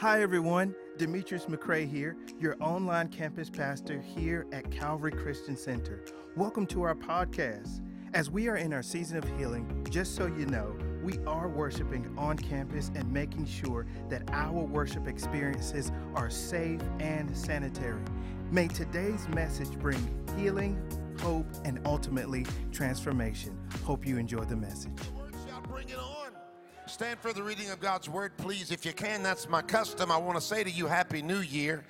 Hi, 0.00 0.22
everyone. 0.22 0.76
Demetrius 0.96 1.46
McCrae 1.46 1.90
here, 1.90 2.16
your 2.38 2.54
online 2.60 3.08
campus 3.08 3.50
pastor 3.50 4.00
here 4.00 4.46
at 4.52 4.70
Calvary 4.70 5.10
Christian 5.10 5.56
Center. 5.56 6.04
Welcome 6.36 6.66
to 6.66 6.82
our 6.82 6.94
podcast. 6.94 7.80
As 8.14 8.30
we 8.30 8.46
are 8.46 8.58
in 8.58 8.72
our 8.72 8.82
season 8.84 9.18
of 9.18 9.24
healing, 9.36 9.84
just 9.90 10.14
so 10.14 10.26
you 10.26 10.46
know, 10.46 10.72
we 11.02 11.18
are 11.26 11.48
worshiping 11.48 12.14
on 12.16 12.36
campus 12.36 12.92
and 12.94 13.12
making 13.12 13.46
sure 13.46 13.86
that 14.08 14.22
our 14.30 14.62
worship 14.62 15.08
experiences 15.08 15.90
are 16.14 16.30
safe 16.30 16.80
and 17.00 17.36
sanitary. 17.36 18.00
May 18.52 18.68
today's 18.68 19.28
message 19.30 19.76
bring 19.80 19.98
healing, 20.36 20.80
hope, 21.18 21.48
and 21.64 21.80
ultimately 21.84 22.46
transformation. 22.70 23.58
Hope 23.82 24.06
you 24.06 24.16
enjoy 24.16 24.44
the 24.44 24.54
message. 24.54 24.92
Stand 26.88 27.20
for 27.20 27.34
the 27.34 27.42
reading 27.42 27.68
of 27.68 27.80
God's 27.80 28.08
word, 28.08 28.34
please. 28.38 28.70
If 28.70 28.86
you 28.86 28.94
can, 28.94 29.22
that's 29.22 29.46
my 29.46 29.60
custom. 29.60 30.10
I 30.10 30.16
want 30.16 30.36
to 30.36 30.40
say 30.40 30.64
to 30.64 30.70
you, 30.70 30.86
Happy 30.86 31.20
New 31.20 31.40
Year. 31.40 31.84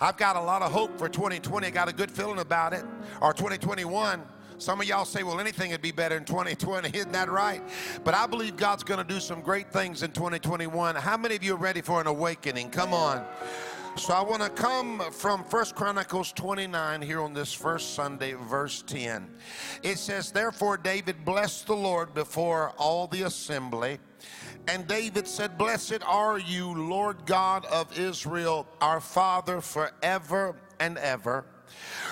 I've 0.00 0.16
got 0.16 0.34
a 0.34 0.40
lot 0.40 0.60
of 0.60 0.72
hope 0.72 0.98
for 0.98 1.08
2020. 1.08 1.68
I 1.68 1.70
got 1.70 1.88
a 1.88 1.92
good 1.92 2.10
feeling 2.10 2.40
about 2.40 2.72
it. 2.72 2.84
Or 3.22 3.32
2021. 3.32 4.20
Some 4.58 4.80
of 4.80 4.88
y'all 4.88 5.04
say, 5.04 5.22
well, 5.22 5.38
anything 5.38 5.70
would 5.70 5.82
be 5.82 5.92
better 5.92 6.16
in 6.16 6.24
2020. 6.24 6.88
Isn't 6.98 7.12
that 7.12 7.30
right? 7.30 7.62
But 8.02 8.14
I 8.14 8.26
believe 8.26 8.56
God's 8.56 8.82
going 8.82 8.98
to 8.98 9.04
do 9.04 9.20
some 9.20 9.40
great 9.40 9.72
things 9.72 10.02
in 10.02 10.10
2021. 10.10 10.96
How 10.96 11.16
many 11.16 11.36
of 11.36 11.44
you 11.44 11.54
are 11.54 11.58
ready 11.58 11.80
for 11.80 12.00
an 12.00 12.08
awakening? 12.08 12.70
Come 12.70 12.92
on. 12.92 13.24
So 13.96 14.14
I 14.14 14.20
want 14.20 14.42
to 14.42 14.50
come 14.50 15.00
from 15.12 15.44
First 15.44 15.76
Chronicles 15.76 16.32
29 16.32 17.02
here 17.02 17.20
on 17.20 17.34
this 17.34 17.52
first 17.52 17.94
Sunday, 17.94 18.32
verse 18.32 18.82
10. 18.82 19.28
It 19.84 19.98
says, 19.98 20.32
Therefore 20.32 20.76
David 20.76 21.24
blessed 21.24 21.68
the 21.68 21.76
Lord 21.76 22.14
before 22.14 22.70
all 22.78 23.06
the 23.06 23.22
assembly. 23.22 24.00
And 24.68 24.86
David 24.86 25.26
said, 25.26 25.58
Blessed 25.58 26.02
are 26.06 26.38
you, 26.38 26.72
Lord 26.88 27.26
God 27.26 27.64
of 27.66 27.98
Israel, 27.98 28.66
our 28.80 29.00
Father, 29.00 29.60
forever 29.60 30.56
and 30.78 30.98
ever. 30.98 31.44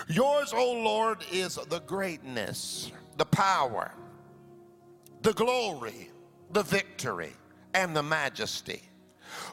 Yours, 0.08 0.52
O 0.52 0.72
Lord, 0.72 1.24
is 1.30 1.56
the 1.68 1.80
greatness, 1.80 2.90
the 3.16 3.24
power, 3.24 3.92
the 5.22 5.32
glory, 5.32 6.10
the 6.52 6.62
victory, 6.62 7.32
and 7.74 7.94
the 7.94 8.02
majesty. 8.02 8.82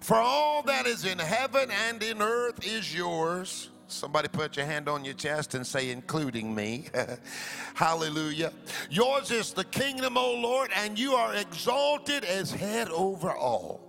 For 0.02 0.16
all 0.16 0.64
that 0.64 0.86
is 0.86 1.06
in 1.06 1.20
heaven 1.20 1.70
and 1.90 2.02
in 2.02 2.22
earth 2.22 2.66
is 2.66 2.96
yours. 2.96 3.70
Somebody 3.88 4.28
put 4.30 4.58
your 4.58 4.66
hand 4.66 4.90
on 4.90 5.06
your 5.06 5.14
chest 5.14 5.54
and 5.54 5.66
say, 5.66 5.92
including 5.92 6.56
me. 6.56 6.86
Hallelujah. 7.76 8.52
Yours 8.90 9.30
is 9.30 9.54
the 9.54 9.64
kingdom, 9.66 10.18
O 10.18 10.34
Lord, 10.34 10.72
and 10.76 10.98
you 10.98 11.14
are 11.14 11.36
exalted 11.36 12.24
as 12.24 12.52
head 12.52 12.90
over 12.90 13.32
all. 13.32 13.82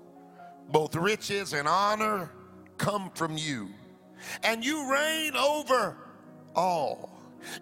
Both 0.69 0.95
riches 0.95 1.55
and 1.55 1.67
honor 1.67 2.31
come 2.77 3.11
from 3.15 3.39
you, 3.39 3.71
and 4.43 4.65
you 4.65 4.91
reign 4.93 5.35
over 5.35 5.97
all. 6.55 7.11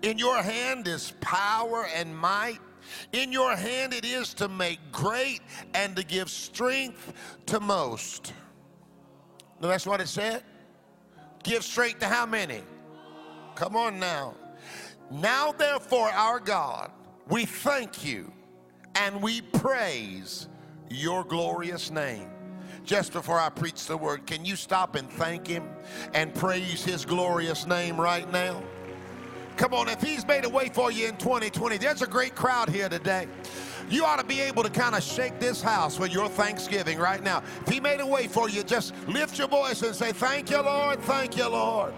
In 0.03 0.19
your 0.19 0.43
hand 0.43 0.89
is 0.89 1.13
power 1.21 1.87
and 1.95 2.17
might. 2.17 2.59
In 3.13 3.33
your 3.33 3.55
hand 3.55 3.93
it 3.93 4.05
is 4.05 4.35
to 4.35 4.49
make 4.49 4.79
great 4.91 5.41
and 5.75 5.95
to 5.97 6.03
give 6.03 6.29
strength 6.29 7.13
to 7.47 7.61
most. 7.61 8.33
No, 9.61 9.69
that's 9.69 9.87
what 9.87 10.01
it 10.01 10.09
said. 10.09 10.43
Give 11.45 11.63
strength 11.63 12.01
to 12.01 12.07
how 12.07 12.27
many? 12.27 12.63
Come 13.55 13.77
on 13.77 14.01
now. 14.01 14.35
Now, 15.11 15.53
therefore, 15.53 16.09
our 16.09 16.41
God, 16.41 16.91
we 17.29 17.45
thank 17.45 18.05
you 18.05 18.33
and 18.97 19.23
we 19.23 19.43
praise 19.43 20.49
your 20.91 21.23
glorious 21.23 21.91
name. 21.91 22.31
Just 22.85 23.13
before 23.13 23.39
I 23.39 23.51
preach 23.51 23.87
the 23.87 23.97
word, 23.97 24.27
can 24.27 24.45
you 24.45 24.57
stop 24.57 24.95
and 24.95 25.09
thank 25.09 25.47
him 25.47 25.69
and 26.15 26.35
praise 26.35 26.85
his 26.85 27.05
glorious 27.05 27.67
name 27.67 28.01
right 28.01 28.31
now? 28.33 28.63
Come 29.57 29.73
on, 29.73 29.89
if 29.89 30.03
he's 30.03 30.27
made 30.27 30.45
a 30.45 30.49
way 30.49 30.69
for 30.69 30.91
you 30.91 31.09
in 31.09 31.17
2020, 31.17 31.79
there's 31.79 32.03
a 32.03 32.07
great 32.07 32.35
crowd 32.35 32.69
here 32.69 32.89
today. 32.89 33.29
You 33.91 34.05
ought 34.05 34.19
to 34.19 34.27
be 34.27 34.41
able 34.41 34.63
to 34.63 34.71
kind 34.71 34.95
of 34.95 35.03
shake 35.03 35.39
this 35.39 35.61
house 35.61 35.99
with 35.99 36.13
your 36.13 36.29
thanksgiving 36.29 36.99
right 36.99 37.23
now. 37.23 37.43
If 37.67 37.73
he 37.73 37.81
made 37.81 38.01
a 38.01 38.07
way 38.07 38.27
for 38.27 38.49
you, 38.49 38.63
just 38.63 38.95
lift 39.07 39.39
your 39.39 39.49
voice 39.49 39.83
and 39.83 39.95
say, 39.95 40.13
Thank 40.13 40.51
you, 40.51 40.63
Lord. 40.63 41.01
Thank 41.01 41.37
you, 41.37 41.49
Lord. 41.49 41.95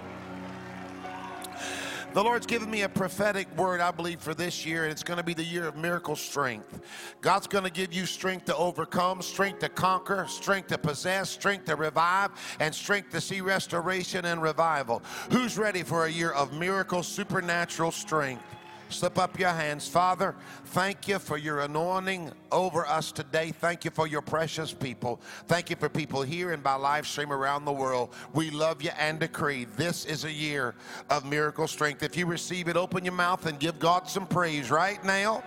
The 2.17 2.25
Lord's 2.25 2.47
given 2.47 2.71
me 2.71 2.81
a 2.81 2.89
prophetic 2.89 3.47
word, 3.59 3.83
I 3.83 3.91
believe, 3.91 4.21
for 4.21 4.33
this 4.33 4.65
year, 4.65 4.85
and 4.85 4.91
it's 4.91 5.03
going 5.03 5.19
to 5.19 5.23
be 5.23 5.35
the 5.35 5.45
year 5.45 5.67
of 5.69 5.77
miracle 5.77 6.17
strength. 6.17 6.81
God's 7.21 7.47
going 7.47 7.65
to 7.65 7.71
give 7.71 7.93
you 7.93 8.07
strength 8.07 8.47
to 8.47 8.57
overcome, 8.57 9.21
strength 9.21 9.59
to 9.59 9.69
conquer, 9.69 10.25
strength 10.27 10.69
to 10.69 10.79
possess, 10.79 11.29
strength 11.29 11.67
to 11.67 11.77
revive, 11.77 12.31
and 12.59 12.75
strength 12.75 13.11
to 13.11 13.21
see 13.21 13.43
restoration 13.43 14.25
and 14.25 14.41
revival. 14.41 15.03
Who's 15.31 15.59
ready 15.59 15.83
for 15.83 16.07
a 16.07 16.11
year 16.11 16.31
of 16.31 16.55
miracle, 16.55 17.03
supernatural 17.03 17.91
strength? 17.91 18.43
Slip 18.89 19.19
up 19.19 19.39
your 19.39 19.51
hands. 19.51 19.89
Father, 19.89 20.35
thank 20.67 21.09
you 21.09 21.19
for 21.19 21.37
your 21.37 21.61
anointing 21.61 22.31
over 22.53 22.87
us 22.87 23.11
today. 23.11 23.51
Thank 23.51 23.85
you 23.85 23.91
for 23.91 24.07
your 24.07 24.23
precious 24.23 24.73
people. 24.73 25.21
Thank 25.47 25.71
you 25.71 25.77
for 25.77 25.89
people 25.89 26.23
here 26.23 26.53
and 26.53 26.63
by 26.63 26.75
live 26.75 27.07
stream 27.07 27.33
around 27.33 27.65
the 27.65 27.73
world. 27.73 28.15
We 28.33 28.51
love 28.51 28.83
you 28.83 28.91
and 28.99 29.19
decree 29.19 29.65
this 29.77 30.05
is 30.05 30.25
a 30.25 30.33
year 30.33 30.75
of 31.11 31.25
miracle 31.25 31.67
strength. 31.67 32.03
If 32.03 32.17
you 32.17 32.27
receive 32.27 32.69
it, 32.69 32.77
open 32.77 33.05
your 33.05 33.15
mouth 33.15 33.47
and 33.47 33.59
give 33.59 33.79
God 33.79 34.09
some 34.09 34.27
praise 34.27 34.71
right 34.71 35.03
now. 35.05 35.43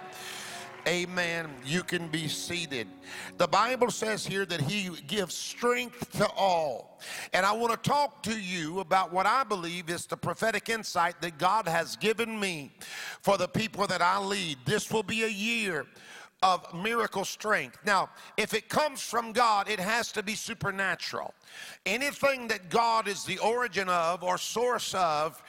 Amen. 0.87 1.49
You 1.65 1.83
can 1.83 2.07
be 2.07 2.27
seated. 2.27 2.87
The 3.37 3.47
Bible 3.47 3.91
says 3.91 4.25
here 4.25 4.45
that 4.45 4.61
He 4.61 4.89
gives 5.07 5.35
strength 5.35 6.11
to 6.13 6.27
all. 6.29 6.99
And 7.33 7.45
I 7.45 7.51
want 7.51 7.71
to 7.71 7.89
talk 7.89 8.23
to 8.23 8.39
you 8.39 8.79
about 8.79 9.11
what 9.11 9.25
I 9.25 9.43
believe 9.43 9.89
is 9.89 10.05
the 10.05 10.17
prophetic 10.17 10.69
insight 10.69 11.21
that 11.21 11.37
God 11.37 11.67
has 11.67 11.95
given 11.95 12.39
me 12.39 12.71
for 13.21 13.37
the 13.37 13.47
people 13.47 13.87
that 13.87 14.01
I 14.01 14.19
lead. 14.19 14.57
This 14.65 14.91
will 14.91 15.03
be 15.03 15.23
a 15.23 15.29
year 15.29 15.85
of 16.41 16.73
miracle 16.73 17.25
strength. 17.25 17.77
Now, 17.85 18.09
if 18.37 18.53
it 18.53 18.69
comes 18.69 19.01
from 19.01 19.33
God, 19.33 19.69
it 19.69 19.79
has 19.79 20.11
to 20.13 20.23
be 20.23 20.35
supernatural. 20.35 21.33
Anything 21.85 22.47
that 22.47 22.69
God 22.69 23.07
is 23.07 23.25
the 23.25 23.37
origin 23.39 23.89
of 23.89 24.23
or 24.23 24.37
source 24.37 24.93
of 24.95 25.41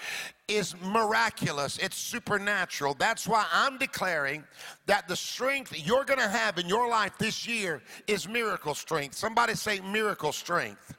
is 0.49 0.75
miraculous, 0.83 1.79
it's 1.79 1.97
supernatural. 1.97 2.95
That's 2.95 3.29
why 3.29 3.47
I'm 3.53 3.79
declaring 3.79 4.43
that 4.87 5.07
the 5.07 5.15
strength 5.15 5.73
you're 5.87 6.05
going 6.05 6.19
to 6.19 6.29
have 6.29 6.59
in 6.59 6.67
your 6.67 6.89
life 6.89 7.13
this 7.19 7.47
year 7.47 7.83
is 8.09 8.29
miracle 8.29 8.75
strength. 8.75 9.15
Somebody 9.15 9.55
say 9.55 9.81
miracle 9.81 10.33
strength. 10.33 10.97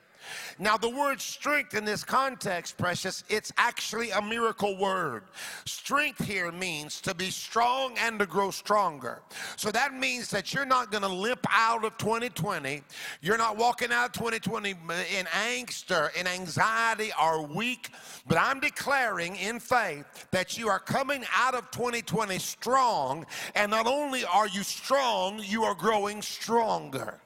Now, 0.59 0.77
the 0.77 0.89
word 0.89 1.21
strength 1.21 1.73
in 1.73 1.85
this 1.85 2.03
context, 2.03 2.77
precious, 2.77 3.23
it's 3.29 3.51
actually 3.57 4.11
a 4.11 4.21
miracle 4.21 4.77
word. 4.77 5.23
Strength 5.65 6.25
here 6.25 6.51
means 6.51 7.01
to 7.01 7.13
be 7.13 7.29
strong 7.29 7.95
and 7.97 8.19
to 8.19 8.25
grow 8.25 8.51
stronger. 8.51 9.21
So 9.55 9.71
that 9.71 9.93
means 9.93 10.29
that 10.31 10.53
you're 10.53 10.65
not 10.65 10.91
going 10.91 11.03
to 11.03 11.09
limp 11.09 11.45
out 11.49 11.83
of 11.85 11.97
2020. 11.97 12.83
You're 13.21 13.37
not 13.37 13.57
walking 13.57 13.91
out 13.91 14.07
of 14.07 14.11
2020 14.13 14.69
in 14.69 15.25
angst 15.25 15.91
or 15.91 16.11
in 16.19 16.27
anxiety 16.27 17.11
or 17.21 17.45
weak. 17.45 17.89
But 18.27 18.37
I'm 18.37 18.59
declaring 18.59 19.35
in 19.35 19.59
faith 19.59 20.05
that 20.31 20.57
you 20.57 20.67
are 20.69 20.79
coming 20.79 21.23
out 21.35 21.55
of 21.55 21.69
2020 21.71 22.37
strong. 22.39 23.25
And 23.55 23.71
not 23.71 23.87
only 23.87 24.25
are 24.25 24.47
you 24.47 24.63
strong, 24.63 25.41
you 25.43 25.63
are 25.63 25.75
growing 25.75 26.21
stronger. 26.21 27.19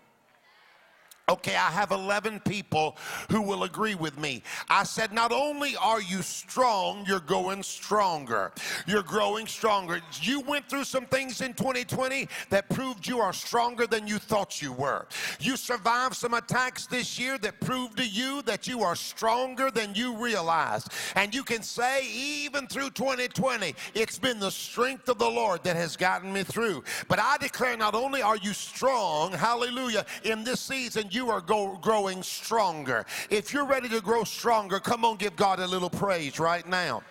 Okay, 1.28 1.56
I 1.56 1.72
have 1.72 1.90
11 1.90 2.42
people 2.42 2.96
who 3.32 3.42
will 3.42 3.64
agree 3.64 3.96
with 3.96 4.20
me. 4.20 4.44
I 4.70 4.84
said, 4.84 5.12
not 5.12 5.32
only 5.32 5.76
are 5.76 6.00
you 6.00 6.22
strong, 6.22 7.04
you're 7.08 7.20
going 7.20 7.64
stronger. 7.64 8.52
You're 8.86 9.02
growing 9.02 9.48
stronger. 9.48 10.02
You 10.22 10.42
went 10.42 10.70
through 10.70 10.84
some 10.84 11.08
things 11.08 11.42
in 11.42 11.56
2020 11.56 12.30
that 12.52 12.70
proved 12.70 13.08
you 13.08 13.22
are 13.22 13.34
stronger 13.34 13.88
than 13.88 14.08
you 14.08 14.20
thought 14.20 14.62
you 14.62 14.72
were. 14.72 15.08
You 15.40 15.58
survived 15.58 16.14
some 16.14 16.36
attacks 16.36 16.86
this 16.86 17.18
year 17.18 17.40
that 17.40 17.60
proved 17.60 17.98
to 17.98 18.06
you 18.06 18.44
that 18.44 18.68
you 18.68 18.84
are 18.84 18.96
stronger 18.96 19.72
than 19.72 19.96
you 19.96 20.16
realized. 20.18 20.90
And 21.16 21.34
you 21.34 21.44
can 21.44 21.64
say, 21.64 22.08
even 22.08 22.68
through 22.68 22.92
2020, 22.92 23.74
it's 23.96 24.20
been 24.20 24.40
the 24.40 24.52
strength 24.52 25.10
of 25.10 25.18
the 25.18 25.28
Lord 25.30 25.64
that 25.64 25.76
has 25.76 25.98
gotten 25.98 26.32
me 26.32 26.44
through. 26.44 26.84
But 27.08 27.18
I 27.18 27.38
declare, 27.38 27.76
not 27.78 27.96
only 27.96 28.22
are 28.22 28.38
you 28.38 28.54
strong, 28.54 29.32
hallelujah, 29.32 30.06
in 30.24 30.44
this 30.44 30.60
season, 30.60 31.10
you 31.16 31.30
are 31.30 31.42
go, 31.42 31.80
growing 31.82 32.22
stronger. 32.22 33.06
If 33.30 33.54
you're 33.54 33.66
ready 33.66 33.90
to 33.90 34.02
grow 34.02 34.24
stronger, 34.24 34.80
come 34.80 35.06
on, 35.06 35.16
give 35.16 35.36
God 35.36 35.60
a 35.60 35.68
little 35.68 35.90
praise 35.90 36.40
right 36.40 36.68
now. 36.68 37.02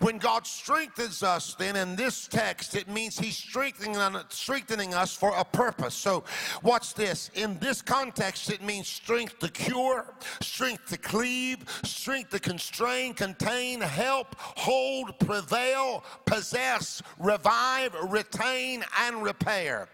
When 0.00 0.16
God 0.16 0.46
strengthens 0.46 1.22
us, 1.22 1.54
then 1.54 1.76
in 1.76 1.94
this 1.94 2.26
text, 2.26 2.74
it 2.74 2.88
means 2.88 3.18
He's 3.18 3.36
strengthening, 3.36 3.96
strengthening 4.30 4.94
us 4.94 5.14
for 5.14 5.34
a 5.36 5.44
purpose. 5.44 5.94
So, 5.94 6.24
watch 6.62 6.94
this. 6.94 7.30
In 7.34 7.58
this 7.58 7.82
context, 7.82 8.50
it 8.50 8.62
means 8.62 8.88
strength 8.88 9.38
to 9.40 9.48
cure, 9.48 10.14
strength 10.40 10.86
to 10.86 10.96
cleave, 10.96 11.58
strength 11.84 12.30
to 12.30 12.38
constrain, 12.38 13.12
contain, 13.12 13.82
help, 13.82 14.34
hold, 14.38 15.18
prevail, 15.18 16.02
possess, 16.24 17.02
revive, 17.18 17.94
retain, 18.08 18.82
and 19.00 19.22
repair. 19.22 19.88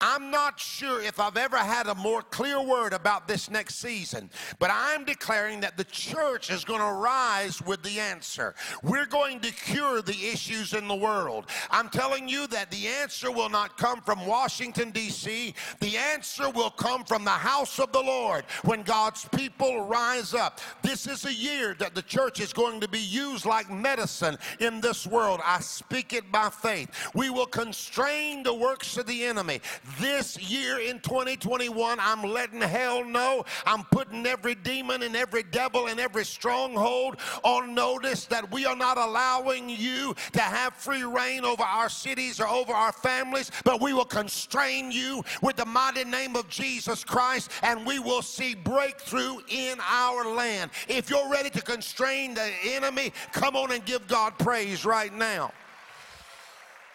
I'm 0.00 0.30
not 0.30 0.60
sure 0.60 1.00
if 1.00 1.18
I've 1.18 1.38
ever 1.38 1.56
had 1.56 1.86
a 1.86 1.94
more 1.94 2.20
clear 2.20 2.60
word 2.60 2.92
about 2.92 3.26
this 3.26 3.50
next 3.50 3.76
season, 3.76 4.30
but 4.58 4.70
I'm 4.72 5.04
declaring 5.04 5.60
that 5.60 5.76
the 5.76 5.84
church 5.84 6.50
is 6.50 6.64
going 6.64 6.80
to 6.80 6.92
rise 6.92 7.62
with 7.62 7.82
the 7.82 7.98
answer. 7.98 8.54
We're 8.82 9.06
going 9.06 9.35
to 9.40 9.52
cure 9.52 10.02
the 10.02 10.26
issues 10.32 10.72
in 10.72 10.88
the 10.88 10.94
world. 10.94 11.46
I'm 11.70 11.88
telling 11.88 12.28
you 12.28 12.46
that 12.48 12.70
the 12.70 12.86
answer 12.88 13.30
will 13.30 13.48
not 13.48 13.76
come 13.76 14.00
from 14.00 14.26
Washington, 14.26 14.90
D.C., 14.90 15.54
the 15.80 15.96
answer 15.96 16.50
will 16.50 16.70
come 16.70 17.04
from 17.04 17.24
the 17.24 17.30
house 17.30 17.78
of 17.78 17.92
the 17.92 18.02
Lord 18.02 18.44
when 18.64 18.82
God's 18.82 19.26
people 19.28 19.84
rise 19.84 20.34
up. 20.34 20.60
This 20.82 21.06
is 21.06 21.24
a 21.24 21.32
year 21.32 21.74
that 21.78 21.94
the 21.94 22.02
church 22.02 22.40
is 22.40 22.52
going 22.52 22.80
to 22.80 22.88
be 22.88 23.00
used 23.00 23.46
like 23.46 23.70
medicine 23.70 24.38
in 24.60 24.80
this 24.80 25.06
world. 25.06 25.40
I 25.44 25.60
speak 25.60 26.12
it 26.12 26.30
by 26.30 26.50
faith. 26.50 26.90
We 27.14 27.30
will 27.30 27.46
constrain 27.46 28.42
the 28.42 28.54
works 28.54 28.96
of 28.96 29.06
the 29.06 29.24
enemy. 29.24 29.60
This 30.00 30.38
year 30.38 30.80
in 30.80 31.00
2021, 31.00 31.98
I'm 32.00 32.22
letting 32.22 32.60
hell 32.60 33.04
know 33.04 33.44
I'm 33.64 33.84
putting 33.84 34.26
every 34.26 34.54
demon 34.54 35.02
and 35.02 35.16
every 35.16 35.42
devil 35.42 35.86
and 35.86 36.00
every 36.00 36.24
stronghold 36.24 37.16
on 37.42 37.74
notice 37.74 38.26
that 38.26 38.50
we 38.50 38.66
are 38.66 38.76
not 38.76 38.98
allowing 39.26 39.68
you 39.68 40.14
to 40.32 40.40
have 40.40 40.74
free 40.74 41.02
reign 41.02 41.44
over 41.44 41.62
our 41.62 41.88
cities 41.88 42.40
or 42.40 42.46
over 42.46 42.72
our 42.72 42.92
families, 42.92 43.50
but 43.64 43.80
we 43.80 43.92
will 43.92 44.04
constrain 44.04 44.92
you 44.92 45.22
with 45.42 45.56
the 45.56 45.64
mighty 45.64 46.04
name 46.04 46.36
of 46.36 46.48
Jesus 46.48 47.04
Christ 47.04 47.50
and 47.62 47.84
we 47.86 47.98
will 47.98 48.22
see 48.22 48.54
breakthrough 48.54 49.38
in 49.48 49.78
our 49.80 50.34
land. 50.34 50.70
If 50.88 51.10
you're 51.10 51.28
ready 51.28 51.50
to 51.50 51.62
constrain 51.62 52.34
the 52.34 52.50
enemy, 52.64 53.12
come 53.32 53.56
on 53.56 53.72
and 53.72 53.84
give 53.84 54.06
God 54.06 54.38
praise 54.38 54.84
right 54.84 55.12
now. 55.12 55.52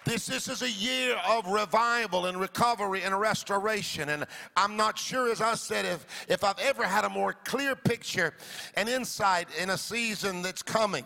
This, 0.04 0.26
this 0.26 0.48
is 0.48 0.64
a 0.64 0.70
year 0.70 1.16
of 1.28 1.46
revival 1.46 2.26
and 2.26 2.40
recovery 2.40 3.04
and 3.04 3.20
restoration. 3.20 4.10
And 4.10 4.26
I'm 4.56 4.76
not 4.76 4.98
sure, 4.98 5.32
as 5.32 5.42
I 5.42 5.54
said, 5.54 5.86
if, 5.86 6.26
if 6.28 6.44
I've 6.44 6.58
ever 6.60 6.84
had 6.84 7.06
a 7.06 7.10
more 7.10 7.34
clear 7.44 7.76
picture 7.76 8.34
and 8.76 8.90
insight 8.90 9.48
in 9.62 9.70
a 9.70 9.78
season 9.78 10.42
that's 10.42 10.64
coming. 10.64 11.06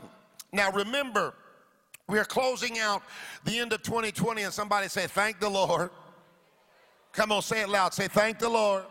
Now, 0.56 0.72
remember, 0.72 1.34
we 2.08 2.18
are 2.18 2.24
closing 2.24 2.80
out 2.80 3.04
the 3.44 3.60
end 3.60 3.74
of 3.74 3.84
2020, 3.84 4.44
and 4.44 4.54
somebody 4.54 4.88
say, 4.88 5.06
Thank 5.06 5.40
the 5.42 5.50
Lord. 5.50 5.90
Come 7.12 7.34
on, 7.34 7.42
say 7.42 7.62
it 7.62 7.70
loud. 7.70 7.94
Say, 7.94 8.08
Thank 8.08 8.40
the 8.40 8.48
Lord. 8.48 8.86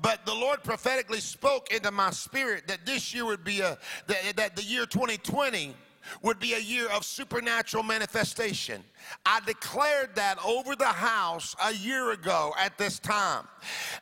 But 0.00 0.24
the 0.24 0.34
Lord 0.34 0.62
prophetically 0.62 1.20
spoke 1.20 1.72
into 1.72 1.90
my 1.90 2.10
spirit 2.10 2.68
that 2.68 2.86
this 2.86 3.12
year 3.12 3.26
would 3.26 3.44
be 3.44 3.60
a, 3.60 3.76
that, 4.06 4.36
that 4.36 4.56
the 4.56 4.62
year 4.62 4.86
2020 4.86 5.74
would 6.22 6.38
be 6.38 6.54
a 6.54 6.58
year 6.58 6.88
of 6.88 7.04
supernatural 7.04 7.82
manifestation. 7.82 8.82
I 9.26 9.40
declared 9.46 10.14
that 10.16 10.38
over 10.44 10.76
the 10.76 10.84
house 10.84 11.54
a 11.64 11.72
year 11.72 12.12
ago 12.12 12.52
at 12.58 12.78
this 12.78 12.98
time. 12.98 13.46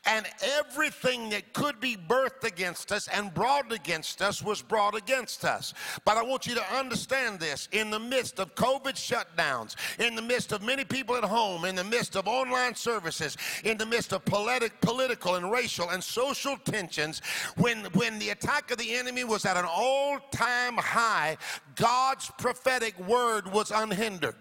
And 0.07 0.27
everything 0.59 1.31
that 1.31 1.53
could 1.53 1.81
be 1.81 1.97
birthed 1.97 2.45
against 2.45 2.93
us 2.93 3.09
and 3.09 3.33
brought 3.35 3.73
against 3.73 4.23
us 4.23 4.43
was 4.43 4.63
brought 4.63 4.97
against 4.97 5.45
us. 5.45 5.75
But 6.05 6.17
I 6.17 6.23
want 6.23 6.47
you 6.47 6.55
to 6.55 6.75
understand 6.75 7.41
this 7.41 7.69
in 7.73 7.91
the 7.91 7.99
midst 7.99 8.39
of 8.39 8.55
COVID 8.55 8.95
shutdowns, 8.95 9.77
in 9.99 10.15
the 10.15 10.23
midst 10.23 10.53
of 10.53 10.63
many 10.63 10.85
people 10.85 11.17
at 11.17 11.25
home, 11.25 11.65
in 11.65 11.75
the 11.75 11.85
midst 11.85 12.17
of 12.17 12.29
online 12.29 12.75
services, 12.75 13.37
in 13.65 13.77
the 13.77 13.87
midst 13.87 14.13
of 14.13 14.25
politic, 14.25 14.81
political 14.81 15.35
and 15.35 15.51
racial 15.51 15.91
and 15.91 16.03
social 16.03 16.57
tensions, 16.57 17.21
when, 17.57 17.85
when 17.95 18.19
the 18.19 18.31
attack 18.31 18.71
of 18.71 18.79
the 18.79 18.95
enemy 18.95 19.25
was 19.25 19.45
at 19.45 19.57
an 19.57 19.67
all 19.69 20.19
time 20.31 20.77
high, 20.77 21.37
God's 21.75 22.31
prophetic 22.39 22.99
word 23.07 23.53
was 23.53 23.71
unhindered. 23.71 24.37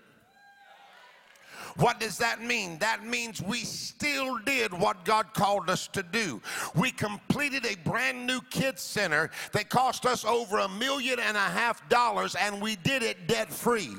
What 1.78 2.00
does 2.00 2.18
that 2.18 2.42
mean? 2.42 2.80
That 2.80 3.06
means 3.06 3.42
we 3.42 3.60
still 3.60 4.38
did 4.40 4.74
what 4.74 5.06
God 5.06 5.34
called 5.34 5.70
us 5.70 5.88
to 5.90 6.02
do. 6.02 6.42
We 6.76 6.90
completed 6.90 7.66
a 7.66 7.76
brand 7.88 8.26
new 8.26 8.42
kids 8.50 8.82
center 8.82 9.30
that 9.52 9.70
cost 9.70 10.06
us 10.06 10.26
over 10.26 10.60
a 10.60 10.70
million 10.70 11.20
and 11.20 11.38
a 11.38 11.40
half 11.40 11.88
dollars 11.88 12.36
and 12.36 12.60
we 12.60 12.78
did 12.78 13.04
it 13.04 13.28
debt 13.28 13.54
free. 13.54 13.92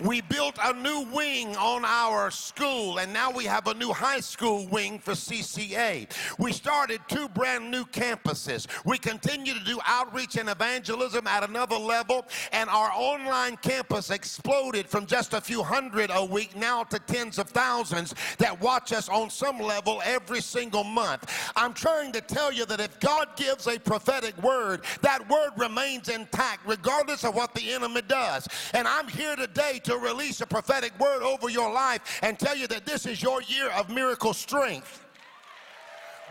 We 0.00 0.22
built 0.22 0.58
a 0.62 0.72
new 0.72 1.06
wing 1.12 1.54
on 1.56 1.84
our 1.84 2.30
school 2.30 2.98
and 2.98 3.12
now 3.12 3.30
we 3.30 3.44
have 3.44 3.66
a 3.66 3.74
new 3.74 3.92
high 3.92 4.20
school 4.20 4.66
wing 4.68 4.98
for 4.98 5.12
CCA. 5.12 6.08
We 6.38 6.52
started 6.52 7.00
two 7.08 7.28
brand 7.28 7.70
new 7.70 7.84
campuses. 7.84 8.66
We 8.86 8.96
continue 8.96 9.52
to 9.52 9.64
do 9.64 9.78
outreach 9.86 10.36
and 10.36 10.48
evangelism 10.48 11.26
at 11.26 11.48
another 11.48 11.76
level 11.76 12.26
and 12.52 12.70
our 12.70 12.90
online 12.94 13.58
campus 13.58 14.10
exploded 14.10 14.88
from 14.88 15.04
just 15.04 15.34
a 15.34 15.40
few 15.40 15.62
hundred 15.62 16.10
a 16.12 16.24
week 16.24 16.56
now 16.56 16.84
to 16.84 17.01
tens 17.06 17.38
of 17.38 17.48
thousands 17.48 18.14
that 18.38 18.60
watch 18.60 18.92
us 18.92 19.08
on 19.08 19.30
some 19.30 19.58
level 19.58 20.00
every 20.04 20.40
single 20.40 20.84
month. 20.84 21.52
I'm 21.56 21.72
trying 21.72 22.12
to 22.12 22.20
tell 22.20 22.52
you 22.52 22.66
that 22.66 22.80
if 22.80 22.98
God 23.00 23.28
gives 23.36 23.66
a 23.66 23.78
prophetic 23.78 24.40
word, 24.42 24.82
that 25.02 25.28
word 25.28 25.50
remains 25.56 26.08
intact 26.08 26.66
regardless 26.66 27.24
of 27.24 27.34
what 27.34 27.54
the 27.54 27.72
enemy 27.72 28.02
does. 28.02 28.48
And 28.74 28.86
I'm 28.86 29.08
here 29.08 29.36
today 29.36 29.80
to 29.84 29.96
release 29.96 30.40
a 30.40 30.46
prophetic 30.46 30.98
word 30.98 31.22
over 31.22 31.48
your 31.48 31.72
life 31.72 32.20
and 32.22 32.38
tell 32.38 32.56
you 32.56 32.66
that 32.68 32.86
this 32.86 33.06
is 33.06 33.22
your 33.22 33.42
year 33.42 33.70
of 33.70 33.90
miracle 33.90 34.34
strength 34.34 35.01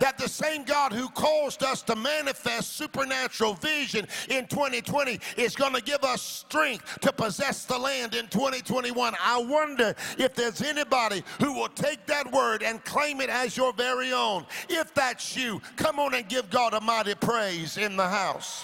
that 0.02 0.18
the 0.18 0.28
same 0.28 0.64
God 0.64 0.92
who 0.92 1.08
caused 1.10 1.64
us 1.64 1.84
to 1.84 1.96
manifest 1.96 2.76
supernatural 2.76 3.54
vision 3.54 4.08
in 4.30 4.48
2020 4.48 5.20
is 5.38 5.56
going 5.56 5.74
to 5.74 5.82
give 5.82 6.04
us 6.04 6.24
strength 6.24 7.00
to 7.02 7.14
possess 7.14 7.66
the 7.66 7.78
land 7.78 8.16
in 8.16 8.28
2021. 8.28 9.14
I 9.22 9.38
wonder 9.44 9.96
if 10.18 10.34
there's 10.34 10.64
anybody 10.64 11.24
who 11.40 11.54
will 11.54 11.70
take 11.70 12.08
that 12.08 12.32
word 12.32 12.64
and 12.64 12.84
claim 12.84 13.22
it 13.22 13.30
as 13.30 13.56
your 13.56 13.74
very 13.74 14.12
own. 14.12 14.48
If 14.70 14.92
that's 14.96 15.38
you, 15.38 15.62
come 15.76 16.00
on 16.00 16.16
and 16.16 16.28
give 16.28 16.50
God 16.50 16.74
a 16.74 16.82
mighty 16.82 17.14
praise 17.14 17.78
in 17.78 17.96
the 17.96 18.10
house. 18.10 18.64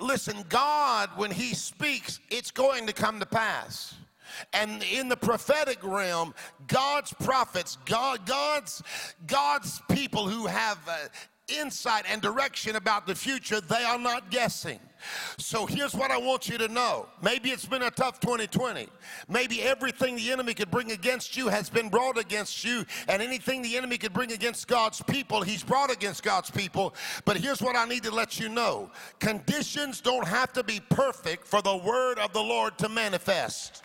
Listen, 0.00 0.42
God, 0.48 1.10
when 1.16 1.30
He 1.30 1.54
speaks, 1.54 2.20
it's 2.30 2.50
going 2.50 2.86
to 2.86 2.94
come 2.94 3.20
to 3.20 3.26
pass. 3.26 3.94
And 4.52 4.82
in 4.82 5.08
the 5.08 5.16
prophetic 5.16 5.78
realm, 5.82 6.34
God's 6.66 7.12
prophets, 7.12 7.78
God, 7.84 8.26
God's, 8.26 8.82
God's 9.26 9.80
people 9.88 10.28
who 10.28 10.46
have 10.46 10.78
uh, 10.88 11.08
insight 11.48 12.04
and 12.08 12.20
direction 12.20 12.76
about 12.76 13.06
the 13.06 13.14
future, 13.14 13.60
they 13.60 13.84
are 13.84 13.98
not 13.98 14.30
guessing. 14.30 14.80
So 15.38 15.66
here's 15.66 15.94
what 15.94 16.10
I 16.10 16.16
want 16.16 16.48
you 16.48 16.58
to 16.58 16.68
know. 16.68 17.06
Maybe 17.22 17.50
it's 17.50 17.66
been 17.66 17.82
a 17.82 17.90
tough 17.90 18.18
2020. 18.20 18.88
Maybe 19.28 19.62
everything 19.62 20.16
the 20.16 20.32
enemy 20.32 20.54
could 20.54 20.70
bring 20.70 20.92
against 20.92 21.36
you 21.36 21.48
has 21.48 21.70
been 21.70 21.88
brought 21.88 22.18
against 22.18 22.64
you, 22.64 22.84
and 23.08 23.22
anything 23.22 23.62
the 23.62 23.76
enemy 23.76 23.98
could 23.98 24.12
bring 24.12 24.32
against 24.32 24.66
God's 24.66 25.02
people, 25.02 25.42
he's 25.42 25.62
brought 25.62 25.92
against 25.92 26.22
God's 26.22 26.50
people. 26.50 26.94
But 27.24 27.36
here's 27.36 27.60
what 27.60 27.76
I 27.76 27.84
need 27.84 28.02
to 28.04 28.10
let 28.10 28.40
you 28.40 28.48
know 28.48 28.90
conditions 29.20 30.00
don't 30.00 30.26
have 30.26 30.52
to 30.54 30.64
be 30.64 30.80
perfect 30.90 31.46
for 31.46 31.62
the 31.62 31.76
word 31.76 32.18
of 32.18 32.32
the 32.32 32.42
Lord 32.42 32.76
to 32.78 32.88
manifest. 32.88 33.82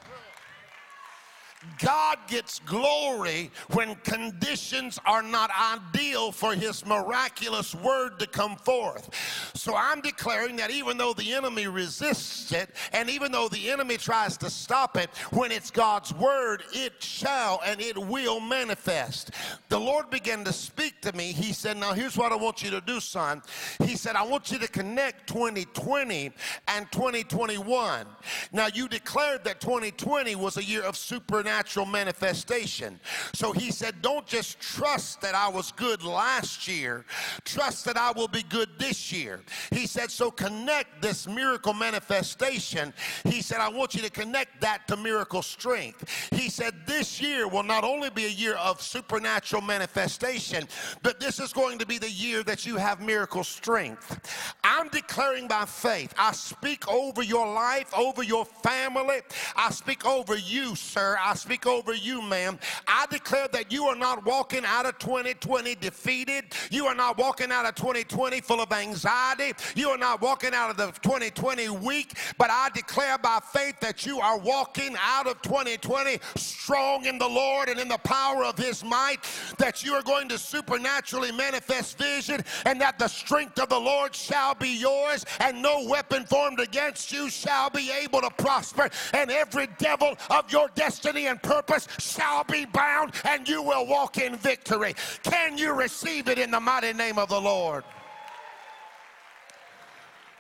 God 1.80 2.18
gets 2.28 2.60
glory 2.60 3.52
when 3.74 3.96
conditions 3.96 5.00
are 5.06 5.22
not 5.22 5.52
ideal 5.94 6.32
for 6.32 6.56
his 6.56 6.86
miraculous 6.86 7.76
word 7.76 8.18
to 8.20 8.28
come 8.28 8.56
forth. 8.56 9.10
So 9.54 9.76
I'm 9.76 10.02
declaring 10.02 10.56
that 10.58 10.72
even 10.72 10.98
though 10.98 11.14
the 11.14 11.34
enemy 11.34 11.68
resists 11.68 12.52
it, 12.52 12.70
and 12.94 13.10
even 13.10 13.32
though 13.32 13.48
the 13.48 13.70
enemy 13.70 13.98
tries 13.98 14.38
to 14.38 14.50
stop 14.50 14.98
it, 14.98 15.10
when 15.32 15.52
it's 15.52 15.70
God's 15.70 16.14
word, 16.14 16.64
it 16.74 16.94
shall 17.00 17.62
and 17.66 17.80
it 17.80 17.98
will 17.98 18.40
manifest. 18.40 19.32
The 19.70 19.80
Lord 19.80 20.10
began 20.10 20.44
to 20.46 20.54
speak 20.54 21.02
to 21.02 21.14
me. 21.14 21.32
He 21.32 21.54
said, 21.54 21.78
Now 21.78 21.94
here's 21.94 22.18
what 22.18 22.32
I 22.32 22.36
want 22.36 22.64
you 22.64 22.72
to 22.72 22.82
do, 22.82 23.00
son. 23.00 23.42
He 23.84 23.96
said, 23.96 24.16
I 24.16 24.24
want 24.24 24.52
you 24.52 24.58
to 24.60 24.68
connect 24.68 25.28
2020 25.28 26.32
and 26.68 26.92
2021. 26.92 28.08
Now 28.52 28.68
you 28.74 28.88
declared 28.88 29.44
that 29.44 29.62
2020 29.62 30.36
was 30.36 30.58
a 30.58 30.64
year 30.64 30.82
of 30.82 30.98
supernatural 30.98 31.51
supernatural 31.52 31.86
manifestation. 31.86 33.00
So 33.34 33.52
he 33.52 33.72
said, 33.72 34.02
Don't 34.02 34.26
just 34.26 34.60
trust 34.60 35.22
that 35.22 35.36
I 35.36 35.50
was 35.50 35.72
good 35.72 36.04
last 36.04 36.68
year, 36.68 37.06
trust 37.44 37.86
that 37.86 37.98
I 37.98 38.12
will 38.12 38.28
be 38.28 38.44
good 38.44 38.70
this 38.78 39.12
year. 39.12 39.42
He 39.72 39.86
said, 39.88 40.12
So 40.12 40.32
connect 40.32 41.02
this 41.02 41.28
miracle 41.28 41.74
manifestation. 41.74 42.94
He 43.26 43.42
said, 43.42 43.60
I 43.60 43.70
want 43.70 43.96
you 43.96 44.02
to 44.02 44.10
connect 44.10 44.62
that 44.62 44.88
to 44.88 44.98
miracle 44.98 45.42
strength. 45.42 46.06
He 46.32 46.50
said, 46.50 46.74
This 46.86 47.22
year 47.22 47.48
will 47.48 47.64
not 47.64 47.84
only 47.84 48.10
be 48.10 48.26
a 48.26 48.30
year 48.30 48.56
of 48.56 48.82
supernatural 48.82 49.62
manifestation, 49.62 50.68
but 51.04 51.20
this 51.20 51.40
is 51.40 51.52
going 51.54 51.80
to 51.80 51.86
be 51.86 51.98
the 51.98 52.10
year 52.10 52.44
that 52.44 52.66
you 52.66 52.78
have 52.78 53.02
miracle 53.02 53.44
strength. 53.44 54.56
I'm 54.64 54.88
declaring 54.90 55.48
by 55.48 55.66
faith, 55.66 56.14
I 56.18 56.32
speak 56.32 56.88
over 56.88 57.22
your 57.22 57.52
life, 57.54 57.94
over 57.98 58.24
your 58.24 58.46
family. 58.46 59.22
I 59.56 59.72
speak 59.72 60.06
over 60.06 60.38
you, 60.38 60.76
sir. 60.76 61.18
I 61.20 61.34
speak 61.42 61.66
over 61.66 61.94
you, 61.94 62.22
ma'am. 62.22 62.60
I 62.88 63.08
declare 63.10 63.48
that 63.50 63.72
you 63.72 63.86
are 63.86 63.96
not 63.96 64.24
walking 64.26 64.64
out 64.64 64.86
of 64.86 65.00
2020 65.00 65.76
defeated. 65.76 66.46
You 66.70 66.86
are 66.86 66.94
not 66.94 67.18
walking 67.18 67.52
out 67.52 67.66
of 67.66 67.74
2020 67.76 68.42
full 68.42 68.62
of 68.62 68.72
anxiety. 68.72 69.54
You 69.76 69.90
are 69.90 69.98
not 69.98 70.22
walking 70.22 70.54
out 70.54 70.70
of 70.70 70.78
the 70.78 70.92
2020 71.02 71.70
weak, 71.70 72.14
but 72.38 72.50
I 72.52 72.70
declare 72.74 73.18
by 73.18 73.40
faith 73.52 73.80
that 73.80 74.06
you 74.06 74.20
are 74.20 74.38
walking 74.38 74.96
out 75.02 75.26
of 75.26 75.42
2020 75.42 76.20
strong 76.36 77.06
in 77.06 77.18
the 77.18 77.28
Lord 77.28 77.70
and 77.70 77.80
in 77.80 77.88
the 77.88 77.98
power 78.00 78.44
of 78.44 78.58
his 78.58 78.84
might, 78.84 79.20
that 79.58 79.84
you 79.84 79.94
are 79.94 80.04
going 80.04 80.30
to 80.30 80.38
supernaturally 80.38 81.32
manifest 81.32 81.98
vision 81.98 82.44
and 82.66 82.80
that 82.82 83.00
the 83.00 83.08
strength 83.08 83.60
of 83.60 83.70
the 83.70 83.80
Lord 83.80 84.16
shall 84.16 84.54
be 84.54 84.70
yours 84.70 85.26
and 85.40 85.62
no 85.62 85.88
weapon 85.88 86.24
formed 86.26 86.60
against 86.60 87.12
you 87.12 87.30
shall 87.30 87.70
be 87.72 87.92
able 87.92 88.22
to 88.22 88.30
prosper 88.38 88.90
and 89.14 89.32
every 89.32 89.68
devil 89.80 90.16
of 90.30 90.52
your 90.52 90.70
destiny 90.76 91.31
and 91.32 91.42
purpose 91.42 91.88
shall 91.98 92.44
be 92.44 92.66
bound 92.66 93.14
and 93.26 93.48
you 93.48 93.64
will 93.64 93.88
walk 93.88 94.18
in 94.18 94.36
victory. 94.36 94.94
Can 95.24 95.58
you 95.58 95.74
receive 95.74 96.28
it 96.28 96.38
in 96.38 96.52
the 96.52 96.60
mighty 96.60 96.94
name 96.94 97.18
of 97.18 97.30
the 97.30 97.42
Lord? 97.42 97.84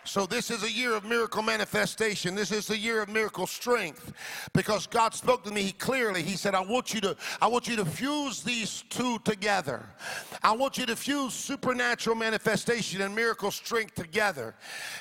So 0.04 0.26
this 0.26 0.50
is 0.50 0.64
a 0.64 0.72
year 0.72 0.94
of 0.94 1.06
miracle 1.06 1.44
manifestation. 1.44 2.34
This 2.34 2.52
is 2.52 2.68
the 2.68 2.78
year 2.78 3.04
of 3.04 3.10
miracle 3.10 3.46
strength 3.46 4.14
because 4.52 4.88
God 4.88 5.14
spoke 5.14 5.44
to 5.44 5.52
me 5.52 5.72
clearly. 5.74 6.24
He 6.24 6.36
said, 6.36 6.56
"I 6.56 6.62
want 6.62 6.94
you 6.94 7.02
to 7.02 7.16
I 7.40 7.48
want 7.48 7.68
you 7.68 7.76
to 7.76 7.86
fuse 7.86 8.42
these 8.42 8.84
two 8.90 9.20
together. 9.20 9.88
I 10.42 10.54
want 10.54 10.78
you 10.78 10.88
to 10.88 10.96
fuse 10.96 11.34
supernatural 11.34 12.16
manifestation 12.16 13.02
and 13.02 13.16
miracle 13.16 13.52
strength 13.52 13.96
together." 13.96 14.56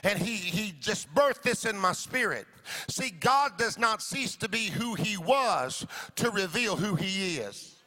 And 0.04 0.19
he 0.19 0.37
he 0.37 0.73
just 0.73 1.12
birthed 1.14 1.42
this 1.42 1.64
in 1.64 1.78
my 1.78 1.92
spirit. 1.92 2.47
See, 2.88 3.11
God 3.11 3.57
does 3.57 3.78
not 3.78 4.02
cease 4.02 4.37
to 4.37 4.49
be 4.49 4.66
who 4.66 4.95
he 4.95 5.16
was 5.16 5.87
to 6.16 6.30
reveal 6.30 6.76
who 6.76 6.95
he 6.95 7.38
is. 7.38 7.79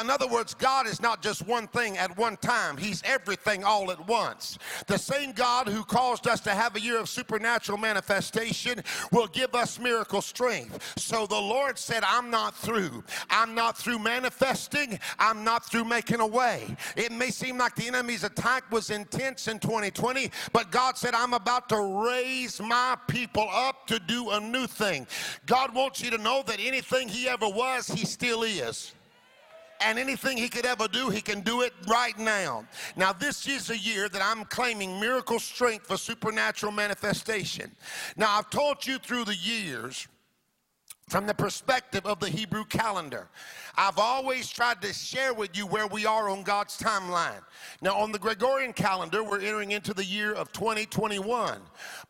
In 0.00 0.10
other 0.10 0.28
words, 0.28 0.54
God 0.54 0.86
is 0.86 1.00
not 1.00 1.22
just 1.22 1.46
one 1.46 1.66
thing 1.68 1.96
at 1.96 2.16
one 2.16 2.36
time, 2.36 2.76
He's 2.76 3.02
everything 3.04 3.64
all 3.64 3.90
at 3.90 4.06
once. 4.06 4.58
The 4.86 4.98
same 4.98 5.32
God 5.32 5.68
who 5.68 5.84
caused 5.84 6.26
us 6.26 6.40
to 6.40 6.50
have 6.50 6.76
a 6.76 6.80
year 6.80 6.98
of 6.98 7.08
supernatural 7.08 7.78
manifestation 7.78 8.82
will 9.12 9.26
give 9.26 9.54
us 9.54 9.78
miracle 9.78 10.22
strength. 10.22 10.94
So 10.98 11.26
the 11.26 11.34
Lord 11.34 11.78
said, 11.78 12.02
I'm 12.04 12.30
not 12.30 12.56
through. 12.56 13.04
I'm 13.30 13.54
not 13.54 13.76
through 13.76 13.98
manifesting, 13.98 14.98
I'm 15.18 15.44
not 15.44 15.64
through 15.64 15.84
making 15.84 16.20
a 16.20 16.26
way. 16.26 16.76
It 16.96 17.12
may 17.12 17.30
seem 17.30 17.58
like 17.58 17.74
the 17.74 17.88
enemy's 17.88 18.24
attack 18.24 18.70
was 18.70 18.90
intense 18.90 19.48
in 19.48 19.58
2020, 19.58 20.30
but 20.52 20.70
God 20.70 20.96
said, 20.96 21.14
I'm 21.14 21.34
about 21.34 21.68
to 21.70 22.06
raise 22.08 22.60
my 22.60 22.96
people 23.06 23.48
up 23.50 23.86
to 23.88 23.98
do 23.98 24.30
a 24.30 24.40
new 24.40 24.66
thing. 24.66 25.06
God 25.46 25.74
wants 25.74 26.02
you 26.02 26.10
to 26.10 26.18
know 26.18 26.42
that 26.46 26.58
anything 26.60 27.08
He 27.08 27.28
ever 27.28 27.48
was, 27.48 27.88
He 27.88 28.04
still 28.06 28.42
is 28.42 28.92
and 29.80 29.98
anything 29.98 30.36
he 30.36 30.48
could 30.48 30.66
ever 30.66 30.88
do, 30.88 31.10
he 31.10 31.20
can 31.20 31.40
do 31.40 31.62
it 31.62 31.72
right 31.86 32.18
now. 32.18 32.64
Now, 32.96 33.12
this 33.12 33.46
is 33.46 33.70
a 33.70 33.78
year 33.78 34.08
that 34.08 34.22
I'm 34.22 34.44
claiming 34.44 34.98
miracle 35.00 35.38
strength 35.38 35.86
for 35.86 35.96
supernatural 35.96 36.72
manifestation. 36.72 37.70
Now, 38.16 38.38
I've 38.38 38.50
taught 38.50 38.86
you 38.86 38.98
through 38.98 39.24
the 39.24 39.36
years 39.36 40.08
from 41.08 41.26
the 41.26 41.34
perspective 41.34 42.04
of 42.04 42.20
the 42.20 42.28
Hebrew 42.28 42.64
calendar. 42.64 43.28
I've 43.80 44.00
always 44.00 44.50
tried 44.50 44.82
to 44.82 44.92
share 44.92 45.32
with 45.32 45.56
you 45.56 45.64
where 45.64 45.86
we 45.86 46.04
are 46.04 46.28
on 46.28 46.42
God's 46.42 46.76
timeline. 46.76 47.44
Now, 47.80 47.96
on 47.96 48.10
the 48.10 48.18
Gregorian 48.18 48.72
calendar, 48.72 49.22
we're 49.22 49.38
entering 49.38 49.70
into 49.70 49.94
the 49.94 50.04
year 50.04 50.32
of 50.32 50.52
2021. 50.52 51.60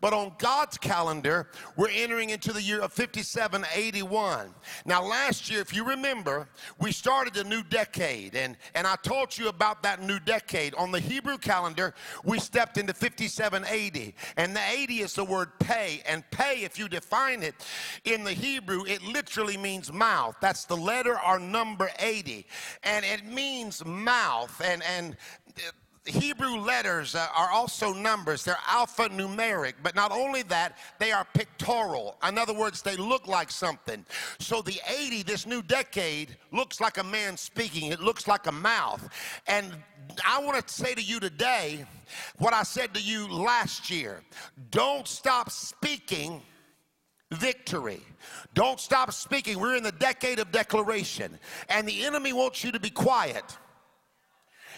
But 0.00 0.14
on 0.14 0.32
God's 0.38 0.78
calendar, 0.78 1.50
we're 1.76 1.90
entering 1.90 2.30
into 2.30 2.54
the 2.54 2.62
year 2.62 2.80
of 2.80 2.90
5781. 2.94 4.54
Now, 4.86 5.04
last 5.04 5.50
year, 5.50 5.60
if 5.60 5.74
you 5.74 5.84
remember, 5.84 6.48
we 6.80 6.90
started 6.90 7.36
a 7.36 7.44
new 7.44 7.62
decade, 7.62 8.34
and, 8.34 8.56
and 8.74 8.86
I 8.86 8.96
taught 9.02 9.38
you 9.38 9.48
about 9.48 9.82
that 9.82 10.02
new 10.02 10.18
decade. 10.20 10.74
On 10.74 10.90
the 10.90 11.00
Hebrew 11.00 11.36
calendar, 11.36 11.94
we 12.24 12.38
stepped 12.38 12.78
into 12.78 12.94
5780. 12.94 14.14
And 14.38 14.56
the 14.56 14.62
80 14.72 15.00
is 15.00 15.12
the 15.12 15.24
word 15.24 15.50
pay. 15.58 16.00
And 16.06 16.24
pay, 16.30 16.64
if 16.64 16.78
you 16.78 16.88
define 16.88 17.42
it 17.42 17.54
in 18.04 18.24
the 18.24 18.32
Hebrew, 18.32 18.86
it 18.86 19.02
literally 19.02 19.58
means 19.58 19.92
mouth. 19.92 20.34
That's 20.40 20.64
the 20.64 20.76
letter 20.76 21.18
or 21.22 21.38
number 21.38 21.57
80. 21.98 22.46
And 22.82 23.04
it 23.04 23.24
means 23.24 23.84
mouth. 23.84 24.60
And, 24.64 24.82
and 24.84 25.16
Hebrew 26.08 26.58
letters 26.58 27.14
uh, 27.14 27.26
are 27.34 27.50
also 27.50 27.92
numbers. 27.92 28.44
They're 28.44 28.56
alphanumeric, 28.66 29.74
but 29.82 29.94
not 29.94 30.10
only 30.10 30.42
that, 30.44 30.78
they 30.98 31.12
are 31.12 31.26
pictorial. 31.34 32.16
In 32.26 32.38
other 32.38 32.54
words, 32.54 32.82
they 32.82 32.96
look 32.96 33.26
like 33.26 33.50
something. 33.50 34.04
So 34.38 34.62
the 34.62 34.80
80, 34.88 35.22
this 35.22 35.46
new 35.46 35.62
decade, 35.62 36.36
looks 36.52 36.80
like 36.80 36.98
a 36.98 37.04
man 37.04 37.36
speaking, 37.36 37.92
it 37.92 38.00
looks 38.00 38.26
like 38.26 38.46
a 38.46 38.52
mouth. 38.52 39.08
And 39.46 39.74
I 40.26 40.40
want 40.40 40.66
to 40.66 40.72
say 40.72 40.94
to 40.94 41.02
you 41.02 41.20
today 41.20 41.84
what 42.38 42.54
I 42.54 42.62
said 42.62 42.94
to 42.94 43.00
you 43.00 43.28
last 43.28 43.90
year 43.90 44.22
don't 44.70 45.06
stop 45.06 45.50
speaking 45.50 46.40
victory. 47.30 48.00
Don't 48.54 48.80
stop 48.80 49.12
speaking. 49.12 49.58
We're 49.58 49.76
in 49.76 49.82
the 49.82 49.92
decade 49.92 50.38
of 50.38 50.50
declaration, 50.50 51.38
and 51.68 51.86
the 51.86 52.04
enemy 52.04 52.32
wants 52.32 52.64
you 52.64 52.72
to 52.72 52.80
be 52.80 52.90
quiet. 52.90 53.44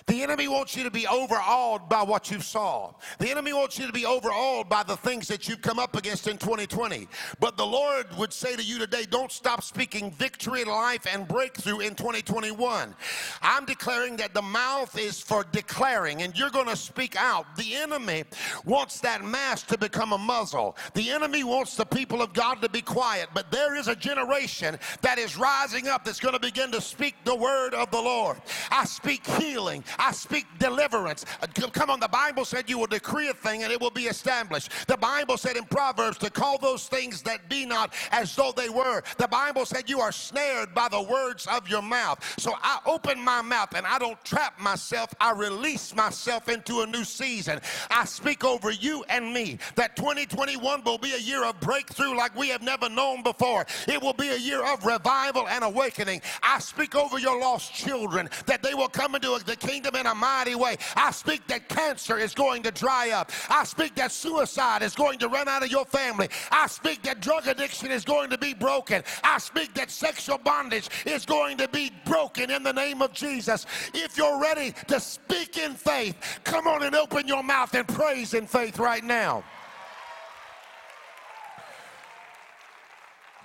The 0.06 0.22
enemy 0.22 0.48
wants 0.48 0.76
you 0.76 0.84
to 0.84 0.90
be 0.90 1.06
overawed 1.06 1.88
by 1.88 2.02
what 2.02 2.30
you 2.30 2.40
saw. 2.40 2.92
The 3.18 3.30
enemy 3.30 3.52
wants 3.52 3.78
you 3.78 3.86
to 3.86 3.92
be 3.92 4.06
overawed 4.06 4.68
by 4.68 4.82
the 4.82 4.96
things 4.96 5.28
that 5.28 5.48
you've 5.48 5.62
come 5.62 5.78
up 5.78 5.96
against 5.96 6.26
in 6.26 6.38
2020. 6.38 7.08
But 7.38 7.56
the 7.56 7.66
Lord 7.66 8.06
would 8.16 8.32
say 8.32 8.56
to 8.56 8.62
you 8.62 8.78
today, 8.78 9.04
don't 9.08 9.32
stop 9.32 9.62
speaking 9.62 10.10
victory 10.12 10.62
in 10.62 10.68
life 10.68 11.06
and 11.12 11.26
breakthrough 11.28 11.80
in 11.80 11.94
2021. 11.94 12.94
I'm 13.42 13.64
declaring 13.64 14.16
that 14.16 14.34
the 14.34 14.42
mouth 14.42 14.98
is 14.98 15.20
for 15.20 15.44
declaring, 15.52 16.22
and 16.22 16.36
you're 16.38 16.50
going 16.50 16.68
to 16.68 16.76
speak 16.76 17.16
out. 17.16 17.56
The 17.56 17.76
enemy 17.76 18.24
wants 18.64 19.00
that 19.00 19.24
mask 19.24 19.68
to 19.68 19.78
become 19.78 20.12
a 20.12 20.18
muzzle. 20.18 20.76
The 20.94 21.10
enemy 21.10 21.44
wants 21.44 21.76
the 21.76 21.84
people 21.84 22.22
of 22.22 22.32
God 22.32 22.62
to 22.62 22.68
be 22.68 22.82
quiet. 22.82 23.28
But 23.34 23.50
there 23.50 23.76
is 23.76 23.88
a 23.88 23.96
generation 23.96 24.78
that 25.02 25.18
is 25.18 25.36
rising 25.36 25.88
up 25.88 26.04
that's 26.04 26.20
going 26.20 26.34
to 26.34 26.40
begin 26.40 26.70
to 26.72 26.80
speak 26.80 27.14
the 27.24 27.34
word 27.36 27.74
of 27.74 27.90
the 27.90 28.00
Lord. 28.00 28.40
I 28.70 28.84
speak 28.84 29.26
healing. 29.26 29.84
I 29.98 30.12
speak 30.12 30.46
deliverance. 30.58 31.24
Uh, 31.42 31.46
come 31.72 31.90
on, 31.90 32.00
the 32.00 32.08
Bible 32.08 32.44
said 32.44 32.68
you 32.68 32.78
will 32.78 32.86
decree 32.86 33.28
a 33.28 33.34
thing 33.34 33.62
and 33.62 33.72
it 33.72 33.80
will 33.80 33.90
be 33.90 34.04
established. 34.04 34.70
The 34.86 34.96
Bible 34.96 35.36
said 35.36 35.56
in 35.56 35.64
Proverbs 35.64 36.18
to 36.18 36.30
call 36.30 36.58
those 36.58 36.86
things 36.88 37.22
that 37.22 37.48
be 37.48 37.66
not 37.66 37.94
as 38.12 38.34
though 38.36 38.52
they 38.56 38.68
were. 38.68 39.02
The 39.18 39.28
Bible 39.28 39.66
said 39.66 39.88
you 39.88 40.00
are 40.00 40.12
snared 40.12 40.74
by 40.74 40.88
the 40.88 41.02
words 41.02 41.46
of 41.46 41.68
your 41.68 41.82
mouth. 41.82 42.22
So 42.38 42.54
I 42.62 42.78
open 42.86 43.22
my 43.22 43.42
mouth 43.42 43.74
and 43.74 43.86
I 43.86 43.98
don't 43.98 44.22
trap 44.24 44.60
myself. 44.60 45.14
I 45.20 45.32
release 45.32 45.94
myself 45.94 46.48
into 46.48 46.80
a 46.80 46.86
new 46.86 47.04
season. 47.04 47.60
I 47.90 48.04
speak 48.04 48.44
over 48.44 48.70
you 48.70 49.04
and 49.08 49.32
me 49.32 49.58
that 49.76 49.96
2021 49.96 50.82
will 50.84 50.98
be 50.98 51.12
a 51.12 51.18
year 51.18 51.44
of 51.44 51.58
breakthrough 51.60 52.16
like 52.16 52.36
we 52.36 52.48
have 52.48 52.62
never 52.62 52.88
known 52.88 53.22
before. 53.22 53.66
It 53.88 54.00
will 54.00 54.12
be 54.12 54.28
a 54.28 54.36
year 54.36 54.64
of 54.72 54.84
revival 54.84 55.48
and 55.48 55.64
awakening. 55.64 56.22
I 56.42 56.58
speak 56.58 56.94
over 56.94 57.18
your 57.18 57.40
lost 57.40 57.74
children 57.74 58.28
that 58.46 58.62
they 58.62 58.74
will 58.74 58.88
come 58.88 59.14
into 59.14 59.38
the 59.44 59.56
kingdom 59.56 59.79
kingdom 59.80 59.98
in 59.98 60.06
a 60.06 60.14
mighty 60.14 60.54
way. 60.54 60.76
I 60.94 61.10
speak 61.10 61.46
that 61.46 61.68
cancer 61.68 62.18
is 62.18 62.34
going 62.34 62.62
to 62.64 62.70
dry 62.70 63.10
up. 63.10 63.32
I 63.48 63.64
speak 63.64 63.94
that 63.94 64.12
suicide 64.12 64.82
is 64.82 64.94
going 64.94 65.18
to 65.20 65.28
run 65.28 65.48
out 65.48 65.62
of 65.62 65.70
your 65.70 65.86
family. 65.86 66.28
I 66.50 66.66
speak 66.66 67.02
that 67.02 67.20
drug 67.20 67.46
addiction 67.46 67.90
is 67.90 68.04
going 68.04 68.30
to 68.30 68.38
be 68.38 68.52
broken. 68.52 69.02
I 69.24 69.38
speak 69.38 69.72
that 69.74 69.90
sexual 69.90 70.38
bondage 70.38 70.88
is 71.06 71.24
going 71.24 71.56
to 71.58 71.68
be 71.68 71.92
broken 72.04 72.50
in 72.50 72.62
the 72.62 72.72
name 72.72 73.00
of 73.00 73.12
Jesus. 73.12 73.64
If 73.94 74.18
you're 74.18 74.40
ready 74.40 74.74
to 74.88 75.00
speak 75.00 75.56
in 75.56 75.72
faith, 75.74 76.40
come 76.44 76.66
on 76.66 76.82
and 76.82 76.94
open 76.94 77.26
your 77.26 77.42
mouth 77.42 77.74
and 77.74 77.88
praise 77.88 78.34
in 78.34 78.46
faith 78.46 78.78
right 78.78 79.04
now. 79.04 79.42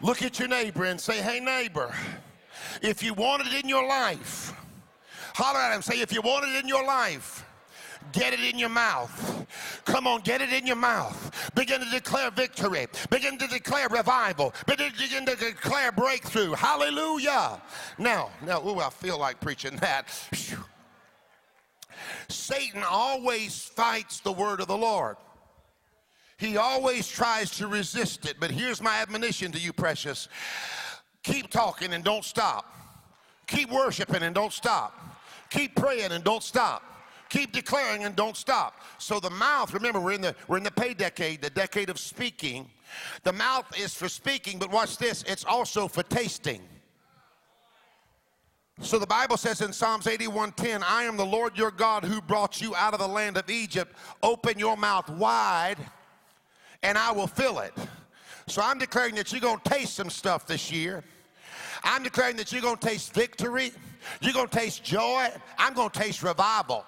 Look 0.02 0.22
at 0.22 0.38
your 0.38 0.50
neighbor 0.50 0.84
and 0.84 1.00
say, 1.00 1.22
Hey, 1.22 1.40
neighbor, 1.40 1.96
if 2.82 3.02
you 3.02 3.14
want 3.14 3.48
it 3.48 3.64
in 3.64 3.70
your 3.70 3.88
life, 3.88 4.54
Holler 5.36 5.60
at 5.60 5.76
him. 5.76 5.82
Say, 5.82 6.00
if 6.00 6.14
you 6.14 6.22
want 6.22 6.46
it 6.46 6.64
in 6.64 6.68
your 6.68 6.86
life, 6.86 7.46
Get 8.12 8.34
it 8.34 8.40
in 8.40 8.58
your 8.58 8.70
mouth. 8.70 9.46
Come 9.86 10.08
on, 10.08 10.22
get 10.22 10.42
it 10.42 10.54
in 10.54 10.66
your 10.66 10.76
mouth. 10.76 11.52
Begin 11.56 11.82
to 11.82 11.90
declare 11.90 12.32
victory. 12.32 12.88
Begin 13.10 13.38
to 13.38 13.48
declare 13.48 13.90
revival. 13.90 14.54
Begin 14.68 15.26
to 15.26 15.36
declare 15.36 15.92
breakthrough. 15.92 16.54
Hallelujah. 16.54 17.62
Now, 17.98 18.30
now, 18.46 18.66
ooh, 18.66 18.80
I 18.80 18.90
feel 18.90 19.20
like 19.20 19.40
preaching 19.42 19.76
that. 19.78 20.08
Satan 22.28 22.84
always 22.88 23.64
fights 23.64 24.20
the 24.20 24.32
word 24.32 24.62
of 24.62 24.68
the 24.68 24.78
Lord. 24.78 25.18
He 26.38 26.58
always 26.58 27.08
tries 27.08 27.50
to 27.58 27.68
resist 27.68 28.26
it. 28.26 28.38
But 28.40 28.52
here's 28.52 28.82
my 28.82 29.02
admonition 29.02 29.52
to 29.54 29.60
you, 29.60 29.74
precious 29.74 30.28
keep 31.24 31.50
talking 31.50 31.94
and 31.94 32.04
don't 32.04 32.24
stop. 32.24 32.72
Keep 33.48 33.72
worshiping 33.72 34.22
and 34.22 34.36
don't 34.36 34.54
stop. 34.54 35.15
Keep 35.56 35.76
praying 35.76 36.12
and 36.12 36.22
don't 36.22 36.44
stop. 36.44 36.84
Keep 37.30 37.54
declaring 37.54 38.04
and 38.04 38.14
don't 38.14 38.36
stop. 38.36 38.82
So 38.98 39.22
the 39.22 39.30
mouth, 39.30 39.74
remember, 39.74 40.02
we're 40.02 40.12
in 40.12 40.22
the 40.22 40.36
we're 40.50 40.58
in 40.58 40.64
the 40.64 40.72
pay 40.72 40.94
decade, 40.94 41.42
the 41.42 41.50
decade 41.50 41.90
of 41.90 41.98
speaking. 41.98 42.70
The 43.24 43.32
mouth 43.32 43.66
is 43.80 43.94
for 43.94 44.10
speaking, 44.10 44.60
but 44.60 44.70
watch 44.70 44.98
this, 44.98 45.24
it's 45.24 45.46
also 45.46 45.88
for 45.88 46.04
tasting. 46.04 46.62
So 48.82 49.00
the 49.00 49.08
Bible 49.08 49.38
says 49.38 49.62
in 49.62 49.72
Psalms 49.72 50.06
81:10, 50.08 50.84
I 50.84 51.04
am 51.04 51.16
the 51.16 51.26
Lord 51.26 51.58
your 51.58 51.72
God 51.72 52.04
who 52.04 52.20
brought 52.20 52.60
you 52.60 52.76
out 52.76 52.94
of 52.94 53.00
the 53.00 53.08
land 53.08 53.38
of 53.38 53.50
Egypt. 53.50 53.96
Open 54.22 54.60
your 54.60 54.76
mouth 54.76 55.10
wide 55.10 55.78
and 56.84 56.98
I 56.98 57.14
will 57.14 57.28
fill 57.28 57.60
it. 57.60 57.74
So 58.48 58.62
I'm 58.62 58.78
declaring 58.78 59.16
that 59.16 59.32
you're 59.32 59.40
going 59.40 59.60
to 59.64 59.70
taste 59.70 59.96
some 59.96 60.10
stuff 60.10 60.46
this 60.46 60.70
year. 60.70 61.04
I'm 61.86 62.04
declaring 62.04 62.36
that 62.38 62.52
you're 62.52 62.62
going 62.62 62.78
to 62.78 62.88
taste 62.88 63.14
victory. 63.14 63.72
You're 64.22 64.34
going 64.34 64.48
to 64.48 64.56
taste 64.56 64.84
joy. 64.84 65.30
I'm 65.58 65.74
going 65.74 65.90
to 65.90 66.00
taste 66.00 66.24
revival. 66.24 66.86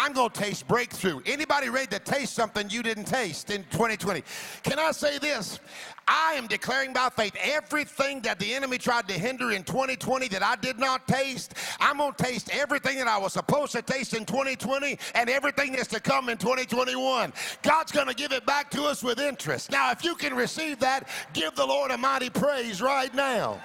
I'm 0.00 0.12
going 0.12 0.30
to 0.30 0.40
taste 0.40 0.68
breakthrough. 0.68 1.20
Anybody 1.26 1.70
ready 1.70 1.88
to 1.88 1.98
taste 1.98 2.34
something 2.34 2.70
you 2.70 2.84
didn't 2.84 3.06
taste 3.06 3.50
in 3.50 3.64
2020? 3.64 4.22
Can 4.62 4.78
I 4.78 4.92
say 4.92 5.18
this? 5.18 5.58
I 6.06 6.34
am 6.34 6.46
declaring 6.46 6.92
by 6.92 7.08
faith 7.08 7.34
everything 7.42 8.20
that 8.20 8.38
the 8.38 8.54
enemy 8.54 8.78
tried 8.78 9.08
to 9.08 9.14
hinder 9.14 9.50
in 9.50 9.64
2020 9.64 10.28
that 10.28 10.42
I 10.44 10.54
did 10.54 10.78
not 10.78 11.08
taste. 11.08 11.54
I'm 11.80 11.96
going 11.96 12.12
to 12.14 12.22
taste 12.22 12.48
everything 12.52 12.98
that 12.98 13.08
I 13.08 13.18
was 13.18 13.32
supposed 13.32 13.72
to 13.72 13.82
taste 13.82 14.14
in 14.14 14.24
2020 14.24 14.96
and 15.16 15.28
everything 15.28 15.72
that's 15.72 15.88
to 15.88 15.98
come 15.98 16.28
in 16.28 16.38
2021. 16.38 17.32
God's 17.62 17.90
going 17.90 18.06
to 18.06 18.14
give 18.14 18.30
it 18.30 18.46
back 18.46 18.70
to 18.70 18.84
us 18.84 19.02
with 19.02 19.18
interest. 19.18 19.72
Now, 19.72 19.90
if 19.90 20.04
you 20.04 20.14
can 20.14 20.32
receive 20.32 20.78
that, 20.78 21.08
give 21.32 21.56
the 21.56 21.66
Lord 21.66 21.90
a 21.90 21.98
mighty 21.98 22.30
praise 22.30 22.80
right 22.80 23.12
now. 23.12 23.60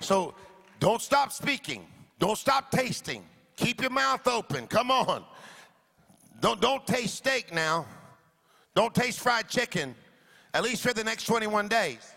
So 0.00 0.34
don't 0.80 1.00
stop 1.00 1.30
speaking. 1.30 1.86
Don't 2.22 2.38
stop 2.38 2.70
tasting. 2.70 3.24
Keep 3.56 3.80
your 3.80 3.90
mouth 3.90 4.28
open. 4.28 4.68
Come 4.68 4.92
on. 4.92 5.24
Don't, 6.40 6.60
don't 6.60 6.86
taste 6.86 7.16
steak 7.16 7.52
now. 7.52 7.84
Don't 8.76 8.94
taste 8.94 9.18
fried 9.18 9.48
chicken, 9.48 9.96
at 10.54 10.62
least 10.62 10.84
for 10.84 10.92
the 10.92 11.02
next 11.02 11.24
21 11.24 11.66
days. 11.66 12.12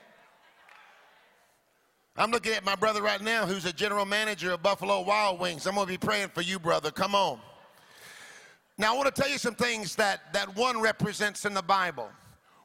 I'm 2.15 2.29
looking 2.29 2.53
at 2.53 2.63
my 2.63 2.75
brother 2.75 3.01
right 3.01 3.19
now 3.19 3.47
who's 3.47 3.65
a 3.65 3.73
general 3.73 4.05
manager 4.05 4.51
of 4.51 4.61
Buffalo 4.61 5.01
Wild 5.01 5.39
Wings. 5.39 5.65
I'm 5.65 5.73
going 5.73 5.87
to 5.87 5.93
be 5.93 5.97
praying 5.97 6.29
for 6.35 6.43
you, 6.43 6.59
brother. 6.59 6.91
Come 6.91 7.15
on. 7.15 7.39
Now, 8.77 8.93
I 8.93 8.95
want 8.95 9.13
to 9.13 9.21
tell 9.21 9.31
you 9.31 9.39
some 9.39 9.55
things 9.55 9.95
that, 9.95 10.31
that 10.33 10.55
one 10.55 10.79
represents 10.79 11.45
in 11.45 11.55
the 11.55 11.63
Bible. 11.63 12.11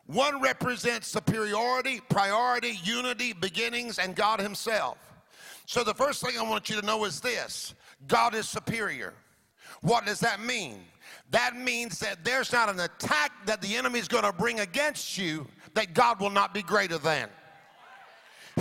One 0.04 0.42
represents 0.42 1.08
superiority, 1.08 2.02
priority, 2.10 2.78
unity, 2.84 3.32
beginnings, 3.32 3.98
and 3.98 4.14
God 4.14 4.40
Himself. 4.40 5.09
So, 5.70 5.84
the 5.84 5.94
first 5.94 6.20
thing 6.20 6.36
I 6.36 6.42
want 6.42 6.68
you 6.68 6.80
to 6.80 6.84
know 6.84 7.04
is 7.04 7.20
this 7.20 7.76
God 8.08 8.34
is 8.34 8.48
superior. 8.48 9.14
What 9.82 10.04
does 10.04 10.18
that 10.18 10.40
mean? 10.40 10.80
That 11.30 11.54
means 11.54 12.00
that 12.00 12.24
there's 12.24 12.50
not 12.50 12.68
an 12.68 12.80
attack 12.80 13.30
that 13.46 13.62
the 13.62 13.76
enemy 13.76 14.00
is 14.00 14.08
going 14.08 14.24
to 14.24 14.32
bring 14.32 14.58
against 14.58 15.16
you 15.16 15.46
that 15.74 15.94
God 15.94 16.18
will 16.18 16.30
not 16.30 16.52
be 16.52 16.62
greater 16.62 16.98
than. 16.98 17.28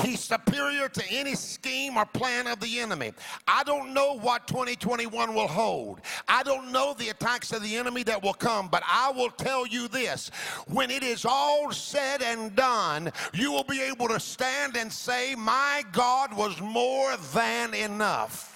He's 0.01 0.19
superior 0.19 0.89
to 0.89 1.03
any 1.10 1.36
scheme 1.36 1.98
or 1.98 2.05
plan 2.05 2.48
of 2.48 2.60
the 2.60 2.79
enemy. 2.79 3.12
I 3.48 3.63
don't 3.63 3.93
know 3.93 4.17
what 4.17 4.48
2021 4.48 5.34
will 5.34 5.48
hold. 5.48 6.01
I 6.27 6.43
don't 6.43 6.72
know 6.72 6.93
the 6.93 7.10
attacks 7.10 7.51
of 7.51 7.63
the 7.63 7.75
enemy 7.75 8.03
that 8.03 8.22
will 8.22 8.34
come, 8.34 8.67
but 8.67 8.84
I 8.88 9.12
will 9.12 9.31
tell 9.31 9.65
you 9.65 9.88
this. 9.88 10.31
When 10.67 10.91
it 10.91 11.03
is 11.03 11.25
all 11.25 11.72
said 11.72 12.22
and 12.22 12.55
done, 12.55 13.12
you 13.34 13.51
will 13.51 13.63
be 13.63 13.81
able 13.81 14.08
to 14.10 14.19
stand 14.19 14.77
and 14.77 14.91
say, 14.91 15.36
My 15.36 15.84
God 15.91 16.36
was 16.36 16.60
more 16.62 17.15
than 17.34 17.74
enough. 17.74 18.49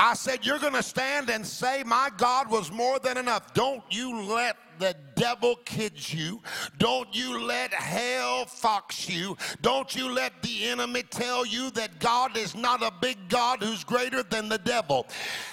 I 0.00 0.14
said, 0.14 0.46
You're 0.46 0.58
going 0.58 0.72
to 0.72 0.82
stand 0.82 1.28
and 1.28 1.46
say, 1.46 1.82
My 1.84 2.10
God 2.16 2.50
was 2.50 2.72
more 2.72 2.98
than 2.98 3.18
enough. 3.18 3.52
Don't 3.52 3.82
you 3.90 4.22
let 4.22 4.56
the 4.80 4.96
devil 5.14 5.56
kid 5.66 6.12
you. 6.12 6.40
Don't 6.78 7.14
you 7.14 7.38
let 7.38 7.72
hell 7.72 8.46
fox 8.46 9.08
you. 9.08 9.36
Don't 9.60 9.94
you 9.94 10.10
let 10.10 10.40
the 10.42 10.64
enemy 10.64 11.02
tell 11.02 11.44
you 11.44 11.70
that 11.72 12.00
God 12.00 12.36
is 12.36 12.54
not 12.56 12.82
a 12.82 12.90
big 13.00 13.28
God 13.28 13.62
who's 13.62 13.84
greater 13.84 14.22
than 14.22 14.48
the 14.48 14.58
devil. 14.58 15.06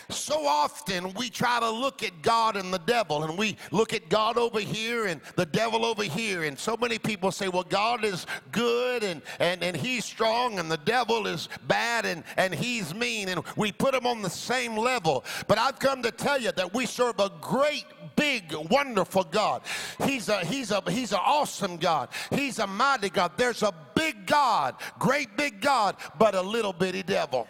So 0.09 0.47
often 0.47 1.13
we 1.13 1.29
try 1.29 1.59
to 1.59 1.69
look 1.69 2.01
at 2.01 2.21
God 2.21 2.55
and 2.55 2.73
the 2.73 2.79
devil, 2.79 3.25
and 3.25 3.37
we 3.37 3.57
look 3.71 3.93
at 3.93 4.07
God 4.07 4.37
over 4.37 4.61
here 4.61 5.07
and 5.07 5.19
the 5.35 5.45
devil 5.45 5.85
over 5.85 6.03
here. 6.03 6.43
And 6.43 6.57
so 6.57 6.77
many 6.77 6.97
people 6.97 7.31
say, 7.31 7.49
well, 7.49 7.65
God 7.67 8.05
is 8.05 8.25
good 8.53 9.03
and, 9.03 9.21
and, 9.39 9.61
and 9.61 9.75
he's 9.75 10.05
strong, 10.05 10.59
and 10.59 10.71
the 10.71 10.77
devil 10.77 11.27
is 11.27 11.49
bad 11.67 12.05
and, 12.05 12.23
and 12.37 12.55
he's 12.55 12.95
mean. 12.95 13.27
And 13.27 13.43
we 13.57 13.73
put 13.73 13.91
them 13.91 14.07
on 14.07 14.21
the 14.21 14.29
same 14.37 14.77
level. 14.77 15.25
But 15.47 15.57
I've 15.57 15.79
come 15.79 16.01
to 16.03 16.11
tell 16.11 16.39
you 16.39 16.51
that 16.53 16.73
we 16.73 16.85
serve 16.85 17.19
a 17.19 17.31
great, 17.41 17.85
big, 18.15 18.53
wonderful 18.69 19.23
God. 19.23 19.63
He's 20.03 20.29
a 20.29 20.45
he's 20.45 20.71
a 20.71 20.81
he's 20.89 21.11
an 21.11 21.19
awesome 21.23 21.77
God. 21.77 22.09
He's 22.31 22.59
a 22.59 22.67
mighty 22.67 23.09
God. 23.09 23.33
There's 23.37 23.63
a 23.63 23.73
big 23.95 24.25
God, 24.25 24.75
great 24.99 25.35
big 25.35 25.61
God, 25.61 25.95
but 26.17 26.35
a 26.35 26.41
little 26.41 26.73
bitty 26.73 27.03
devil. 27.03 27.47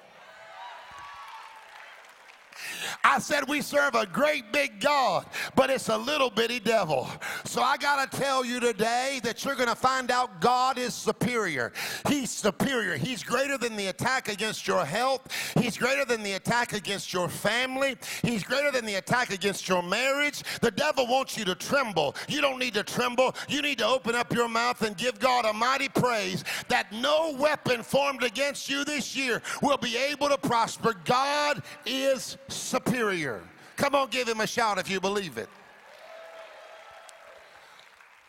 I 3.03 3.19
said 3.19 3.47
we 3.47 3.61
serve 3.61 3.95
a 3.95 4.05
great 4.05 4.51
big 4.51 4.79
God, 4.79 5.25
but 5.55 5.69
it's 5.69 5.89
a 5.89 5.97
little 5.97 6.29
bitty 6.29 6.59
devil. 6.59 7.09
So 7.45 7.61
I 7.61 7.77
got 7.77 8.11
to 8.11 8.17
tell 8.17 8.43
you 8.45 8.59
today 8.59 9.19
that 9.23 9.43
you're 9.43 9.55
going 9.55 9.69
to 9.69 9.75
find 9.75 10.11
out 10.11 10.41
God 10.41 10.77
is 10.77 10.93
superior. 10.93 11.73
He's 12.07 12.29
superior. 12.29 12.97
He's 12.97 13.23
greater 13.23 13.57
than 13.57 13.75
the 13.75 13.87
attack 13.87 14.27
against 14.27 14.67
your 14.67 14.85
health. 14.85 15.27
He's 15.59 15.77
greater 15.77 16.05
than 16.05 16.23
the 16.23 16.33
attack 16.33 16.73
against 16.73 17.13
your 17.13 17.29
family. 17.29 17.97
He's 18.21 18.43
greater 18.43 18.71
than 18.71 18.85
the 18.85 18.95
attack 18.95 19.31
against 19.31 19.67
your 19.67 19.81
marriage. 19.81 20.43
The 20.61 20.71
devil 20.71 21.07
wants 21.07 21.37
you 21.37 21.45
to 21.45 21.55
tremble. 21.55 22.15
You 22.27 22.41
don't 22.41 22.59
need 22.59 22.73
to 22.75 22.83
tremble. 22.83 23.35
You 23.47 23.61
need 23.61 23.79
to 23.79 23.87
open 23.87 24.15
up 24.15 24.33
your 24.33 24.49
mouth 24.49 24.81
and 24.81 24.95
give 24.97 25.19
God 25.19 25.45
a 25.45 25.53
mighty 25.53 25.89
praise 25.89 26.43
that 26.67 26.91
no 26.91 27.35
weapon 27.37 27.83
formed 27.83 28.23
against 28.23 28.69
you 28.69 28.83
this 28.83 29.15
year 29.15 29.41
will 29.61 29.77
be 29.77 29.97
able 29.97 30.29
to 30.29 30.37
prosper. 30.37 30.95
God 31.05 31.63
is 31.85 32.37
superior. 32.47 32.66
Come 33.75 33.95
on, 33.95 34.09
give 34.09 34.27
him 34.27 34.41
a 34.41 34.47
shout 34.47 34.77
if 34.77 34.89
you 34.89 34.99
believe 34.99 35.37
it. 35.37 35.49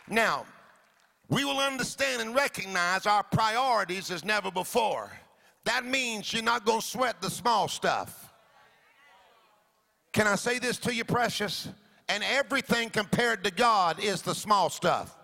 Now, 0.08 0.46
we 1.28 1.44
will 1.44 1.58
understand 1.58 2.22
and 2.22 2.34
recognize 2.34 3.06
our 3.06 3.22
priorities 3.22 4.10
as 4.10 4.24
never 4.24 4.50
before. 4.50 5.10
That 5.64 5.84
means 5.84 6.32
you're 6.32 6.42
not 6.42 6.64
going 6.64 6.80
to 6.80 6.86
sweat 6.86 7.20
the 7.20 7.28
small 7.28 7.68
stuff. 7.68 8.32
Can 10.12 10.26
I 10.26 10.36
say 10.36 10.58
this 10.58 10.78
to 10.78 10.94
you, 10.94 11.04
precious? 11.04 11.68
And 12.08 12.24
everything 12.24 12.88
compared 12.88 13.44
to 13.44 13.50
God 13.50 14.02
is 14.02 14.22
the 14.22 14.34
small 14.34 14.70
stuff. 14.70 15.17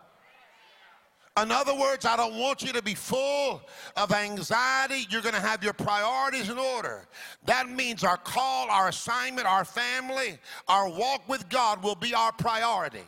In 1.43 1.51
other 1.51 1.75
words, 1.75 2.07
I 2.07 2.17
don't 2.17 2.39
want 2.39 2.63
you 2.63 2.73
to 2.73 2.83
be 2.83 2.95
full 2.95 3.61
of 3.97 4.13
anxiety. 4.13 5.07
You're 5.11 5.21
going 5.21 5.35
to 5.35 5.41
have 5.41 5.65
your 5.65 5.73
priorities 5.73 6.49
in 6.49 6.59
order. 6.59 7.09
That 7.45 7.69
means 7.69 8.05
our 8.05 8.17
call, 8.17 8.71
our 8.71 8.89
assignment, 8.89 9.45
our 9.45 9.65
family, 9.65 10.39
our 10.69 10.89
walk 10.89 11.29
with 11.29 11.49
God 11.49 11.83
will 11.83 11.97
be 11.97 12.15
our 12.15 12.31
priority. 12.31 13.03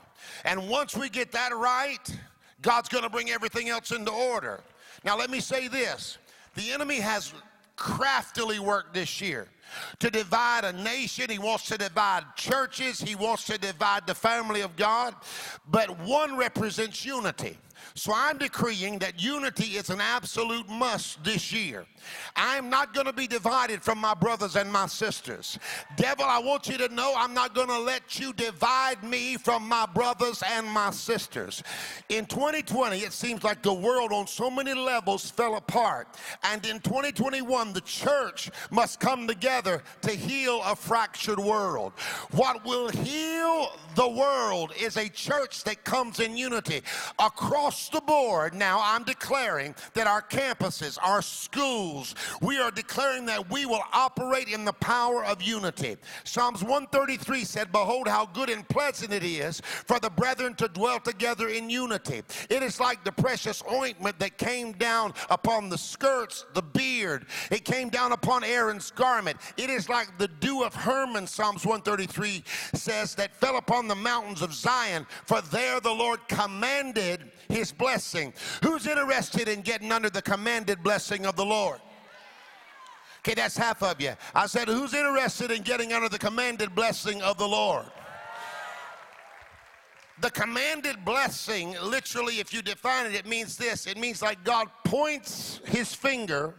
And 0.45 0.69
once 0.69 0.97
we 0.97 1.09
get 1.09 1.31
that 1.33 1.55
right, 1.55 2.01
God's 2.63 2.89
going 2.89 3.05
to 3.05 3.11
bring 3.11 3.31
everything 3.31 3.69
else 3.69 3.93
into 3.93 4.11
order. 4.11 4.61
Now, 5.05 5.17
let 5.17 5.31
me 5.31 5.39
say 5.39 5.69
this 5.69 6.19
the 6.57 6.73
enemy 6.73 6.97
has 6.97 7.33
craftily 7.77 8.59
worked 8.59 8.93
this 8.93 9.21
year 9.21 9.47
to 10.01 10.11
divide 10.11 10.65
a 10.65 10.73
nation. 10.73 11.31
He 11.31 11.39
wants 11.39 11.67
to 11.67 11.79
divide 11.79 12.25
churches. 12.35 13.01
He 13.01 13.15
wants 13.15 13.45
to 13.45 13.57
divide 13.57 14.09
the 14.09 14.17
family 14.17 14.63
of 14.63 14.75
God. 14.75 15.15
But 15.71 16.01
one 16.01 16.37
represents 16.37 17.05
unity. 17.05 17.57
So 17.95 18.13
I'm 18.15 18.39
decreeing 18.39 18.99
that 19.01 19.23
unity 19.23 19.77
is 19.77 19.91
an 19.91 20.01
absolute 20.01 20.69
must 20.69 21.23
this 21.25 21.53
year. 21.53 21.87
I'm 22.37 22.71
not 22.71 22.95
going 22.95 23.07
to 23.07 23.13
be 23.13 23.27
divided 23.27 23.83
from 23.83 23.99
my 23.99 24.15
brothers 24.15 24.57
and 24.57 24.71
my 24.71 24.87
sisters. 24.87 25.59
Devil, 25.97 26.25
I 26.25 26.39
want 26.39 26.69
you 26.69 26.79
to 26.79 26.89
know 26.89 27.15
I'm 27.17 27.35
not 27.35 27.55
going 27.55 27.69
to 27.69 27.79
let 27.79 28.19
you 28.19 28.33
divide 28.33 29.03
me 29.03 29.37
from 29.37 29.69
my 29.69 29.87
brothers 29.87 30.43
and 30.47 30.67
my 30.67 30.91
sisters. 30.91 31.63
In 32.09 32.27
2020, 32.27 32.99
it 32.99 33.13
seems 33.13 33.45
like 33.45 33.63
the 33.63 33.73
world 33.73 34.13
on 34.13 34.27
so 34.27 34.51
many 34.51 34.75
levels 34.75 35.31
fell 35.31 35.57
apart. 35.57 36.09
And 36.43 36.65
in 36.67 36.81
2021, 36.81 37.73
the 37.73 37.81
church 37.83 38.51
must 38.71 39.01
come 39.01 39.27
together 39.27 39.83
to 40.03 40.11
heal 40.11 40.61
a 40.65 40.77
fractured 40.77 41.39
world. 41.39 41.93
What 42.33 42.65
will 42.65 42.89
heal 42.89 43.73
the 43.95 44.09
world 44.09 44.73
is 44.79 44.97
a 44.97 45.09
church 45.09 45.65
that 45.65 45.85
comes 45.85 46.21
in 46.21 46.37
unity 46.37 46.83
across 47.19 47.76
the 47.93 48.01
board. 48.01 48.55
Now, 48.55 48.81
I'm 48.83 49.05
declaring 49.05 49.75
that 49.95 50.07
our 50.07 50.23
campuses, 50.23 50.99
our 51.03 51.23
schools, 51.23 52.15
we 52.41 52.59
are 52.59 52.71
declaring 52.71 53.27
that 53.27 53.51
we 53.51 53.67
will 53.67 53.83
operate 53.93 54.49
in 54.49 54.65
the 54.65 54.73
power 54.73 55.25
of 55.25 55.43
unity. 55.43 55.97
Psalms 56.25 56.63
133 56.63 57.45
said, 57.45 57.73
Behold, 57.73 58.09
how 58.09 58.27
good 58.27 58.51
and 58.51 58.67
pleasant 58.69 59.13
it 59.13 59.23
is 59.23 59.61
for 59.61 60.01
the 60.01 60.11
brethren 60.11 60.55
to 60.55 60.69
dwell 60.69 61.01
together 61.01 61.49
in 61.49 61.71
unity. 61.71 62.23
It 62.51 62.63
is 62.63 62.81
like 62.81 63.05
the 63.05 63.13
precious 63.13 63.63
ointment 63.71 64.19
that 64.19 64.39
came 64.39 64.73
down 64.73 65.15
upon 65.31 65.69
the 65.69 65.79
skirts, 65.79 66.47
the 66.55 66.63
beard. 66.63 67.27
It 67.51 67.65
came 67.65 67.89
down 67.89 68.13
upon 68.13 68.45
Aaron's 68.45 68.91
garment. 68.91 69.39
It 69.57 69.71
is 69.71 69.89
like 69.89 70.17
the 70.19 70.29
dew 70.29 70.63
of 70.63 70.75
Hermon, 70.75 71.27
Psalms 71.27 71.65
133 71.65 72.43
says, 72.75 73.15
that 73.17 73.35
fell 73.37 73.57
upon 73.57 73.89
the 73.89 73.95
mountains 73.95 74.43
of 74.43 74.53
Zion. 74.53 75.07
For 75.25 75.41
there 75.41 75.81
the 75.81 75.93
Lord 75.93 76.21
commanded 76.29 77.31
his 77.49 77.66
blessing. 77.73 78.33
Who's 78.63 78.87
interested 78.87 79.49
in 79.49 79.63
getting 79.63 79.93
under 79.93 80.11
the 80.11 80.23
commanded 80.23 80.83
blessing 80.83 81.27
of 81.27 81.37
the 81.37 81.45
Lord? 81.45 81.81
Okay, 83.21 83.35
that's 83.35 83.57
half 83.57 83.83
of 83.83 84.01
you. 84.01 84.13
I 84.35 84.47
said, 84.47 84.69
who's 84.69 84.95
interested 84.95 85.51
in 85.51 85.63
getting 85.63 85.93
under 85.93 86.09
the 86.09 86.19
commanded 86.19 86.75
blessing 86.75 87.23
of 87.23 87.39
the 87.39 87.49
Lord? 87.49 87.87
The 90.21 90.31
commanded 90.31 91.05
blessing, 91.05 91.77
literally, 91.83 92.39
if 92.39 92.55
you 92.55 92.63
define 92.63 93.07
it, 93.07 93.15
it 93.15 93.27
means 93.27 93.57
this 93.57 93.87
it 93.87 93.99
means 93.99 94.23
like 94.23 94.43
God 94.45 94.69
points 94.85 95.61
his 95.67 95.93
finger 95.93 96.55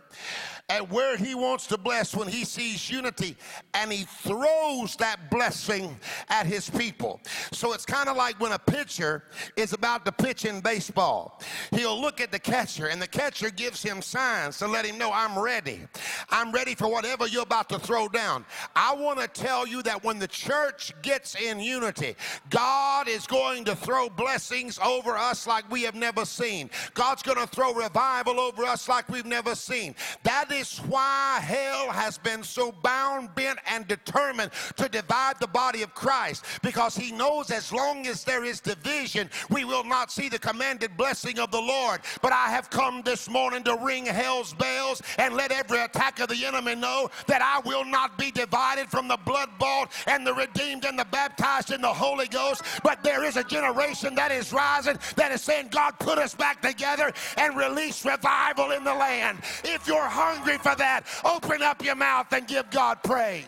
at 0.70 0.92
where 0.92 1.16
he 1.16 1.34
wants 1.34 1.66
to 1.66 1.78
bless 1.78 2.14
when 2.14 2.28
he 2.28 2.44
sees 2.44 2.90
unity 2.90 3.38
and 3.74 3.90
he 3.90 4.04
throws 4.04 4.98
that 4.98 5.32
blessing 5.32 5.98
at 6.28 6.46
his 6.46 6.70
people. 6.70 7.22
So 7.54 7.72
it's 7.72 7.86
kind 7.86 8.10
of 8.10 8.18
like 8.18 8.38
when 8.42 8.52
a 8.52 8.60
pitcher 8.60 9.24
is 9.56 9.72
about 9.72 10.04
to 10.06 10.12
pitch 10.12 10.44
in 10.44 10.60
baseball. 10.60 11.42
He'll 11.72 12.00
look 12.00 12.20
at 12.20 12.34
the 12.34 12.40
catcher 12.40 12.88
and 12.88 13.02
the 13.02 13.08
catcher 13.08 13.50
gives 13.50 13.82
him 13.82 14.02
signs 14.02 14.58
to 14.58 14.68
let 14.68 14.86
him 14.86 14.98
know 14.98 15.10
I'm 15.14 15.40
ready. 15.40 15.88
I'm 16.32 16.52
ready 16.52 16.76
for 16.76 16.92
whatever 16.92 17.28
you're 17.28 17.44
about 17.44 17.70
to 17.70 17.80
throw 17.80 18.10
down. 18.10 18.46
I 18.76 18.94
want 18.94 19.22
to 19.22 19.28
tell 19.30 19.66
you 19.66 19.82
that 19.84 20.04
when 20.04 20.20
the 20.20 20.28
church 20.28 20.92
gets 21.02 21.36
in 21.36 21.62
unity, 21.62 22.18
God 22.50 23.08
is 23.08 23.26
going 23.26 23.64
to 23.66 23.76
throw 23.76 24.10
blessings 24.10 24.80
over 24.80 25.16
us 25.16 25.48
like 25.48 25.70
we 25.72 25.84
have 25.84 25.96
never 25.96 26.26
seen. 26.26 26.70
God's 26.94 27.24
going 27.24 27.38
to 27.38 27.48
throw 27.48 27.74
revival 27.74 28.38
over 28.42 28.66
us 28.66 28.90
like 28.90 29.08
we've 29.08 29.26
never 29.26 29.56
seen. 29.56 29.96
That 30.24 30.52
is 30.52 30.57
why 30.88 31.40
hell 31.42 31.92
has 31.92 32.18
been 32.18 32.44
so 32.44 32.72
bound, 32.72 33.34
bent, 33.36 33.60
and 33.70 33.88
determined 33.88 34.52
to 34.76 34.90
divide 34.90 35.36
the 35.40 35.48
body 35.48 35.84
of 35.84 35.94
Christ 35.94 36.46
because 36.64 36.96
he 36.96 37.12
knows 37.12 37.52
as 37.52 37.72
long 37.72 38.08
as 38.08 38.24
there 38.24 38.44
is 38.44 38.60
division, 38.60 39.30
we 39.50 39.66
will 39.66 39.84
not 39.84 40.12
see 40.12 40.30
the 40.30 40.40
commanded 40.40 40.98
blessing 40.98 41.38
of 41.40 41.52
the 41.52 41.62
Lord. 41.62 42.02
But 42.22 42.34
I 42.34 42.48
have 42.50 42.70
come 42.70 43.02
this 43.04 43.30
morning 43.30 43.64
to 43.66 43.78
ring 43.84 44.06
hell's 44.06 44.54
bells 44.54 45.02
and 45.18 45.36
let 45.36 45.52
every 45.52 45.80
attack 45.80 46.20
of 46.20 46.30
the 46.30 46.46
enemy 46.46 46.76
know 46.76 47.10
that 47.28 47.42
I 47.42 47.68
will 47.68 47.86
not 47.86 48.18
be 48.18 48.32
divided 48.32 48.90
from 48.90 49.08
the 49.08 49.18
blood 49.26 49.50
bought 49.60 49.92
and 50.08 50.26
the 50.26 50.34
redeemed 50.34 50.86
and 50.86 50.98
the 50.98 51.06
baptized 51.06 51.72
in 51.72 51.82
the 51.82 51.88
Holy 51.94 52.28
Ghost. 52.28 52.64
But 52.84 53.04
there 53.04 53.24
is 53.24 53.38
a 53.38 53.44
generation 53.44 54.16
that 54.16 54.32
is 54.32 54.52
rising 54.52 54.98
that 55.16 55.32
is 55.32 55.42
saying, 55.42 55.68
God, 55.70 56.00
put 56.00 56.18
us 56.18 56.34
back 56.34 56.62
together 56.62 57.14
and 57.38 57.56
release 57.56 58.06
revival 58.06 58.72
in 58.72 58.84
the 58.84 58.94
land. 58.94 59.40
If 59.64 59.88
you're 59.88 60.02
hungry, 60.02 60.47
hungry 60.48 60.58
for 60.64 60.76
that, 60.78 61.04
open 61.26 61.62
up 61.62 61.84
your 61.84 61.96
mouth 61.96 62.32
and 62.32 62.48
give 62.48 62.70
God 62.70 63.02
praise. 63.04 63.46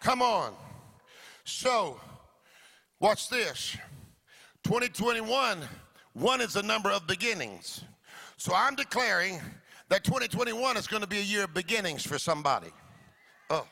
Come 0.00 0.22
on. 0.22 0.54
So, 1.44 2.00
watch 3.00 3.28
this. 3.28 3.76
2021, 4.64 5.60
one 6.14 6.40
is 6.40 6.54
the 6.54 6.62
number 6.62 6.90
of 6.90 7.06
beginnings. 7.06 7.84
So 8.36 8.52
I'm 8.54 8.74
declaring 8.74 9.40
that 9.88 10.04
2021 10.04 10.76
is 10.76 10.86
going 10.86 11.02
to 11.02 11.08
be 11.08 11.18
a 11.18 11.22
year 11.22 11.44
of 11.44 11.54
beginnings 11.54 12.04
for 12.04 12.18
somebody. 12.18 12.70
Oh. 13.50 13.66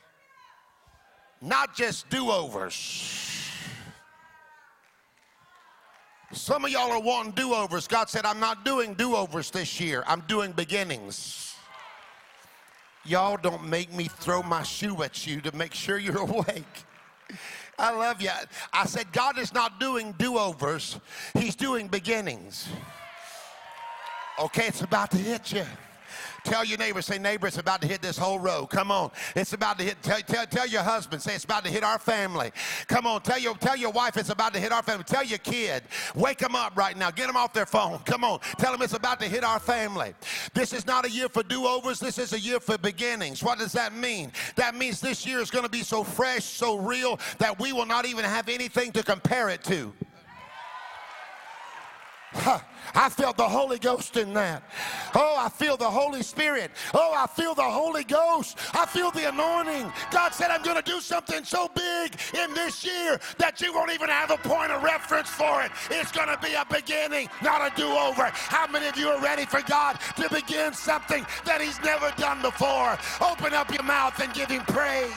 Not 1.41 1.75
just 1.75 2.09
do 2.11 2.31
overs 2.31 3.44
some 6.35 6.65
of 6.65 6.71
y'all 6.71 6.91
are 6.91 7.01
wanting 7.01 7.33
do 7.33 7.55
overs. 7.55 7.87
God 7.87 8.09
said, 8.09 8.27
I'm 8.27 8.41
not 8.41 8.65
doing 8.65 8.95
do 8.95 9.17
overs 9.17 9.51
this 9.51 9.81
year, 9.81 10.05
I'm 10.07 10.21
doing 10.23 10.53
beginnings. 10.53 11.55
Y'all 13.07 13.37
don't 13.37 13.69
make 13.69 13.93
me 13.93 14.09
throw 14.09 14.43
my 14.43 14.63
shoe 14.63 15.03
at 15.03 15.27
you 15.27 15.41
to 15.43 15.55
make 15.55 15.75
sure 15.75 15.99
you're 15.99 16.19
awake. 16.31 16.85
I 17.79 17.93
love 17.93 18.23
you. 18.23 18.31
I 18.73 18.87
said, 18.87 19.13
God 19.13 19.39
is 19.39 19.53
not 19.53 19.81
doing 19.81 20.15
do 20.19 20.39
overs, 20.39 20.99
He's 21.35 21.55
doing 21.55 21.89
beginnings. 21.89 22.69
Okay, 24.39 24.67
it's 24.67 24.81
about 24.81 25.13
to 25.13 25.17
hit 25.17 25.53
you. 25.53 25.65
Tell 26.45 26.65
your 26.65 26.79
neighbor, 26.79 27.03
say, 27.03 27.19
neighbor, 27.19 27.47
it's 27.47 27.59
about 27.59 27.81
to 27.83 27.89
hit 27.89 28.03
this 28.03 28.19
whole 28.19 28.39
row. 28.39 28.67
Come 28.67 28.91
on. 28.91 29.11
It's 29.35 29.53
about 29.53 29.79
to 29.79 29.85
hit, 29.85 30.03
tell, 30.03 30.21
tell, 30.21 30.47
tell 30.47 30.67
your 30.67 30.83
husband, 30.83 31.23
say, 31.23 31.35
it's 31.35 31.45
about 31.45 31.65
to 31.65 31.71
hit 31.71 31.83
our 31.83 31.99
family. 31.99 32.53
Come 32.87 33.07
on. 33.07 33.23
Tell 33.23 33.39
your, 33.39 33.55
tell 33.57 33.77
your 33.77 33.93
wife 33.93 34.17
it's 34.17 34.31
about 34.31 34.55
to 34.55 34.61
hit 34.61 34.73
our 34.73 34.83
family. 34.83 35.05
Tell 35.05 35.25
your 35.25 35.39
kid, 35.39 35.83
wake 36.15 36.39
them 36.39 36.55
up 36.55 36.77
right 36.77 36.97
now. 36.97 37.11
Get 37.11 37.27
them 37.27 37.37
off 37.37 37.53
their 37.53 37.67
phone. 37.67 37.99
Come 38.01 38.25
on. 38.25 38.41
Tell 38.59 38.73
them 38.73 38.83
it's 38.83 38.95
about 38.95 39.21
to 39.21 39.29
hit 39.29 39.45
our 39.45 39.59
family. 39.59 40.15
This 40.53 40.73
is 40.73 40.87
not 40.87 41.05
a 41.05 41.11
year 41.11 41.29
for 41.29 41.43
do 41.43 41.67
overs. 41.67 41.99
This 41.99 42.19
is 42.19 42.33
a 42.33 42.39
year 42.39 42.61
for 42.61 42.77
beginnings. 42.79 43.43
What 43.43 43.59
does 43.59 43.73
that 43.73 43.95
mean? 43.95 44.33
That 44.57 44.75
means 44.75 45.01
this 45.01 45.27
year 45.27 45.41
is 45.41 45.51
going 45.51 45.65
to 45.65 45.71
be 45.71 45.83
so 45.83 46.05
fresh, 46.05 46.45
so 46.45 46.77
real, 46.77 47.19
that 47.39 47.59
we 47.59 47.73
will 47.73 47.87
not 47.87 48.07
even 48.07 48.25
have 48.25 48.49
anything 48.49 48.93
to 48.93 49.03
compare 49.03 49.49
it 49.49 49.65
to. 49.65 49.93
I 52.95 53.09
felt 53.09 53.37
the 53.37 53.49
Holy 53.49 53.79
Ghost 53.79 54.17
in 54.17 54.35
that. 54.35 54.63
Oh, 55.15 55.37
I 55.39 55.49
feel 55.49 55.77
the 55.77 55.89
Holy 55.89 56.23
Spirit. 56.23 56.71
Oh, 56.93 57.15
I 57.17 57.27
feel 57.27 57.55
the 57.55 57.63
Holy 57.63 58.05
Ghost. 58.05 58.59
I 58.75 58.87
feel 58.87 59.11
the 59.11 59.29
anointing. 59.29 59.93
God 60.11 60.33
said, 60.33 60.51
I'm 60.51 60.63
going 60.63 60.77
to 60.77 60.83
do 60.83 61.01
something 61.01 61.45
so 61.45 61.69
big 61.75 62.17
in 62.35 62.53
this 62.55 62.85
year 62.85 63.21
that 63.39 63.61
you 63.61 63.73
won't 63.73 63.93
even 63.93 64.09
have 64.09 64.31
a 64.31 64.37
point 64.37 64.73
of 64.73 64.83
reference 64.83 65.29
for 65.29 65.63
it. 65.63 65.71
It's 65.91 66.13
going 66.13 66.29
to 66.29 66.39
be 66.39 66.55
a 66.55 66.65
beginning, 66.73 67.29
not 67.43 67.61
a 67.61 67.75
do 67.77 67.87
over. 67.87 68.25
How 68.33 68.67
many 68.67 68.87
of 68.87 68.97
you 68.97 69.09
are 69.09 69.21
ready 69.21 69.45
for 69.45 69.63
God 69.63 69.99
to 70.17 70.29
begin 70.29 70.73
something 70.73 71.25
that 71.45 71.61
He's 71.61 71.81
never 71.83 72.13
done 72.17 72.43
before? 72.43 72.99
Open 73.21 73.55
up 73.55 73.73
your 73.73 73.85
mouth 73.85 74.19
and 74.21 74.33
give 74.35 74.51
Him 74.51 74.63
praise. 74.63 75.13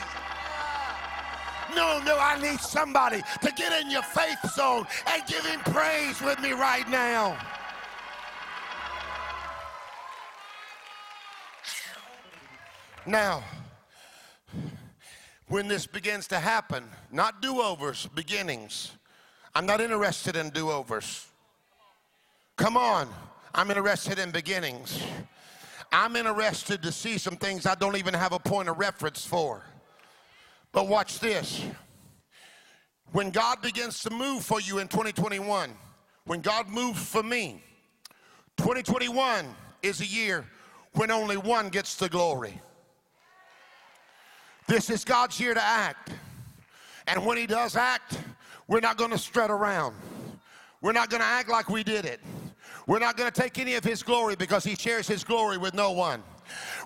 No, 1.78 2.00
no, 2.04 2.18
I 2.18 2.36
need 2.42 2.58
somebody 2.58 3.22
to 3.40 3.52
get 3.52 3.80
in 3.80 3.88
your 3.88 4.02
faith 4.02 4.50
zone 4.50 4.84
and 5.06 5.22
give 5.28 5.46
him 5.46 5.60
praise 5.60 6.20
with 6.20 6.40
me 6.40 6.50
right 6.50 6.90
now. 6.90 7.38
Now, 13.06 13.44
when 15.46 15.68
this 15.68 15.86
begins 15.86 16.26
to 16.28 16.40
happen, 16.40 16.82
not 17.12 17.40
do 17.40 17.60
overs, 17.60 18.08
beginnings. 18.12 18.90
I'm 19.54 19.64
not 19.64 19.80
interested 19.80 20.34
in 20.34 20.50
do 20.50 20.72
overs. 20.72 21.28
Come 22.56 22.76
on, 22.76 23.08
I'm 23.54 23.70
interested 23.70 24.18
in 24.18 24.32
beginnings. 24.32 25.00
I'm 25.92 26.16
interested 26.16 26.82
to 26.82 26.90
see 26.90 27.18
some 27.18 27.36
things 27.36 27.66
I 27.66 27.76
don't 27.76 27.96
even 27.96 28.14
have 28.14 28.32
a 28.32 28.40
point 28.40 28.68
of 28.68 28.80
reference 28.80 29.24
for. 29.24 29.62
But 30.72 30.88
watch 30.88 31.18
this. 31.18 31.62
When 33.12 33.30
God 33.30 33.62
begins 33.62 34.02
to 34.02 34.10
move 34.10 34.44
for 34.44 34.60
you 34.60 34.78
in 34.78 34.88
2021, 34.88 35.70
when 36.24 36.40
God 36.40 36.68
moves 36.68 37.02
for 37.02 37.22
me, 37.22 37.62
2021 38.58 39.46
is 39.82 40.00
a 40.00 40.06
year 40.06 40.44
when 40.92 41.10
only 41.10 41.36
one 41.36 41.68
gets 41.68 41.94
the 41.94 42.08
glory. 42.08 42.60
This 44.66 44.90
is 44.90 45.04
God's 45.04 45.40
year 45.40 45.54
to 45.54 45.62
act. 45.62 46.10
And 47.06 47.24
when 47.24 47.38
He 47.38 47.46
does 47.46 47.76
act, 47.76 48.18
we're 48.66 48.80
not 48.80 48.98
going 48.98 49.12
to 49.12 49.18
strut 49.18 49.50
around. 49.50 49.94
We're 50.82 50.92
not 50.92 51.08
going 51.08 51.22
to 51.22 51.26
act 51.26 51.48
like 51.48 51.70
we 51.70 51.82
did 51.82 52.04
it. 52.04 52.20
We're 52.86 52.98
not 52.98 53.16
going 53.16 53.30
to 53.30 53.40
take 53.40 53.58
any 53.58 53.74
of 53.74 53.84
His 53.84 54.02
glory 54.02 54.36
because 54.36 54.64
He 54.64 54.74
shares 54.74 55.08
His 55.08 55.24
glory 55.24 55.56
with 55.56 55.72
no 55.72 55.92
one. 55.92 56.22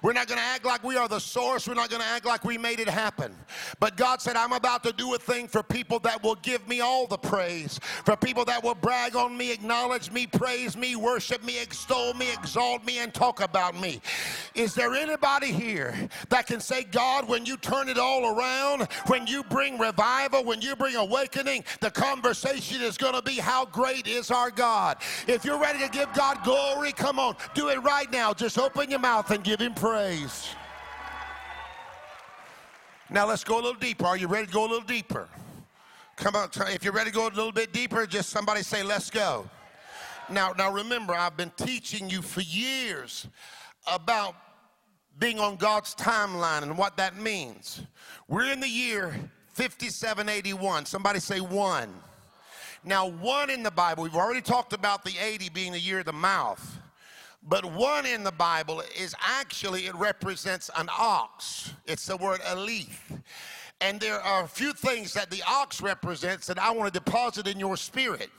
We're 0.03 0.13
not 0.13 0.29
going 0.29 0.39
to 0.39 0.45
act 0.45 0.65
like 0.65 0.83
we 0.83 0.97
are 0.97 1.09
the 1.09 1.19
source. 1.19 1.69
We're 1.69 1.75
not 1.75 1.91
going 1.91 2.03
to 2.03 2.09
act 2.09 2.25
like 2.25 2.45
we 2.45 2.59
made 2.59 2.81
it 2.81 2.89
happen. 2.89 3.35
But 3.81 3.97
God 3.97 4.21
said, 4.21 4.37
I'm 4.37 4.53
about 4.53 4.83
to 4.85 4.93
do 4.93 5.15
a 5.15 5.19
thing 5.19 5.49
for 5.49 5.63
people 5.63 5.99
that 6.01 6.23
will 6.23 6.37
give 6.37 6.67
me 6.69 6.81
all 6.81 7.07
the 7.07 7.19
praise, 7.19 7.79
for 8.05 8.17
people 8.17 8.45
that 8.47 8.63
will 8.63 8.75
brag 8.75 9.17
on 9.17 9.37
me, 9.37 9.53
acknowledge 9.53 10.11
me, 10.11 10.27
praise 10.27 10.77
me, 10.77 10.97
worship 10.97 11.43
me, 11.45 11.61
extol 11.61 12.15
me, 12.15 12.33
exalt 12.33 12.85
me, 12.85 12.99
and 12.99 13.13
talk 13.15 13.41
about 13.41 13.79
me. 13.79 14.01
Is 14.55 14.75
there 14.75 14.95
anybody 14.95 15.53
here 15.53 15.95
that 16.29 16.47
can 16.47 16.61
say, 16.61 16.85
God, 16.85 17.29
when 17.29 17.47
you 17.47 17.57
turn 17.57 17.89
it 17.89 17.99
all 17.99 18.37
around, 18.37 18.89
when 19.07 19.27
you 19.27 19.43
bring 19.45 19.79
revival, 19.79 20.45
when 20.45 20.61
you 20.61 20.77
bring 20.77 20.97
awakening, 20.97 21.65
the 21.81 21.91
conversation 21.91 22.83
is 22.83 22.97
going 22.97 23.15
to 23.15 23.23
be 23.23 23.37
how 23.37 23.67
great 23.67 24.07
is 24.07 24.31
our 24.31 24.51
God? 24.51 24.99
If 25.27 25.45
you're 25.45 25.59
ready 25.59 25.79
to 25.81 25.89
give 25.89 26.13
God 26.13 26.43
glory, 26.45 26.93
come 26.93 27.19
on, 27.19 27.37
do 27.55 27.69
it 27.69 27.83
right 27.83 28.11
now. 28.11 28.33
Just 28.33 28.59
open 28.59 28.91
your 28.91 28.99
mouth 28.99 29.31
and 29.31 29.43
give 29.53 29.61
Him 29.61 29.75
praise. 29.75 30.49
Now 33.11 33.27
let's 33.27 33.45
go 33.45 33.57
a 33.57 33.61
little 33.61 33.75
deeper. 33.75 34.07
Are 34.07 34.17
you 34.17 34.27
ready 34.27 34.47
to 34.47 34.53
go 34.53 34.63
a 34.63 34.71
little 34.71 34.81
deeper? 34.81 35.29
Come 36.17 36.37
on, 36.37 36.49
if 36.69 36.83
you're 36.83 36.95
ready 36.95 37.11
to 37.11 37.15
go 37.15 37.27
a 37.27 37.29
little 37.29 37.53
bit 37.53 37.71
deeper, 37.71 38.07
just 38.07 38.31
somebody 38.31 38.63
say, 38.63 38.83
let's 38.83 39.11
go. 39.11 39.47
Now, 40.31 40.55
now 40.57 40.73
remember, 40.73 41.13
I've 41.13 41.37
been 41.37 41.53
teaching 41.59 42.09
you 42.09 42.23
for 42.23 42.41
years 42.41 43.27
about 43.93 44.35
being 45.19 45.39
on 45.39 45.57
God's 45.57 45.95
timeline 45.95 46.63
and 46.63 46.79
what 46.79 46.97
that 46.97 47.19
means. 47.19 47.83
We're 48.29 48.51
in 48.51 48.61
the 48.61 48.69
year 48.69 49.15
5781. 49.53 50.87
Somebody 50.87 51.21
say 51.21 51.41
one. 51.41 51.93
Now, 52.85 53.07
one 53.07 53.51
in 53.51 53.63
the 53.63 53.71
Bible, 53.71 54.05
we've 54.05 54.17
already 54.17 54.41
talked 54.41 54.73
about 54.73 55.05
the 55.05 55.13
80 55.21 55.51
being 55.51 55.73
the 55.73 55.79
year 55.79 55.99
of 55.99 56.07
the 56.07 56.13
mouth. 56.15 56.79
But 57.49 57.65
one 57.65 58.07
in 58.07 58.23
the 58.23 58.33
Bible 58.33 58.83
is 58.97 59.15
actually, 59.21 59.87
it 59.87 59.95
represents 59.97 60.71
an 60.77 60.89
ox. 60.97 61.73
It's 61.87 62.07
the 62.07 62.17
word 62.17 62.41
aleph. 62.47 63.13
And 63.81 63.99
there 63.99 64.21
are 64.21 64.45
a 64.45 64.49
few 64.49 64.73
things 64.73 65.13
that 65.15 65.31
the 65.31 65.43
ox 65.47 65.81
represents 65.81 66.47
that 66.47 66.59
I 66.59 66.71
want 66.71 66.93
to 66.93 67.01
deposit 67.01 67.49
in 67.49 67.59
your 67.59 67.77
spirit 67.77 68.31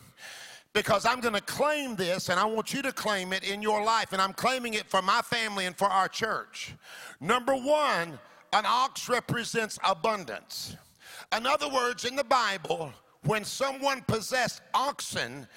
because 0.71 1.05
I'm 1.05 1.19
going 1.19 1.33
to 1.33 1.41
claim 1.41 1.95
this 1.95 2.29
and 2.29 2.39
I 2.39 2.45
want 2.45 2.73
you 2.73 2.81
to 2.81 2.93
claim 2.93 3.33
it 3.33 3.43
in 3.43 3.61
your 3.61 3.83
life. 3.83 4.13
And 4.13 4.21
I'm 4.21 4.33
claiming 4.33 4.73
it 4.73 4.87
for 4.87 5.01
my 5.01 5.21
family 5.21 5.65
and 5.65 5.77
for 5.77 5.87
our 5.87 6.07
church. 6.07 6.73
Number 7.19 7.53
one, 7.53 8.17
an 8.53 8.63
ox 8.65 9.09
represents 9.09 9.77
abundance. 9.87 10.77
In 11.35 11.45
other 11.45 11.67
words, 11.67 12.05
in 12.05 12.15
the 12.15 12.23
Bible, 12.23 12.93
when 13.25 13.43
someone 13.43 14.01
possessed 14.01 14.61
oxen, 14.73 15.47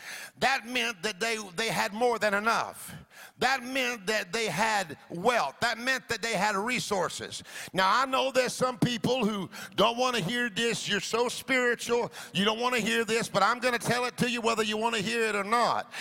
that 0.40 0.66
meant 0.66 1.02
that 1.02 1.20
they, 1.20 1.38
they 1.56 1.68
had 1.68 1.92
more 1.92 2.18
than 2.18 2.34
enough. 2.34 2.94
That 3.38 3.64
meant 3.64 4.06
that 4.06 4.32
they 4.32 4.46
had 4.46 4.96
wealth. 5.10 5.56
That 5.60 5.78
meant 5.78 6.08
that 6.08 6.22
they 6.22 6.32
had 6.32 6.56
resources. 6.56 7.42
Now, 7.72 7.90
I 7.92 8.06
know 8.06 8.30
there's 8.30 8.52
some 8.52 8.78
people 8.78 9.26
who 9.26 9.50
don't 9.74 9.98
want 9.98 10.16
to 10.16 10.22
hear 10.22 10.48
this. 10.48 10.88
You're 10.88 11.00
so 11.00 11.28
spiritual, 11.28 12.12
you 12.32 12.44
don't 12.44 12.60
want 12.60 12.74
to 12.74 12.80
hear 12.80 13.04
this, 13.04 13.28
but 13.28 13.42
I'm 13.42 13.58
going 13.58 13.74
to 13.78 13.84
tell 13.84 14.04
it 14.04 14.16
to 14.18 14.30
you 14.30 14.40
whether 14.40 14.62
you 14.62 14.76
want 14.76 14.94
to 14.94 15.02
hear 15.02 15.24
it 15.24 15.36
or 15.36 15.44
not. 15.44 15.92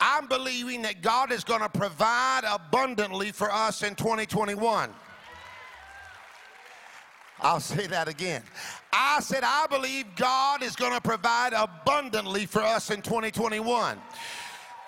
I'm 0.00 0.28
believing 0.28 0.82
that 0.82 1.02
God 1.02 1.32
is 1.32 1.44
going 1.44 1.60
to 1.60 1.68
provide 1.68 2.42
abundantly 2.48 3.32
for 3.32 3.50
us 3.52 3.82
in 3.82 3.94
2021. 3.94 4.90
I'll 7.40 7.60
say 7.60 7.86
that 7.86 8.08
again. 8.08 8.42
I 8.92 9.20
said, 9.20 9.44
I 9.44 9.66
believe 9.68 10.06
God 10.16 10.62
is 10.62 10.74
going 10.74 10.92
to 10.92 11.00
provide 11.00 11.52
abundantly 11.52 12.46
for 12.46 12.62
us 12.62 12.90
in 12.90 13.02
2021. 13.02 13.98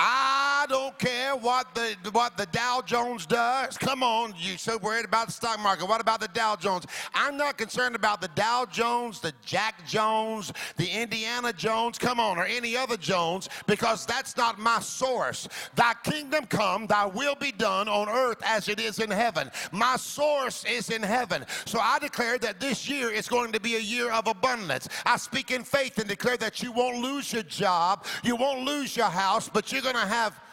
I 0.02 0.64
don't 0.70 0.98
care 0.98 1.36
what 1.36 1.74
the 1.74 1.94
what 2.12 2.38
the 2.38 2.46
Dow 2.46 2.80
Jones 2.86 3.26
does. 3.26 3.76
Come 3.76 4.02
on, 4.02 4.32
you 4.38 4.56
so 4.56 4.78
worried 4.78 5.04
about 5.04 5.26
the 5.26 5.32
stock 5.32 5.60
market. 5.60 5.86
What 5.86 6.00
about 6.00 6.20
the 6.20 6.28
Dow 6.28 6.56
Jones? 6.56 6.86
I'm 7.12 7.36
not 7.36 7.58
concerned 7.58 7.94
about 7.94 8.22
the 8.22 8.28
Dow 8.28 8.64
Jones, 8.64 9.20
the 9.20 9.34
Jack 9.44 9.86
Jones, 9.86 10.54
the 10.78 10.88
Indiana 10.88 11.52
Jones, 11.52 11.98
come 11.98 12.18
on, 12.18 12.38
or 12.38 12.46
any 12.46 12.78
other 12.78 12.96
Jones, 12.96 13.50
because 13.66 14.06
that's 14.06 14.38
not 14.38 14.58
my 14.58 14.80
source. 14.80 15.46
Thy 15.74 15.92
kingdom 16.02 16.46
come, 16.46 16.86
thy 16.86 17.04
will 17.04 17.34
be 17.34 17.52
done 17.52 17.86
on 17.86 18.08
earth 18.08 18.38
as 18.42 18.70
it 18.70 18.80
is 18.80 19.00
in 19.00 19.10
heaven. 19.10 19.50
My 19.70 19.96
source 19.96 20.64
is 20.64 20.88
in 20.88 21.02
heaven. 21.02 21.44
So 21.66 21.78
I 21.78 21.98
declare 21.98 22.38
that 22.38 22.58
this 22.58 22.88
year 22.88 23.10
is 23.10 23.28
going 23.28 23.52
to 23.52 23.60
be 23.60 23.76
a 23.76 23.80
year 23.80 24.10
of 24.12 24.28
abundance. 24.28 24.88
I 25.04 25.18
speak 25.18 25.50
in 25.50 25.62
faith 25.62 25.98
and 25.98 26.08
declare 26.08 26.38
that 26.38 26.62
you 26.62 26.72
won't 26.72 27.02
lose 27.02 27.34
your 27.34 27.42
job, 27.42 28.06
you 28.22 28.34
won't 28.34 28.64
lose 28.64 28.96
your 28.96 29.10
house, 29.10 29.50
but 29.50 29.70
you're 29.70 29.89
going 29.92 30.06
to 30.06 30.12
have 30.12 30.49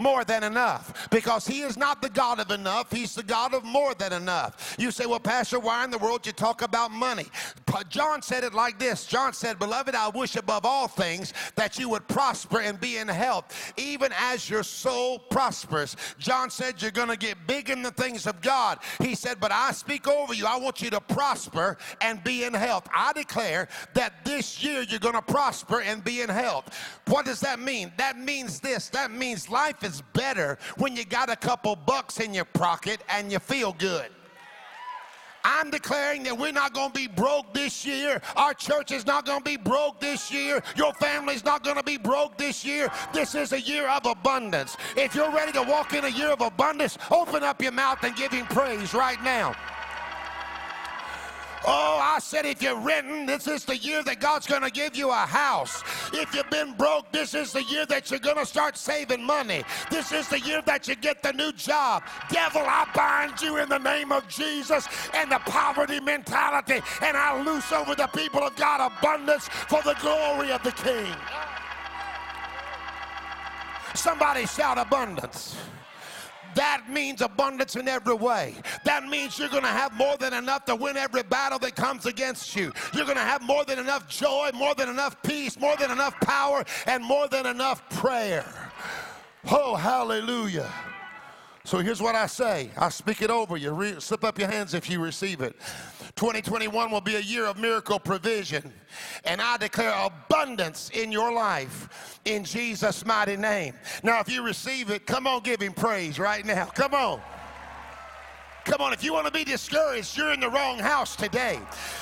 more 0.00 0.24
than 0.24 0.42
enough 0.42 1.08
because 1.10 1.46
he 1.46 1.60
is 1.60 1.76
not 1.76 2.02
the 2.02 2.08
God 2.08 2.40
of 2.40 2.50
enough. 2.50 2.90
He's 2.90 3.14
the 3.14 3.22
God 3.22 3.54
of 3.54 3.64
more 3.64 3.94
than 3.94 4.12
enough. 4.12 4.74
You 4.78 4.90
say, 4.90 5.06
well, 5.06 5.20
Pastor, 5.20 5.58
why 5.58 5.84
in 5.84 5.90
the 5.90 5.98
world 5.98 6.26
you 6.26 6.32
talk 6.32 6.62
about 6.62 6.90
money? 6.90 7.26
John 7.88 8.22
said 8.22 8.44
it 8.44 8.54
like 8.54 8.78
this 8.78 9.04
John 9.06 9.32
said, 9.32 9.58
Beloved, 9.58 9.94
I 9.94 10.08
wish 10.08 10.36
above 10.36 10.64
all 10.64 10.88
things 10.88 11.32
that 11.56 11.78
you 11.78 11.88
would 11.88 12.06
prosper 12.08 12.60
and 12.60 12.80
be 12.80 12.98
in 12.98 13.08
health, 13.08 13.72
even 13.76 14.12
as 14.16 14.48
your 14.48 14.62
soul 14.62 15.18
prospers. 15.18 15.96
John 16.18 16.50
said, 16.50 16.80
You're 16.80 16.90
going 16.90 17.08
to 17.08 17.16
get 17.16 17.46
big 17.46 17.70
in 17.70 17.82
the 17.82 17.90
things 17.90 18.26
of 18.26 18.40
God. 18.40 18.78
He 19.02 19.14
said, 19.14 19.40
But 19.40 19.52
I 19.52 19.72
speak 19.72 20.08
over 20.08 20.34
you. 20.34 20.46
I 20.46 20.56
want 20.56 20.82
you 20.82 20.90
to 20.90 21.00
prosper 21.00 21.78
and 22.00 22.22
be 22.22 22.44
in 22.44 22.54
health. 22.54 22.88
I 22.94 23.12
declare 23.12 23.68
that 23.94 24.24
this 24.24 24.62
year 24.62 24.82
you're 24.82 25.00
going 25.00 25.14
to 25.14 25.22
prosper 25.22 25.80
and 25.80 26.02
be 26.04 26.22
in 26.22 26.28
health. 26.28 26.74
What 27.06 27.24
does 27.24 27.40
that 27.40 27.58
mean? 27.60 27.92
That 27.96 28.18
means 28.18 28.60
this 28.60 28.88
that 28.90 29.10
means 29.10 29.48
life 29.48 29.82
is 29.82 29.89
is 29.90 30.02
better 30.12 30.58
when 30.78 30.96
you 30.96 31.04
got 31.04 31.30
a 31.30 31.36
couple 31.36 31.76
bucks 31.76 32.20
in 32.20 32.32
your 32.32 32.44
pocket 32.44 33.00
and 33.08 33.30
you 33.30 33.38
feel 33.38 33.72
good. 33.72 34.06
I'm 35.42 35.70
declaring 35.70 36.22
that 36.24 36.36
we're 36.36 36.52
not 36.52 36.74
going 36.74 36.92
to 36.92 36.94
be 36.94 37.08
broke 37.08 37.54
this 37.54 37.86
year. 37.86 38.20
Our 38.36 38.52
church 38.52 38.92
is 38.92 39.06
not 39.06 39.24
going 39.24 39.38
to 39.38 39.44
be 39.44 39.56
broke 39.56 39.98
this 39.98 40.30
year. 40.30 40.62
Your 40.76 40.92
family's 40.94 41.44
not 41.44 41.64
going 41.64 41.76
to 41.76 41.82
be 41.82 41.96
broke 41.96 42.36
this 42.36 42.62
year. 42.62 42.90
This 43.14 43.34
is 43.34 43.52
a 43.52 43.60
year 43.60 43.88
of 43.88 44.04
abundance. 44.04 44.76
If 44.96 45.14
you're 45.14 45.32
ready 45.32 45.52
to 45.52 45.62
walk 45.62 45.94
in 45.94 46.04
a 46.04 46.10
year 46.10 46.28
of 46.28 46.42
abundance, 46.42 46.98
open 47.10 47.42
up 47.42 47.62
your 47.62 47.72
mouth 47.72 48.04
and 48.04 48.14
give 48.16 48.32
Him 48.32 48.46
praise 48.46 48.92
right 48.92 49.22
now. 49.24 49.54
Oh, 51.66 51.98
I 52.02 52.18
said 52.20 52.46
if 52.46 52.62
you're 52.62 52.78
renting, 52.78 53.26
this 53.26 53.46
is 53.46 53.64
the 53.64 53.76
year 53.76 54.02
that 54.04 54.18
God's 54.18 54.46
going 54.46 54.62
to 54.62 54.70
give 54.70 54.96
you 54.96 55.10
a 55.10 55.26
house. 55.26 55.82
If 56.12 56.34
you've 56.34 56.48
been 56.48 56.72
broke, 56.72 57.12
this 57.12 57.34
is 57.34 57.52
the 57.52 57.62
year 57.64 57.84
that 57.86 58.10
you're 58.10 58.20
going 58.20 58.38
to 58.38 58.46
start 58.46 58.78
saving 58.78 59.22
money. 59.22 59.62
This 59.90 60.10
is 60.10 60.26
the 60.28 60.40
year 60.40 60.62
that 60.64 60.88
you 60.88 60.96
get 60.96 61.22
the 61.22 61.32
new 61.32 61.52
job. 61.52 62.02
Devil, 62.30 62.62
I 62.64 62.88
bind 62.94 63.42
you 63.42 63.58
in 63.58 63.68
the 63.68 63.78
name 63.78 64.10
of 64.10 64.26
Jesus 64.26 64.88
and 65.14 65.30
the 65.30 65.38
poverty 65.40 66.00
mentality, 66.00 66.80
and 67.02 67.16
I 67.16 67.42
loose 67.42 67.70
over 67.72 67.94
the 67.94 68.06
people 68.06 68.40
of 68.42 68.56
God 68.56 68.92
abundance 68.92 69.48
for 69.48 69.82
the 69.82 69.96
glory 70.00 70.50
of 70.52 70.62
the 70.62 70.72
King. 70.72 71.14
Somebody 73.94 74.46
shout 74.46 74.78
abundance. 74.78 75.56
That 76.54 76.84
means 76.90 77.20
abundance 77.20 77.76
in 77.76 77.88
every 77.88 78.14
way. 78.14 78.54
That 78.84 79.04
means 79.04 79.38
you're 79.38 79.48
going 79.48 79.62
to 79.62 79.68
have 79.68 79.92
more 79.94 80.16
than 80.16 80.34
enough 80.34 80.64
to 80.66 80.76
win 80.76 80.96
every 80.96 81.22
battle 81.22 81.58
that 81.60 81.76
comes 81.76 82.06
against 82.06 82.56
you. 82.56 82.72
You're 82.94 83.04
going 83.04 83.16
to 83.16 83.22
have 83.22 83.42
more 83.42 83.64
than 83.64 83.78
enough 83.78 84.08
joy, 84.08 84.50
more 84.54 84.74
than 84.74 84.88
enough 84.88 85.20
peace, 85.22 85.58
more 85.58 85.76
than 85.76 85.90
enough 85.90 86.18
power, 86.20 86.64
and 86.86 87.04
more 87.04 87.28
than 87.28 87.46
enough 87.46 87.88
prayer. 87.90 88.44
Oh, 89.50 89.74
hallelujah. 89.74 90.70
So 91.64 91.78
here's 91.78 92.00
what 92.00 92.14
I 92.14 92.26
say 92.26 92.70
I 92.76 92.88
speak 92.88 93.22
it 93.22 93.30
over 93.30 93.56
you. 93.56 93.72
Re- 93.72 94.00
slip 94.00 94.24
up 94.24 94.38
your 94.38 94.48
hands 94.48 94.74
if 94.74 94.88
you 94.88 95.02
receive 95.02 95.40
it. 95.40 95.56
2021 96.16 96.90
will 96.90 97.00
be 97.00 97.16
a 97.16 97.20
year 97.20 97.46
of 97.46 97.58
miracle 97.58 97.98
provision. 97.98 98.72
And 99.24 99.40
I 99.40 99.56
declare 99.56 99.94
abundance 99.94 100.90
in 100.90 101.12
your 101.12 101.32
life 101.32 102.20
in 102.24 102.44
Jesus' 102.44 103.06
mighty 103.06 103.36
name. 103.36 103.74
Now, 104.02 104.20
if 104.20 104.28
you 104.28 104.42
receive 104.42 104.90
it, 104.90 105.06
come 105.06 105.26
on, 105.26 105.42
give 105.42 105.60
him 105.60 105.72
praise 105.72 106.18
right 106.18 106.44
now. 106.44 106.66
Come 106.66 106.94
on. 106.94 107.20
Come 108.64 108.82
on, 108.82 108.92
if 108.92 109.02
you 109.02 109.12
want 109.12 109.26
to 109.26 109.32
be 109.32 109.44
discouraged, 109.44 110.16
you're 110.16 110.32
in 110.32 110.40
the 110.40 110.48
wrong 110.48 110.78
house 110.78 111.16
today. 111.16 111.58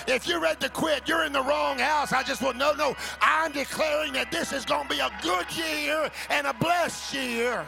If 0.08 0.26
you're 0.26 0.40
ready 0.40 0.58
to 0.60 0.68
quit, 0.68 1.06
you're 1.06 1.24
in 1.24 1.32
the 1.32 1.42
wrong 1.42 1.78
house. 1.78 2.12
I 2.12 2.22
just 2.22 2.42
want 2.42 2.56
no, 2.56 2.72
no. 2.72 2.96
I'm 3.20 3.52
declaring 3.52 4.12
that 4.14 4.32
this 4.32 4.52
is 4.52 4.64
going 4.64 4.88
to 4.88 4.88
be 4.88 5.00
a 5.00 5.10
good 5.22 5.46
year 5.56 6.10
and 6.30 6.46
a 6.46 6.52
blessed 6.54 7.14
year. 7.14 7.64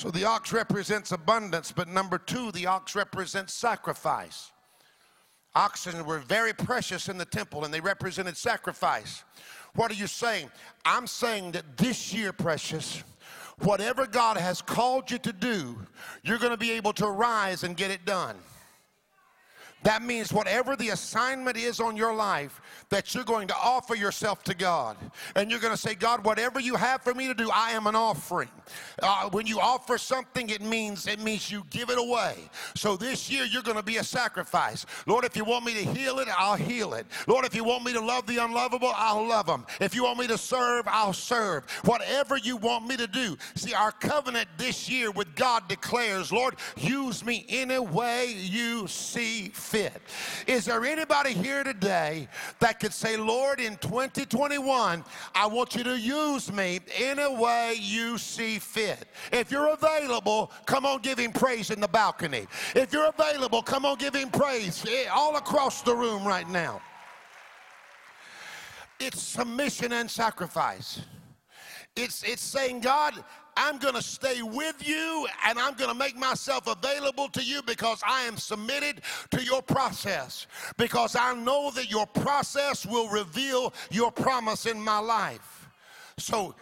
So 0.00 0.10
the 0.10 0.24
ox 0.24 0.50
represents 0.50 1.12
abundance, 1.12 1.72
but 1.72 1.86
number 1.86 2.16
two, 2.16 2.50
the 2.52 2.64
ox 2.64 2.94
represents 2.94 3.52
sacrifice. 3.52 4.50
Oxen 5.54 6.06
were 6.06 6.20
very 6.20 6.54
precious 6.54 7.10
in 7.10 7.18
the 7.18 7.26
temple 7.26 7.66
and 7.66 7.74
they 7.74 7.82
represented 7.82 8.38
sacrifice. 8.38 9.24
What 9.74 9.90
are 9.90 9.94
you 9.94 10.06
saying? 10.06 10.50
I'm 10.86 11.06
saying 11.06 11.52
that 11.52 11.76
this 11.76 12.14
year, 12.14 12.32
precious, 12.32 13.04
whatever 13.58 14.06
God 14.06 14.38
has 14.38 14.62
called 14.62 15.10
you 15.10 15.18
to 15.18 15.34
do, 15.34 15.76
you're 16.22 16.38
going 16.38 16.52
to 16.52 16.56
be 16.56 16.70
able 16.70 16.94
to 16.94 17.06
rise 17.06 17.62
and 17.62 17.76
get 17.76 17.90
it 17.90 18.06
done. 18.06 18.36
That 19.82 20.02
means 20.02 20.32
whatever 20.32 20.76
the 20.76 20.90
assignment 20.90 21.56
is 21.56 21.80
on 21.80 21.96
your 21.96 22.14
life, 22.14 22.60
that 22.90 23.14
you're 23.14 23.24
going 23.24 23.48
to 23.48 23.56
offer 23.56 23.94
yourself 23.94 24.42
to 24.44 24.54
God. 24.54 24.96
And 25.34 25.50
you're 25.50 25.60
going 25.60 25.74
to 25.74 25.80
say, 25.80 25.94
God, 25.94 26.24
whatever 26.24 26.60
you 26.60 26.74
have 26.74 27.02
for 27.02 27.14
me 27.14 27.28
to 27.28 27.34
do, 27.34 27.50
I 27.52 27.70
am 27.70 27.86
an 27.86 27.96
offering. 27.96 28.50
Uh, 29.02 29.30
when 29.30 29.46
you 29.46 29.58
offer 29.58 29.96
something, 29.96 30.50
it 30.50 30.60
means 30.60 31.06
it 31.06 31.20
means 31.20 31.50
you 31.50 31.64
give 31.70 31.90
it 31.90 31.98
away. 31.98 32.36
So 32.74 32.96
this 32.96 33.30
year 33.30 33.44
you're 33.44 33.62
going 33.62 33.76
to 33.76 33.82
be 33.82 33.96
a 33.96 34.04
sacrifice. 34.04 34.84
Lord, 35.06 35.24
if 35.24 35.36
you 35.36 35.44
want 35.44 35.64
me 35.64 35.72
to 35.74 35.84
heal 35.92 36.18
it, 36.18 36.28
I'll 36.36 36.56
heal 36.56 36.94
it. 36.94 37.06
Lord, 37.26 37.44
if 37.44 37.54
you 37.54 37.64
want 37.64 37.84
me 37.84 37.92
to 37.94 38.00
love 38.00 38.26
the 38.26 38.38
unlovable, 38.38 38.92
I'll 38.94 39.26
love 39.26 39.46
them. 39.46 39.66
If 39.80 39.94
you 39.94 40.04
want 40.04 40.18
me 40.18 40.26
to 40.26 40.38
serve, 40.38 40.84
I'll 40.86 41.12
serve. 41.12 41.70
Whatever 41.84 42.36
you 42.36 42.56
want 42.56 42.86
me 42.86 42.96
to 42.96 43.06
do. 43.06 43.36
See, 43.54 43.74
our 43.74 43.92
covenant 43.92 44.48
this 44.58 44.88
year 44.88 45.10
with 45.10 45.34
God 45.34 45.68
declares, 45.68 46.32
Lord, 46.32 46.56
use 46.76 47.24
me 47.24 47.44
in 47.48 47.70
a 47.70 47.82
way 47.82 48.32
you 48.36 48.86
see. 48.86 49.48
Is 50.46 50.64
there 50.64 50.84
anybody 50.84 51.32
here 51.32 51.62
today 51.62 52.28
that 52.58 52.80
could 52.80 52.92
say, 52.92 53.16
Lord, 53.16 53.60
in 53.60 53.76
2021, 53.76 55.04
I 55.34 55.46
want 55.46 55.74
you 55.74 55.84
to 55.84 55.98
use 55.98 56.52
me 56.52 56.80
in 56.98 57.18
a 57.18 57.32
way 57.32 57.76
you 57.78 58.18
see 58.18 58.58
fit? 58.58 59.06
If 59.32 59.50
you're 59.50 59.72
available, 59.72 60.50
come 60.66 60.86
on, 60.86 61.00
give 61.00 61.18
him 61.18 61.32
praise 61.32 61.70
in 61.70 61.80
the 61.80 61.88
balcony. 61.88 62.46
If 62.74 62.92
you're 62.92 63.08
available, 63.08 63.62
come 63.62 63.84
on, 63.84 63.98
give 63.98 64.14
him 64.14 64.30
praise 64.30 64.84
eh, 64.86 65.06
all 65.12 65.36
across 65.36 65.82
the 65.82 65.94
room 65.94 66.24
right 66.24 66.48
now. 66.48 66.80
It's 68.98 69.22
submission 69.22 69.92
and 69.92 70.10
sacrifice. 70.10 71.00
It's, 71.96 72.22
it's 72.22 72.42
saying, 72.42 72.80
God, 72.80 73.14
I'm 73.56 73.78
going 73.78 73.94
to 73.94 74.02
stay 74.02 74.42
with 74.42 74.86
you 74.86 75.26
and 75.46 75.58
I'm 75.58 75.74
going 75.74 75.90
to 75.90 75.98
make 75.98 76.16
myself 76.16 76.66
available 76.66 77.28
to 77.28 77.42
you 77.42 77.62
because 77.62 78.02
I 78.06 78.22
am 78.22 78.36
submitted 78.36 79.02
to 79.30 79.42
your 79.42 79.62
process. 79.62 80.46
Because 80.76 81.16
I 81.16 81.34
know 81.34 81.70
that 81.72 81.90
your 81.90 82.06
process 82.06 82.86
will 82.86 83.08
reveal 83.08 83.72
your 83.90 84.10
promise 84.10 84.66
in 84.66 84.80
my 84.80 84.98
life. 84.98 85.68
So 86.18 86.54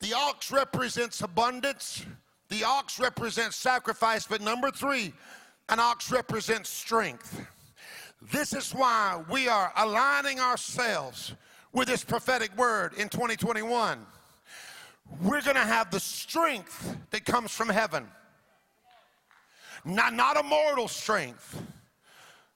the 0.00 0.14
ox 0.14 0.52
represents 0.52 1.22
abundance, 1.22 2.04
the 2.48 2.64
ox 2.64 2.98
represents 2.98 3.56
sacrifice, 3.56 4.26
but 4.26 4.40
number 4.40 4.70
three, 4.70 5.12
an 5.68 5.80
ox 5.80 6.12
represents 6.12 6.68
strength. 6.68 7.40
This 8.32 8.52
is 8.52 8.72
why 8.72 9.22
we 9.30 9.48
are 9.48 9.72
aligning 9.76 10.40
ourselves 10.40 11.34
with 11.72 11.88
this 11.88 12.04
prophetic 12.04 12.56
word 12.56 12.94
in 12.94 13.08
2021 13.08 14.06
we're 15.22 15.42
going 15.42 15.56
to 15.56 15.62
have 15.62 15.90
the 15.90 16.00
strength 16.00 16.96
that 17.10 17.24
comes 17.24 17.50
from 17.50 17.68
heaven. 17.68 18.06
Not, 19.84 20.14
not 20.14 20.38
a 20.38 20.42
mortal 20.42 20.88
strength, 20.88 21.60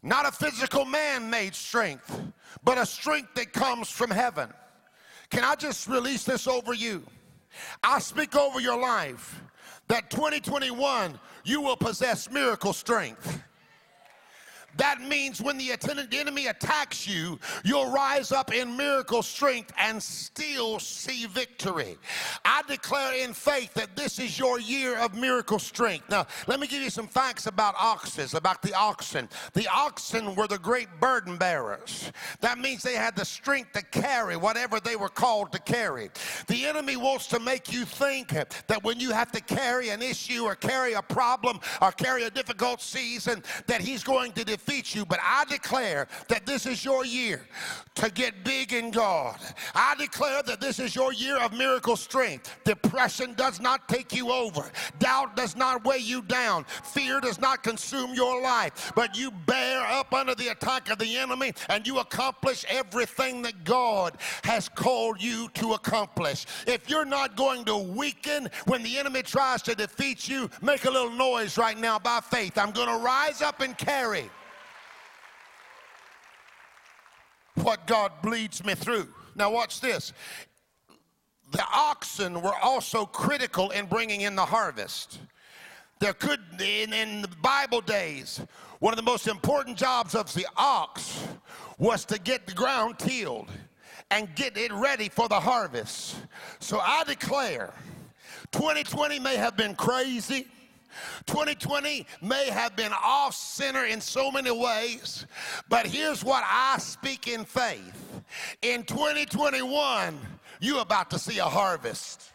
not 0.03 0.27
a 0.27 0.33
physical 0.33 0.85
man 0.85 1.29
made 1.29 1.55
strength, 1.55 2.23
but 2.65 2.79
a 2.79 2.87
strength 2.87 3.35
that 3.35 3.53
comes 3.53 3.91
from 3.91 4.11
heaven. 4.11 4.49
Can 5.31 5.45
I 5.45 5.55
just 5.55 5.89
release 5.89 6.25
this 6.25 6.47
over 6.47 6.73
you? 6.73 7.05
I 7.83 7.99
speak 7.99 8.35
over 8.35 8.61
your 8.61 8.81
life 8.81 9.43
that 9.89 10.11
2021 10.11 11.19
you 11.45 11.61
will 11.61 11.77
possess 11.77 12.31
miracle 12.31 12.73
strength. 12.73 13.43
That 14.79 15.01
means 15.01 15.43
when 15.43 15.59
the 15.59 15.77
enemy 16.13 16.47
attacks 16.47 17.07
you, 17.07 17.39
you'll 17.65 17.91
rise 17.91 18.31
up 18.31 18.55
in 18.55 18.77
miracle 18.77 19.23
strength 19.23 19.73
and 19.77 20.01
still 20.01 20.79
see 20.79 21.27
victory. 21.27 21.99
I 22.45 22.63
declare 22.69 23.13
in 23.23 23.35
faith 23.35 23.75
that 23.75 23.97
this 23.97 24.21
is 24.21 24.39
your 24.39 24.61
year 24.61 24.97
of 24.99 25.15
miracle 25.15 25.59
strength. 25.59 26.09
Now, 26.09 26.29
let 26.47 26.61
me 26.61 26.69
give 26.69 26.81
you 26.81 26.91
some 26.91 27.09
facts 27.09 27.49
about 27.49 27.75
oxes, 27.77 28.35
about 28.35 28.63
the 28.63 28.73
oxen. 28.73 29.29
The 29.53 29.67
oxen 29.67 30.37
were 30.37 30.47
the 30.47 30.59
great 30.59 30.89
burden 31.01 31.37
bearers. 31.37 32.13
That 32.41 32.59
means 32.59 32.85
they 32.85 32.95
had 32.95 33.17
the 33.17 33.25
strength 33.25 33.73
to 33.73 33.83
carry 33.83 34.37
whatever 34.37 34.79
they 34.79 34.95
were 34.95 35.09
called 35.09 35.51
to 35.53 35.59
carry. 35.59 36.11
The 36.47 36.67
enemy 36.67 36.97
wants 36.97 37.27
to 37.29 37.41
make 37.41 37.73
you 37.73 37.85
think 37.85 38.29
that 38.29 38.85
when 38.85 39.01
you 39.01 39.11
have 39.11 39.33
to 39.33 39.41
carry 39.41 39.89
an 39.89 40.03
issue 40.03 40.45
or 40.45 40.55
carry 40.55 40.93
a 40.93 41.03
problem 41.03 41.59
or 41.83 41.91
carry 41.91 42.23
a 42.23 42.31
difficult 42.31 42.81
season, 42.81 43.43
that 43.67 43.81
he's 43.81 44.05
going 44.05 44.31
to 44.33 44.45
defeat 44.45 44.68
defeat 44.69 44.95
you, 44.95 45.05
but 45.05 45.19
I 45.23 45.45
declare 45.47 46.09
that 46.29 46.47
this 46.47 46.67
is 46.67 46.85
your 46.85 47.05
year 47.05 47.47
to 47.95 48.11
get 48.11 48.45
big 48.45 48.73
in 48.73 48.91
God. 48.91 49.37
I 49.75 49.95
declare 49.99 50.43
that 50.43 50.61
this 50.61 50.79
is 50.79 50.95
your 50.95 51.13
year 51.13 51.39
of 51.39 51.53
miracle 51.53 51.97
strength. 51.97 52.55
Depression 52.65 53.35
does 53.35 53.61
not 53.61 53.89
take 53.89 54.15
you 54.15 54.31
over, 54.31 54.71
doubt 54.99 55.37
does 55.37 55.57
not 55.57 55.85
weigh 55.85 55.99
you 55.99 56.23
down, 56.23 56.65
fear 56.65 57.21
does 57.21 57.41
not 57.41 57.63
consume 57.63 58.15
your 58.15 58.43
life, 58.43 58.93
but 58.95 59.17
you 59.17 59.31
bear 59.47 59.81
up 59.87 60.13
under 60.13 60.35
the 60.35 60.49
attack 60.49 60.91
of 60.91 60.99
the 60.99 61.17
enemy 61.17 61.53
and 61.69 61.87
you 61.87 61.99
accomplish 61.99 62.65
everything 62.69 63.43
that 63.43 63.65
God 63.65 64.17
has 64.45 64.69
called 64.69 65.23
you 65.23 65.49
to 65.55 65.73
accomplish. 65.73 66.47
If 66.67 66.91
you're 66.91 67.05
not 67.05 67.37
going 67.37 67.65
to 67.65 67.77
weaken 67.77 68.51
when 68.67 68.83
the 68.83 68.99
enemy 68.99 69.23
tries 69.23 69.63
to 69.63 69.75
defeat 69.75 70.29
you, 70.29 70.51
make 70.61 70.85
a 70.85 70.91
little 70.91 71.11
noise 71.11 71.57
right 71.57 71.79
now 71.79 71.99
by 71.99 72.21
faith. 72.21 72.59
I'm 72.59 72.73
going 72.73 72.89
to 72.89 73.05
rise 73.05 73.41
up 73.43 73.61
and 73.61 73.77
carry. 73.77 74.31
What 77.63 77.87
God 77.87 78.13
bleeds 78.23 78.65
me 78.65 78.75
through. 78.75 79.09
Now, 79.35 79.51
watch 79.51 79.81
this. 79.81 80.13
The 81.53 81.65
oxen 81.73 82.43
were 82.43 82.57
also 82.63 83.07
critical 83.07 83.71
in 83.71 83.87
bringing 83.87 84.23
in 84.23 84.37
the 84.37 84.45
harvest. 84.45 85.21
There 86.01 86.13
could, 86.13 86.41
in, 86.61 86.93
in 86.93 87.23
the 87.23 87.29
Bible 87.43 87.81
days, 87.81 88.41
one 88.79 88.93
of 88.93 88.97
the 88.97 89.03
most 89.03 89.27
important 89.27 89.77
jobs 89.77 90.15
of 90.15 90.33
the 90.35 90.47
ox 90.57 91.27
was 91.79 92.05
to 92.07 92.19
get 92.19 92.47
the 92.47 92.55
ground 92.55 92.99
tilled 92.99 93.49
and 94.11 94.35
get 94.35 94.57
it 94.57 94.73
ready 94.73 95.09
for 95.09 95.29
the 95.29 95.41
harvest. 95.41 96.17
So 96.61 96.79
I 96.79 97.05
declare 97.05 97.73
2020 98.53 99.19
may 99.19 99.37
have 99.37 99.57
been 99.57 99.75
crazy. 99.75 100.47
2020 101.27 102.07
may 102.23 102.51
have 102.51 102.77
been 102.77 102.93
off 102.93 103.35
center 103.35 103.85
in 103.85 104.01
so 104.01 104.31
many 104.31 104.51
ways, 104.51 105.27
but 105.69 105.87
here's 105.87 106.25
what 106.25 106.45
I 106.47 106.79
speak 106.79 107.29
in 107.29 107.45
faith. 107.45 108.23
In 108.63 108.85
2021, 108.85 110.19
you're 110.61 110.81
about 110.81 111.11
to 111.11 111.19
see 111.19 111.39
a 111.39 111.45
harvest. 111.45 112.33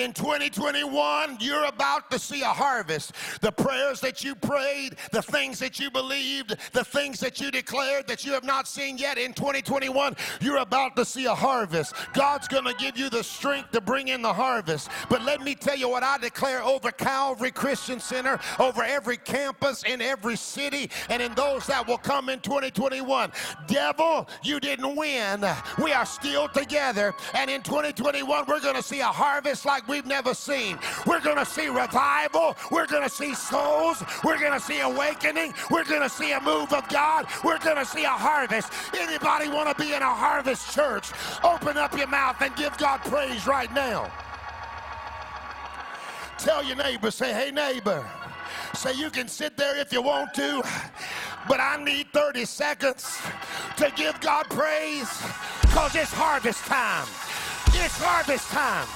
In 0.00 0.12
2021, 0.12 1.38
you're 1.40 1.64
about 1.64 2.10
to 2.10 2.18
see 2.18 2.42
a 2.42 2.46
harvest. 2.46 3.12
The 3.40 3.52
prayers 3.52 4.00
that 4.00 4.22
you 4.22 4.34
prayed, 4.34 4.96
the 5.12 5.22
things 5.22 5.58
that 5.58 5.78
you 5.78 5.90
believed, 5.90 6.56
the 6.72 6.84
things 6.84 7.20
that 7.20 7.40
you 7.40 7.50
declared 7.50 8.06
that 8.06 8.24
you 8.24 8.32
have 8.32 8.44
not 8.44 8.68
seen 8.68 8.98
yet 8.98 9.18
in 9.18 9.32
2021, 9.32 10.16
you're 10.40 10.58
about 10.58 10.96
to 10.96 11.04
see 11.04 11.26
a 11.26 11.34
harvest. 11.34 11.94
God's 12.12 12.48
going 12.48 12.64
to 12.64 12.74
give 12.74 12.96
you 12.96 13.10
the 13.10 13.24
strength 13.24 13.70
to 13.72 13.80
bring 13.80 14.08
in 14.08 14.22
the 14.22 14.32
harvest. 14.32 14.88
But 15.08 15.22
let 15.24 15.40
me 15.42 15.54
tell 15.54 15.76
you 15.76 15.88
what 15.88 16.02
I 16.02 16.18
declare 16.18 16.62
over 16.62 16.90
Calvary 16.90 17.50
Christian 17.50 18.00
Center, 18.00 18.38
over 18.58 18.82
every 18.82 19.16
campus, 19.16 19.82
in 19.84 20.00
every 20.00 20.36
city, 20.36 20.90
and 21.08 21.22
in 21.22 21.34
those 21.34 21.66
that 21.66 21.86
will 21.86 21.98
come 21.98 22.28
in 22.28 22.40
2021. 22.40 23.32
Devil, 23.66 24.28
you 24.42 24.60
didn't 24.60 24.94
win. 24.96 25.44
We 25.82 25.92
are 25.92 26.06
still 26.06 26.48
together. 26.48 27.14
And 27.34 27.50
in 27.50 27.62
2021, 27.62 28.44
we're 28.46 28.60
going 28.60 28.76
to 28.76 28.82
see 28.82 29.00
a 29.00 29.06
harvest 29.06 29.64
like 29.64 29.87
we've 29.88 30.06
never 30.06 30.34
seen. 30.34 30.78
We're 31.06 31.20
going 31.20 31.38
to 31.38 31.46
see 31.46 31.68
revival. 31.68 32.56
We're 32.70 32.86
going 32.86 33.02
to 33.02 33.10
see 33.10 33.34
souls. 33.34 34.02
We're 34.22 34.38
going 34.38 34.52
to 34.52 34.60
see 34.60 34.80
awakening. 34.80 35.54
We're 35.70 35.84
going 35.84 36.02
to 36.02 36.08
see 36.08 36.32
a 36.32 36.40
move 36.40 36.72
of 36.72 36.88
God. 36.88 37.26
We're 37.42 37.58
going 37.58 37.76
to 37.76 37.84
see 37.84 38.04
a 38.04 38.08
harvest. 38.08 38.72
Anybody 38.98 39.48
want 39.48 39.76
to 39.76 39.82
be 39.82 39.94
in 39.94 40.02
a 40.02 40.14
harvest 40.14 40.74
church? 40.74 41.10
Open 41.42 41.76
up 41.76 41.96
your 41.96 42.08
mouth 42.08 42.36
and 42.40 42.54
give 42.56 42.76
God 42.78 43.00
praise 43.00 43.46
right 43.46 43.72
now. 43.74 44.10
Tell 46.38 46.62
your 46.62 46.76
neighbor, 46.76 47.10
say, 47.10 47.32
hey, 47.32 47.50
neighbor. 47.50 48.08
Say, 48.74 48.92
you 48.94 49.10
can 49.10 49.26
sit 49.28 49.56
there 49.56 49.76
if 49.76 49.92
you 49.92 50.02
want 50.02 50.34
to, 50.34 50.62
but 51.48 51.58
I 51.58 51.82
need 51.82 52.12
30 52.12 52.44
seconds 52.44 53.18
to 53.76 53.90
give 53.96 54.20
God 54.20 54.44
praise 54.50 55.10
because 55.62 55.96
it's 55.96 56.12
harvest 56.12 56.64
time. 56.64 57.06
It's 57.68 57.98
harvest 57.98 58.48
time. 58.50 58.86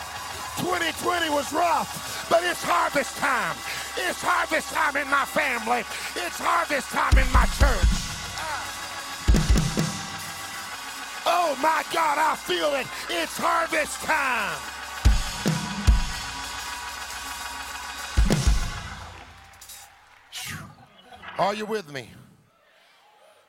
2020 0.59 1.31
was 1.31 1.53
rough, 1.53 2.27
but 2.29 2.43
it's 2.45 2.63
harvest 2.63 3.17
time. 3.17 3.57
It's 3.97 4.21
harvest 4.23 4.73
time 4.73 4.97
in 4.97 5.09
my 5.09 5.25
family. 5.25 5.81
It's 6.17 6.39
harvest 6.39 6.89
time 6.89 7.17
in 7.19 7.31
my 7.33 7.47
church. 7.57 8.03
Oh 11.25 11.57
my 11.63 11.85
God, 11.93 12.19
I 12.19 12.37
feel 12.37 12.75
it. 12.75 12.87
It's 13.09 13.37
harvest 13.37 14.01
time. 14.03 14.59
Are 21.39 21.55
you 21.55 21.65
with 21.65 21.93
me? 21.93 22.11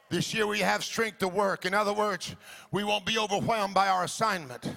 This 0.09 0.33
year 0.33 0.47
we 0.47 0.59
have 0.59 0.83
strength 0.83 1.19
to 1.19 1.27
work. 1.27 1.65
In 1.65 1.73
other 1.73 1.93
words, 1.93 2.35
we 2.71 2.83
won't 2.83 3.05
be 3.05 3.17
overwhelmed 3.17 3.73
by 3.73 3.87
our 3.87 4.03
assignment. 4.03 4.75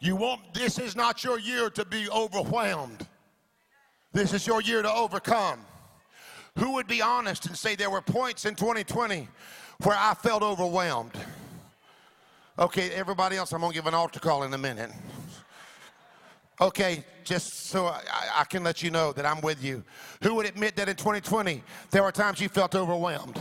You 0.00 0.16
won't, 0.16 0.54
this 0.54 0.78
is 0.78 0.94
not 0.94 1.24
your 1.24 1.38
year 1.38 1.70
to 1.70 1.84
be 1.84 2.08
overwhelmed. 2.10 3.06
This 4.12 4.32
is 4.32 4.46
your 4.46 4.60
year 4.60 4.82
to 4.82 4.92
overcome. 4.92 5.60
Who 6.58 6.72
would 6.74 6.86
be 6.86 7.02
honest 7.02 7.46
and 7.46 7.56
say 7.56 7.76
there 7.76 7.90
were 7.90 8.00
points 8.00 8.44
in 8.44 8.54
2020 8.54 9.28
where 9.82 9.96
I 9.98 10.14
felt 10.14 10.42
overwhelmed? 10.42 11.12
Okay, 12.58 12.90
everybody 12.90 13.36
else, 13.36 13.52
I'm 13.52 13.60
to 13.60 13.74
give 13.74 13.86
an 13.86 13.92
altar 13.94 14.20
call 14.20 14.42
in 14.44 14.54
a 14.54 14.58
minute. 14.58 14.90
Okay, 16.58 17.04
just 17.22 17.66
so 17.66 17.86
I, 17.86 18.02
I, 18.36 18.44
can 18.44 18.64
let 18.64 18.82
you 18.82 18.90
know 18.90 19.12
that 19.12 19.26
I'm 19.26 19.42
with 19.42 19.62
you. 19.62 19.84
Who 20.22 20.36
would 20.36 20.46
admit 20.46 20.74
that 20.76 20.88
in 20.88 20.96
2020 20.96 21.62
there 21.90 22.02
were 22.02 22.12
times 22.12 22.40
you 22.40 22.48
felt 22.48 22.74
overwhelmed? 22.74 23.38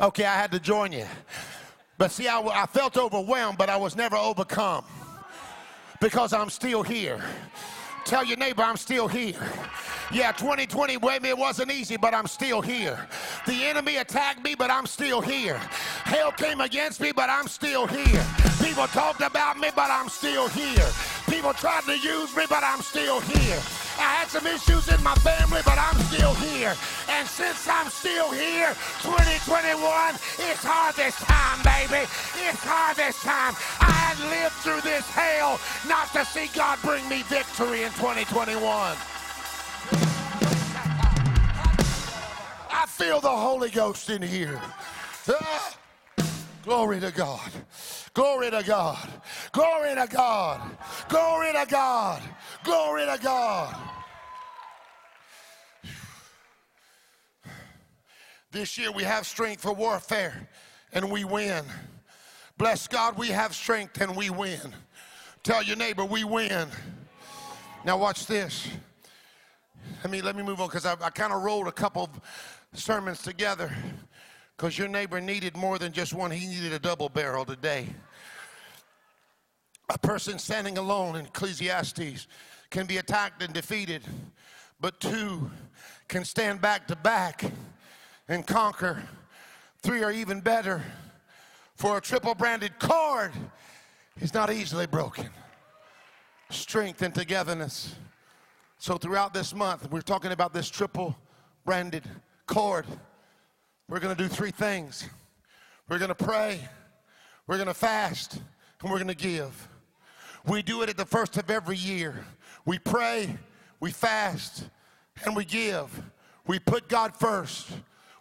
Okay, 0.00 0.24
I 0.24 0.34
had 0.34 0.50
to 0.52 0.58
join 0.58 0.92
you. 0.92 1.06
But 1.96 2.10
see, 2.10 2.28
I, 2.28 2.40
I 2.40 2.66
felt 2.66 2.96
overwhelmed, 2.96 3.58
but 3.58 3.70
I 3.70 3.76
was 3.76 3.96
never 3.96 4.16
overcome 4.16 4.84
because 6.00 6.32
I'm 6.32 6.50
still 6.50 6.82
here. 6.82 7.22
Tell 8.04 8.24
your 8.24 8.36
neighbor 8.36 8.62
I'm 8.62 8.76
still 8.76 9.08
here. 9.08 9.38
Yeah, 10.12 10.32
2020, 10.32 10.98
maybe 10.98 11.28
it 11.28 11.38
wasn't 11.38 11.72
easy, 11.72 11.96
but 11.96 12.14
I'm 12.14 12.26
still 12.26 12.60
here. 12.60 13.08
The 13.46 13.64
enemy 13.64 13.96
attacked 13.96 14.44
me, 14.44 14.54
but 14.54 14.70
I'm 14.70 14.86
still 14.86 15.20
here. 15.20 15.56
Hell 16.04 16.30
came 16.32 16.60
against 16.60 17.00
me, 17.00 17.10
but 17.12 17.30
I'm 17.30 17.48
still 17.48 17.86
here. 17.86 18.24
People 18.62 18.86
talked 18.88 19.22
about 19.22 19.58
me, 19.58 19.68
but 19.74 19.90
I'm 19.90 20.08
still 20.08 20.48
here. 20.48 20.88
People 21.28 21.52
tried 21.54 21.84
to 21.84 21.96
use 21.98 22.36
me, 22.36 22.44
but 22.48 22.62
I'm 22.62 22.80
still 22.82 23.20
here. 23.20 23.60
I 23.98 24.20
had 24.20 24.28
some 24.28 24.46
issues 24.46 24.88
in 24.88 25.02
my 25.02 25.14
family, 25.16 25.60
but 25.64 25.78
I'm 25.78 25.98
still 26.12 26.34
here. 26.34 26.74
And 27.08 27.26
since 27.26 27.66
I'm 27.68 27.88
still 27.88 28.30
here, 28.30 28.74
2021, 29.02 29.80
it's 30.50 30.62
hard 30.62 30.94
this 30.96 31.16
time, 31.16 31.62
baby. 31.64 32.04
It's 32.44 32.62
hard 32.62 32.96
this 32.96 33.20
time. 33.22 33.54
I 33.80 33.90
had 33.90 34.18
lived 34.28 34.54
through 34.60 34.82
this 34.82 35.08
hell 35.10 35.58
not 35.88 36.12
to 36.12 36.24
see 36.24 36.50
God 36.54 36.78
bring 36.82 37.08
me 37.08 37.22
victory 37.22 37.84
in 37.84 37.92
2021. 37.92 39.13
I 42.70 42.86
feel 42.86 43.20
the 43.20 43.28
Holy 43.28 43.70
Ghost 43.70 44.10
in 44.10 44.22
here. 44.22 44.60
Ah, 45.28 45.76
glory 46.62 47.00
to 47.00 47.10
God. 47.10 47.50
Glory 48.14 48.50
to 48.50 48.62
God. 48.62 49.08
Glory 49.52 49.94
to 49.94 50.06
God. 50.06 50.76
Glory 51.08 51.52
to 51.52 51.66
God. 51.68 52.22
Glory 52.62 53.06
to 53.06 53.18
God. 53.22 53.76
This 58.52 58.78
year 58.78 58.92
we 58.92 59.02
have 59.02 59.26
strength 59.26 59.62
for 59.62 59.72
warfare 59.72 60.48
and 60.92 61.10
we 61.10 61.24
win. 61.24 61.64
Bless 62.56 62.86
God, 62.86 63.18
we 63.18 63.28
have 63.28 63.52
strength 63.52 64.00
and 64.00 64.14
we 64.14 64.30
win. 64.30 64.60
Tell 65.42 65.60
your 65.60 65.76
neighbor, 65.76 66.04
we 66.04 66.22
win. 66.22 66.68
Now 67.84 67.98
watch 67.98 68.26
this. 68.26 68.68
Let 70.04 70.10
me 70.10 70.20
let 70.20 70.36
me 70.36 70.42
move 70.42 70.60
on 70.60 70.68
because 70.68 70.84
I, 70.84 70.92
I 71.00 71.08
kind 71.08 71.32
of 71.32 71.42
rolled 71.42 71.66
a 71.66 71.72
couple 71.72 72.10
sermons 72.74 73.22
together 73.22 73.74
because 74.54 74.76
your 74.76 74.86
neighbor 74.86 75.18
needed 75.18 75.56
more 75.56 75.78
than 75.78 75.92
just 75.92 76.12
one. 76.12 76.30
He 76.30 76.46
needed 76.46 76.74
a 76.74 76.78
double 76.78 77.08
barrel 77.08 77.46
today. 77.46 77.86
A 79.88 79.96
person 79.96 80.38
standing 80.38 80.76
alone 80.76 81.16
in 81.16 81.24
Ecclesiastes 81.24 82.26
can 82.68 82.84
be 82.84 82.98
attacked 82.98 83.42
and 83.42 83.54
defeated, 83.54 84.02
but 84.78 85.00
two 85.00 85.50
can 86.06 86.26
stand 86.26 86.60
back 86.60 86.86
to 86.88 86.96
back 86.96 87.42
and 88.28 88.46
conquer. 88.46 89.02
Three 89.80 90.02
are 90.02 90.12
even 90.12 90.42
better, 90.42 90.82
for 91.76 91.96
a 91.96 92.00
triple 92.02 92.34
branded 92.34 92.78
cord 92.78 93.32
is 94.20 94.34
not 94.34 94.52
easily 94.52 94.86
broken. 94.86 95.30
Strength 96.50 97.00
and 97.00 97.14
togetherness. 97.14 97.94
So, 98.84 98.98
throughout 98.98 99.32
this 99.32 99.54
month, 99.54 99.90
we're 99.90 100.02
talking 100.02 100.30
about 100.30 100.52
this 100.52 100.68
triple 100.68 101.16
branded 101.64 102.04
cord. 102.44 102.84
We're 103.88 103.98
going 103.98 104.14
to 104.14 104.22
do 104.22 104.28
three 104.28 104.50
things 104.50 105.08
we're 105.88 105.98
going 105.98 106.10
to 106.10 106.14
pray, 106.14 106.60
we're 107.46 107.56
going 107.56 107.68
to 107.68 107.72
fast, 107.72 108.42
and 108.82 108.90
we're 108.90 108.98
going 108.98 109.08
to 109.08 109.14
give. 109.14 109.70
We 110.46 110.60
do 110.60 110.82
it 110.82 110.90
at 110.90 110.98
the 110.98 111.06
first 111.06 111.38
of 111.38 111.50
every 111.50 111.78
year. 111.78 112.26
We 112.66 112.78
pray, 112.78 113.38
we 113.80 113.90
fast, 113.90 114.68
and 115.24 115.34
we 115.34 115.46
give. 115.46 116.02
We 116.46 116.58
put 116.58 116.86
God 116.86 117.16
first. 117.16 117.70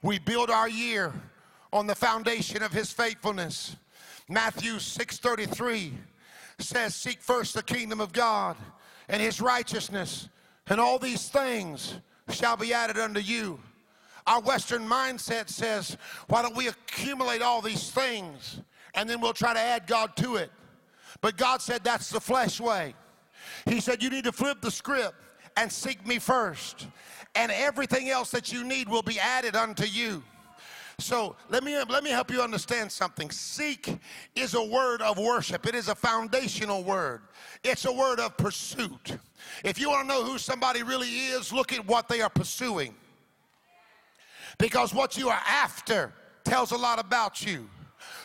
We 0.01 0.17
build 0.17 0.49
our 0.49 0.69
year 0.69 1.11
on 1.73 1.87
the 1.87 1.95
foundation 1.95 2.63
of 2.63 2.71
his 2.71 2.89
faithfulness. 2.89 3.75
Matthew 4.29 4.79
6:33 4.79 5.97
says, 6.57 6.95
"Seek 6.95 7.21
first 7.21 7.53
the 7.53 7.63
kingdom 7.63 7.99
of 7.99 8.13
God 8.13 8.55
and 9.09 9.21
his 9.21 9.41
righteousness, 9.41 10.29
and 10.67 10.79
all 10.79 10.99
these 10.99 11.29
things 11.29 11.95
shall 12.29 12.57
be 12.57 12.73
added 12.73 12.97
unto 12.97 13.19
you." 13.19 13.59
Our 14.25 14.39
Western 14.39 14.87
mindset 14.87 15.49
says, 15.49 15.97
why 16.27 16.41
don't 16.41 16.55
we 16.55 16.69
accumulate 16.69 17.41
all 17.41 17.61
these 17.61 17.91
things 17.91 18.61
and 18.93 19.09
then 19.09 19.19
we'll 19.19 19.33
try 19.33 19.53
to 19.53 19.59
add 19.59 19.85
God 19.85 20.15
to 20.17 20.37
it? 20.37 20.49
But 21.19 21.35
God 21.35 21.61
said 21.61 21.83
that's 21.83 22.09
the 22.09 22.21
flesh 22.21 22.61
way. 22.61 22.95
He 23.65 23.81
said, 23.81 24.01
you 24.01 24.09
need 24.09 24.23
to 24.23 24.31
flip 24.31 24.61
the 24.61 24.71
script 24.71 25.15
and 25.57 25.69
seek 25.69 26.07
me 26.07 26.19
first, 26.19 26.87
and 27.35 27.51
everything 27.51 28.09
else 28.09 28.31
that 28.31 28.51
you 28.51 28.63
need 28.63 28.87
will 28.87 29.03
be 29.03 29.19
added 29.19 29.55
unto 29.55 29.85
you. 29.85 30.23
So 31.03 31.35
let 31.49 31.65
me 31.65 31.77
let 31.89 32.01
me 32.01 32.11
help 32.11 32.31
you 32.31 32.41
understand 32.41 32.89
something. 32.89 33.29
Seek 33.29 33.97
is 34.35 34.53
a 34.53 34.63
word 34.63 35.01
of 35.01 35.17
worship. 35.17 35.67
It 35.67 35.75
is 35.75 35.89
a 35.89 35.95
foundational 35.95 36.81
word. 36.81 37.23
It's 37.61 37.83
a 37.83 37.91
word 37.91 38.21
of 38.21 38.37
pursuit. 38.37 39.17
If 39.65 39.77
you 39.77 39.89
want 39.89 40.07
to 40.07 40.15
know 40.15 40.23
who 40.23 40.37
somebody 40.37 40.81
really 40.81 41.09
is, 41.09 41.51
look 41.51 41.73
at 41.73 41.85
what 41.85 42.07
they 42.07 42.21
are 42.21 42.29
pursuing. 42.29 42.95
Because 44.57 44.93
what 44.93 45.17
you 45.17 45.27
are 45.27 45.41
after 45.45 46.13
tells 46.45 46.71
a 46.71 46.77
lot 46.77 46.99
about 46.99 47.45
you. 47.45 47.69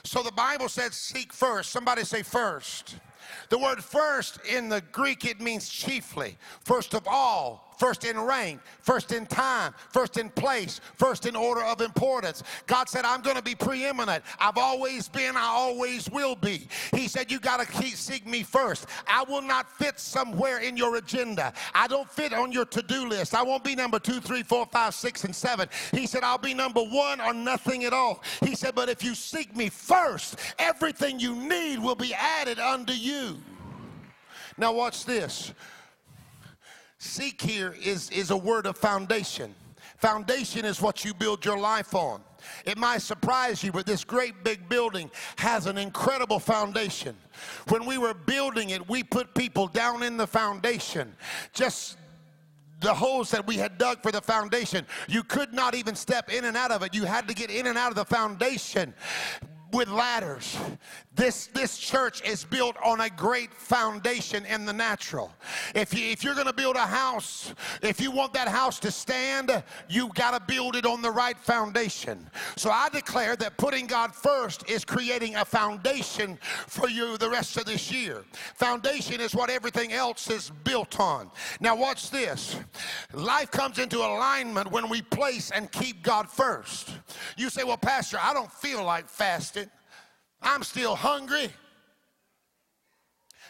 So 0.05 0.23
the 0.23 0.33
Bible 0.33 0.69
says, 0.69 0.95
seek 0.95 1.33
first. 1.33 1.71
Somebody 1.71 2.05
say 2.05 2.23
first. 2.23 2.97
The 3.49 3.59
word 3.59 3.83
first 3.83 4.39
in 4.49 4.69
the 4.69 4.83
Greek, 4.93 5.25
it 5.25 5.41
means 5.41 5.69
chiefly, 5.69 6.37
first 6.65 6.95
of 6.95 7.09
all, 7.09 7.68
first 7.79 8.05
in 8.05 8.19
rank, 8.21 8.61
first 8.81 9.13
in 9.13 9.27
time, 9.27 9.73
first 9.91 10.19
in 10.19 10.31
place, 10.31 10.81
first 10.97 11.27
in 11.27 11.37
order 11.37 11.63
of 11.63 11.81
importance. 11.81 12.43
God 12.67 12.89
said, 12.89 13.05
I'm 13.05 13.23
going 13.23 13.37
to 13.37 13.43
be 13.43 13.55
preeminent. 13.55 14.25
I've 14.39 14.59
always 14.59 15.09
been, 15.09 15.37
I 15.37 15.47
always 15.47 16.11
will 16.11 16.37
be. 16.37 16.69
He 16.93 17.09
said, 17.09 17.31
You 17.31 17.41
got 17.41 17.61
to 17.61 17.67
keep 17.67 17.95
seek 17.95 18.27
me 18.27 18.43
first. 18.43 18.87
I 19.07 19.25
will 19.25 19.43
not 19.43 19.71
fit 19.79 19.99
somewhere 19.99 20.61
in 20.61 20.77
your 20.77 20.97
agenda. 20.97 21.53
I 21.75 21.87
don't 21.87 22.09
fit 22.09 22.33
on 22.33 22.53
your 22.53 22.65
to 22.67 22.83
do 22.83 23.09
list. 23.09 23.35
I 23.35 23.43
won't 23.43 23.65
be 23.65 23.75
number 23.75 23.99
two, 23.99 24.21
three, 24.21 24.43
four, 24.43 24.67
five, 24.67 24.95
six, 24.95 25.25
and 25.25 25.35
seven. 25.35 25.69
He 25.93 26.07
said, 26.07 26.23
I'll 26.23 26.39
be 26.39 26.55
number 26.55 26.83
one 26.83 27.21
or 27.21 27.35
nothing 27.35 27.85
at 27.85 27.93
all. 27.93 28.23
He 28.41 28.55
said, 28.55 28.75
But 28.75 28.89
if 28.89 29.05
you 29.05 29.15
seek 29.15 29.57
me 29.57 29.69
first, 29.69 30.37
everything 30.59 31.21
you 31.21 31.35
need 31.35 31.79
will 31.79 31.95
be 31.95 32.15
added 32.15 32.59
unto 32.59 32.93
you. 32.93 33.39
Now, 34.57 34.73
watch 34.73 35.05
this. 35.05 35.53
Seek 36.99 37.41
here 37.41 37.75
is, 37.83 38.11
is 38.11 38.31
a 38.31 38.37
word 38.37 38.67
of 38.67 38.77
foundation. 38.77 39.55
Foundation 39.99 40.65
is 40.65 40.81
what 40.81 41.05
you 41.05 41.15
build 41.15 41.45
your 41.45 41.59
life 41.59 41.95
on. 41.95 42.21
It 42.65 42.79
might 42.79 43.03
surprise 43.03 43.63
you, 43.63 43.73
but 43.73 43.87
this 43.87 44.05
great 44.05 44.45
big 44.45 44.69
building 44.69 45.11
has 45.37 45.67
an 45.67 45.79
incredible 45.79 46.39
foundation. 46.39 47.17
When 47.69 47.85
we 47.85 47.99
were 47.99 48.15
building 48.15 48.71
it, 48.71 48.89
we 48.89 49.03
put 49.03 49.35
people 49.35 49.67
down 49.67 50.03
in 50.03 50.17
the 50.17 50.27
foundation. 50.27 51.15
Just 51.53 51.99
the 52.81 52.95
holes 52.95 53.31
that 53.33 53.47
we 53.47 53.57
had 53.57 53.77
dug 53.77 54.03
for 54.03 54.13
the 54.13 54.21
foundation, 54.21 54.87
you 55.09 55.25
could 55.25 55.53
not 55.53 55.75
even 55.75 55.95
step 55.95 56.33
in 56.33 56.45
and 56.45 56.57
out 56.57 56.71
of 56.71 56.83
it. 56.83 56.95
You 56.95 57.05
had 57.05 57.27
to 57.29 57.35
get 57.35 57.51
in 57.51 57.67
and 57.67 57.77
out 57.77 57.91
of 57.91 57.97
the 57.97 58.05
foundation 58.05 58.95
with 59.73 59.89
ladders. 59.89 60.57
This, 61.19 61.49
this 61.49 61.77
church 61.77 62.23
is 62.23 62.45
built 62.45 62.77
on 62.81 63.01
a 63.01 63.11
great 63.11 63.53
foundation 63.53 64.47
in 64.47 64.65
the 64.65 64.73
natural. 64.73 65.33
If, 65.75 65.93
you, 65.93 66.09
if 66.09 66.23
you're 66.23 66.35
going 66.35 66.47
to 66.47 66.53
build 66.53 66.77
a 66.77 66.87
house, 66.87 67.55
if 67.83 68.01
you 68.01 68.13
want 68.13 68.33
that 68.35 68.47
house 68.47 68.79
to 68.79 68.93
stand, 68.93 69.65
you've 69.89 70.15
got 70.15 70.31
to 70.31 70.55
build 70.55 70.77
it 70.77 70.87
on 70.87 71.03
the 71.03 71.11
right 71.11 71.37
foundation. 71.37 72.25
So 72.55 72.71
I 72.71 72.89
declare 72.91 73.35
that 73.35 73.57
putting 73.57 73.89
God 73.89 74.15
first 74.15 74.71
is 74.71 74.85
creating 74.85 75.35
a 75.35 75.45
foundation 75.45 76.39
for 76.69 76.89
you 76.89 77.19
the 77.19 77.29
rest 77.29 77.57
of 77.57 77.65
this 77.65 77.91
year. 77.91 78.25
Foundation 78.55 79.21
is 79.21 79.35
what 79.35 79.51
everything 79.51 79.93
else 79.93 80.31
is 80.31 80.53
built 80.63 81.01
on. 81.01 81.33
Now, 81.59 81.75
watch 81.75 82.11
this 82.11 82.61
life 83.13 83.51
comes 83.51 83.81
into 83.81 83.99
alignment 83.99 84.71
when 84.71 84.89
we 84.89 85.03
place 85.03 85.51
and 85.51 85.73
keep 85.73 86.05
God 86.05 86.31
first. 86.31 86.97
You 87.37 87.51
say, 87.51 87.65
Well, 87.65 87.77
Pastor, 87.77 88.19
I 88.23 88.33
don't 88.33 88.53
feel 88.53 88.85
like 88.85 89.09
fasting. 89.09 89.69
I'm 90.43 90.63
still 90.63 90.95
hungry. 90.95 91.51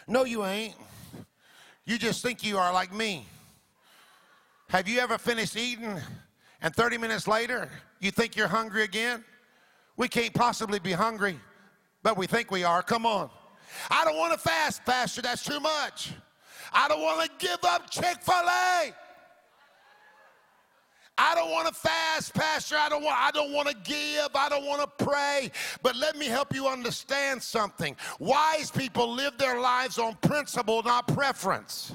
No, 0.07 0.23
you 0.23 0.45
ain't. 0.45 0.75
You 1.85 1.97
just 1.97 2.21
think 2.21 2.43
you 2.43 2.57
are 2.57 2.73
like 2.73 2.93
me. 2.93 3.25
Have 4.69 4.87
you 4.87 4.99
ever 4.99 5.17
finished 5.17 5.57
eating 5.57 5.99
and 6.61 6.75
30 6.75 6.97
minutes 6.97 7.27
later 7.27 7.69
you 7.99 8.11
think 8.11 8.35
you're 8.35 8.47
hungry 8.47 8.83
again? 8.83 9.23
We 9.97 10.07
can't 10.07 10.33
possibly 10.33 10.79
be 10.79 10.91
hungry, 10.91 11.39
but 12.03 12.17
we 12.17 12.27
think 12.27 12.51
we 12.51 12.63
are. 12.63 12.81
Come 12.81 13.05
on. 13.05 13.29
I 13.89 14.03
don't 14.05 14.17
want 14.17 14.33
to 14.33 14.39
fast, 14.39 14.85
Pastor. 14.85 15.21
That's 15.21 15.43
too 15.43 15.59
much. 15.59 16.11
I 16.71 16.87
don't 16.87 17.01
want 17.01 17.29
to 17.29 17.45
give 17.45 17.59
up 17.63 17.89
Chick 17.89 18.21
fil 18.21 18.35
A. 18.35 18.93
I 21.21 21.35
don't 21.35 21.51
want 21.51 21.67
to 21.67 21.73
fast, 21.73 22.33
Pastor. 22.33 22.77
I 22.77 22.87
don't 22.87 23.03
want, 23.03 23.17
I 23.19 23.31
don't 23.31 23.51
want 23.51 23.67
to 23.67 23.75
give. 23.83 24.29
I 24.33 24.47
don't 24.47 24.65
want 24.65 24.81
to 24.81 25.05
pray. 25.05 25.51
But 25.83 25.97
let 25.97 26.15
me 26.17 26.27
help 26.27 26.55
you 26.55 26.67
understand 26.67 27.43
something. 27.43 27.97
Wise 28.19 28.71
people 28.71 29.11
live 29.11 29.37
their 29.37 29.59
lives 29.59 29.99
on 29.99 30.15
principle, 30.21 30.81
not 30.81 31.07
preference. 31.09 31.91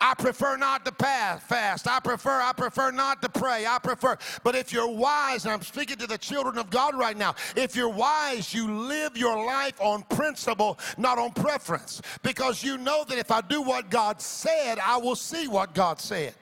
I 0.00 0.14
prefer 0.14 0.56
not 0.56 0.86
to 0.86 0.92
fast. 0.92 1.86
I 1.86 2.00
prefer, 2.00 2.40
I 2.40 2.52
prefer 2.56 2.90
not 2.92 3.20
to 3.20 3.28
pray. 3.28 3.66
I 3.66 3.78
prefer. 3.78 4.16
But 4.42 4.54
if 4.54 4.72
you're 4.72 4.88
wise, 4.88 5.44
and 5.44 5.52
I'm 5.52 5.60
speaking 5.60 5.98
to 5.98 6.06
the 6.06 6.16
children 6.16 6.56
of 6.56 6.70
God 6.70 6.94
right 6.94 7.16
now, 7.16 7.34
if 7.56 7.76
you're 7.76 7.90
wise, 7.90 8.54
you 8.54 8.72
live 8.72 9.18
your 9.18 9.44
life 9.44 9.78
on 9.82 10.02
principle, 10.04 10.78
not 10.96 11.18
on 11.18 11.32
preference. 11.32 12.00
Because 12.22 12.64
you 12.64 12.78
know 12.78 13.04
that 13.04 13.18
if 13.18 13.30
I 13.30 13.42
do 13.42 13.60
what 13.60 13.90
God 13.90 14.22
said, 14.22 14.78
I 14.78 14.96
will 14.96 15.16
see 15.16 15.46
what 15.46 15.74
God 15.74 16.00
said. 16.00 16.34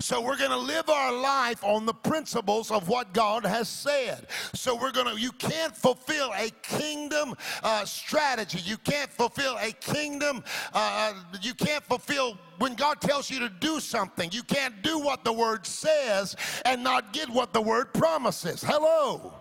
So 0.00 0.20
we're 0.22 0.38
going 0.38 0.50
to 0.50 0.56
live 0.56 0.88
our 0.88 1.12
life 1.12 1.62
on 1.62 1.84
the 1.84 1.92
principles 1.92 2.70
of 2.70 2.88
what 2.88 3.12
God 3.12 3.44
has 3.44 3.68
said. 3.68 4.26
So 4.54 4.74
we're 4.74 4.92
going 4.92 5.14
to, 5.14 5.20
you 5.20 5.30
can't 5.32 5.76
fulfill 5.76 6.32
a 6.36 6.50
kingdom 6.62 7.34
uh, 7.62 7.84
strategy. 7.84 8.60
You 8.64 8.78
can't 8.78 9.12
fulfill 9.12 9.58
a 9.60 9.72
kingdom, 9.72 10.42
uh, 10.72 11.12
you 11.42 11.52
can't 11.52 11.84
fulfill 11.84 12.38
when 12.58 12.74
God 12.74 13.00
tells 13.02 13.30
you 13.30 13.38
to 13.40 13.50
do 13.50 13.78
something. 13.78 14.30
You 14.32 14.42
can't 14.42 14.82
do 14.82 14.98
what 14.98 15.22
the 15.22 15.32
word 15.32 15.66
says 15.66 16.34
and 16.64 16.82
not 16.82 17.12
get 17.12 17.28
what 17.28 17.52
the 17.52 17.60
word 17.60 17.92
promises. 17.92 18.62
Hello. 18.62 19.34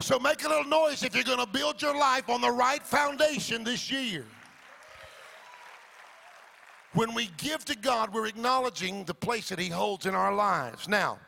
So 0.00 0.18
make 0.20 0.44
a 0.44 0.48
little 0.48 0.64
noise 0.64 1.02
if 1.02 1.14
you're 1.14 1.24
going 1.24 1.44
to 1.44 1.46
build 1.46 1.82
your 1.82 1.96
life 1.96 2.28
on 2.28 2.40
the 2.40 2.50
right 2.50 2.82
foundation 2.82 3.64
this 3.64 3.90
year. 3.90 4.24
When 6.94 7.12
we 7.12 7.28
give 7.38 7.64
to 7.66 7.76
God, 7.76 8.14
we're 8.14 8.26
acknowledging 8.26 9.04
the 9.04 9.14
place 9.14 9.48
that 9.48 9.58
He 9.58 9.68
holds 9.68 10.06
in 10.06 10.14
our 10.14 10.32
lives. 10.32 10.88
Now, 10.88 11.18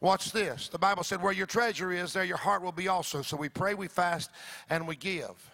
watch 0.00 0.32
this. 0.32 0.68
The 0.68 0.78
Bible 0.78 1.04
said, 1.04 1.22
Where 1.22 1.32
your 1.32 1.46
treasure 1.46 1.92
is, 1.92 2.14
there 2.14 2.24
your 2.24 2.38
heart 2.38 2.62
will 2.62 2.72
be 2.72 2.88
also. 2.88 3.20
So 3.20 3.36
we 3.36 3.50
pray, 3.50 3.74
we 3.74 3.86
fast, 3.86 4.30
and 4.70 4.88
we 4.88 4.96
give. 4.96 5.50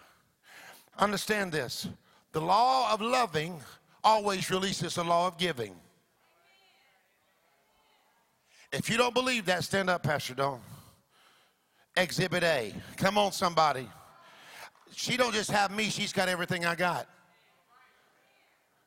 Understand 0.97 1.51
this 1.51 1.87
the 2.31 2.41
law 2.41 2.93
of 2.93 3.01
loving 3.01 3.59
always 4.03 4.49
releases 4.49 4.95
the 4.95 5.03
law 5.03 5.27
of 5.27 5.37
giving. 5.37 5.75
If 8.71 8.89
you 8.89 8.97
don't 8.97 9.13
believe 9.13 9.45
that, 9.45 9.63
stand 9.63 9.89
up, 9.89 10.03
Pastor 10.03 10.33
Don. 10.33 10.59
Exhibit 11.95 12.43
A. 12.43 12.73
Come 12.97 13.17
on, 13.17 13.31
somebody. 13.31 13.89
She 14.93 15.17
don't 15.17 15.33
just 15.33 15.51
have 15.51 15.71
me, 15.71 15.85
she's 15.85 16.13
got 16.13 16.29
everything 16.29 16.65
I 16.65 16.75
got. 16.75 17.07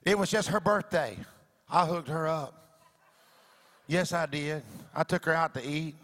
It 0.04 0.18
was 0.18 0.30
just 0.30 0.48
her 0.48 0.60
birthday. 0.60 1.16
I 1.68 1.86
hooked 1.86 2.08
her 2.08 2.26
up. 2.26 2.54
Yes, 3.86 4.12
I 4.12 4.26
did. 4.26 4.62
I 4.94 5.02
took 5.02 5.24
her 5.24 5.32
out 5.32 5.54
to 5.54 5.68
eat. 5.68 5.94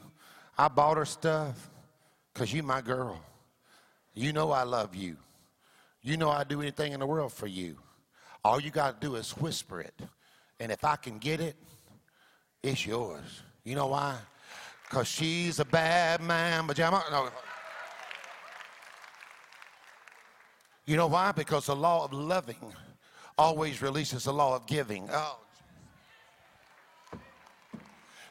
I 0.59 0.69
bought 0.69 0.97
her 0.97 1.05
stuff 1.05 1.71
because 2.33 2.53
you 2.53 2.63
my 2.63 2.81
girl. 2.81 3.21
You 4.15 4.33
know 4.33 4.51
I 4.51 4.65
love 4.65 4.95
you. 4.95 5.17
You 6.03 6.17
know 6.17 6.31
I'd 6.31 6.49
do 6.49 6.61
anything 6.61 6.93
in 6.93 7.01
the 7.01 7.07
world 7.07 7.33
for 7.33 7.47
you. 7.47 7.77
All 8.45 8.61
you 8.61 8.71
got 8.71 9.01
to 9.01 9.07
do 9.07 9.17
is 9.17 9.33
whisper 9.33 9.81
it. 9.81 9.95
And 10.61 10.71
if 10.73 10.85
I 10.85 10.97
can 10.97 11.19
get 11.19 11.41
it, 11.41 11.57
it's 12.63 12.87
yours. 12.87 13.43
You 13.65 13.75
know 13.75 13.89
why? 13.89 14.17
Because 14.89 15.09
she's 15.09 15.59
a 15.59 15.65
bad 15.65 16.21
man 16.23 16.67
pajama. 16.67 17.03
No. 17.11 17.29
You 20.87 20.97
know 20.97 21.09
why? 21.09 21.33
Because 21.33 21.67
the 21.67 21.77
law 21.77 22.05
of 22.05 22.13
loving 22.13 22.73
always 23.39 23.83
releases 23.83 24.25
the 24.25 24.33
law 24.33 24.57
of 24.57 24.67
giving. 24.67 25.09
Oh. 25.13 25.39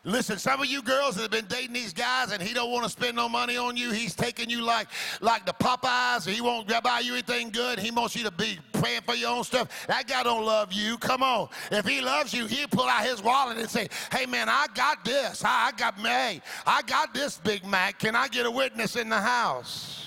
Listen, 0.07 0.37
some 0.37 0.61
of 0.61 0.67
you 0.67 0.83
girls 0.83 1.15
that 1.15 1.23
have 1.23 1.31
been 1.31 1.47
dating 1.47 1.73
these 1.73 1.91
guys 1.91 2.31
and 2.31 2.41
he 2.41 2.53
don't 2.53 2.71
want 2.71 2.83
to 2.83 2.89
spend 2.91 3.15
no 3.15 3.27
money 3.27 3.57
on 3.57 3.75
you. 3.75 3.91
He's 3.91 4.13
taking 4.13 4.51
you 4.51 4.61
like 4.61 4.87
like 5.19 5.47
the 5.47 5.53
Popeyes. 5.53 6.27
He 6.27 6.41
won't 6.41 6.67
buy 6.83 6.99
you 6.99 7.13
anything 7.13 7.49
good. 7.49 7.79
He 7.79 7.89
wants 7.89 8.15
you 8.15 8.23
to 8.23 8.29
be 8.29 8.59
paying 8.73 9.01
for 9.01 9.15
your 9.15 9.31
own 9.31 9.43
stuff. 9.43 9.87
That 9.87 10.07
guy 10.07 10.21
don't 10.21 10.45
love 10.45 10.71
you. 10.71 10.99
Come 10.99 11.23
on. 11.23 11.49
If 11.71 11.87
he 11.87 12.01
loves 12.01 12.35
you, 12.35 12.45
he'll 12.45 12.67
pull 12.67 12.87
out 12.87 13.03
his 13.03 13.23
wallet 13.23 13.57
and 13.57 13.67
say, 13.67 13.87
hey, 14.11 14.27
man, 14.27 14.47
I 14.47 14.67
got 14.75 15.03
this. 15.03 15.43
I, 15.43 15.69
I 15.69 15.71
got, 15.71 15.95
hey, 15.95 16.39
I 16.67 16.83
got 16.83 17.11
this 17.11 17.39
Big 17.39 17.65
Mac. 17.65 17.97
Can 17.97 18.15
I 18.15 18.27
get 18.27 18.45
a 18.45 18.51
witness 18.51 18.95
in 18.95 19.09
the 19.09 19.19
house? 19.19 20.05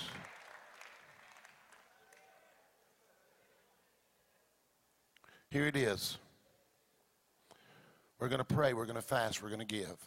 Here 5.51 5.65
it 5.65 5.75
is. 5.75 6.17
We're 8.19 8.27
going 8.27 8.39
to 8.39 8.45
pray, 8.45 8.73
we're 8.73 8.85
going 8.85 8.95
to 8.95 9.01
fast, 9.01 9.41
we're 9.41 9.49
going 9.49 9.65
to 9.65 9.65
give. 9.65 9.97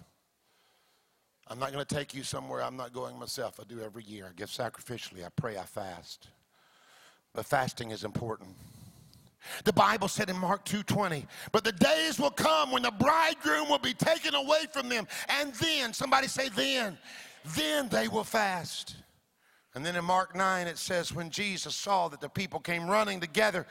I'm 1.49 1.59
not 1.59 1.73
going 1.73 1.85
to 1.85 1.95
take 1.95 2.15
you 2.15 2.23
somewhere 2.23 2.63
I'm 2.63 2.77
not 2.77 2.93
going 2.93 3.19
myself. 3.19 3.59
I 3.61 3.65
do 3.65 3.81
every 3.81 4.05
year. 4.05 4.27
I 4.31 4.33
give 4.35 4.49
sacrificially, 4.49 5.25
I 5.25 5.29
pray, 5.35 5.59
I 5.59 5.65
fast. 5.65 6.29
But 7.35 7.47
fasting 7.47 7.91
is 7.91 8.05
important. 8.05 8.51
The 9.65 9.73
Bible 9.73 10.07
said 10.07 10.31
in 10.31 10.39
Mark 10.39 10.65
2:20, 10.65 11.27
"But 11.51 11.65
the 11.65 11.73
days 11.73 12.19
will 12.21 12.31
come 12.31 12.71
when 12.71 12.83
the 12.83 12.93
bridegroom 12.93 13.69
will 13.69 13.79
be 13.79 13.95
taken 13.95 14.37
away 14.37 14.67
from 14.73 14.89
them, 14.89 15.09
and 15.29 15.53
then 15.55 15.93
somebody 15.93 16.29
say 16.29 16.49
then, 16.51 16.97
then 17.45 17.89
they 17.89 18.07
will 18.07 18.23
fast." 18.23 18.95
And 19.75 19.85
then 19.85 19.97
in 19.97 20.05
Mark 20.05 20.37
9 20.37 20.67
it 20.67 20.79
says 20.79 21.13
when 21.15 21.31
Jesus 21.31 21.75
saw 21.75 22.09
that 22.09 22.21
the 22.21 22.29
people 22.29 22.61
came 22.61 22.87
running 22.87 23.21
together 23.21 23.67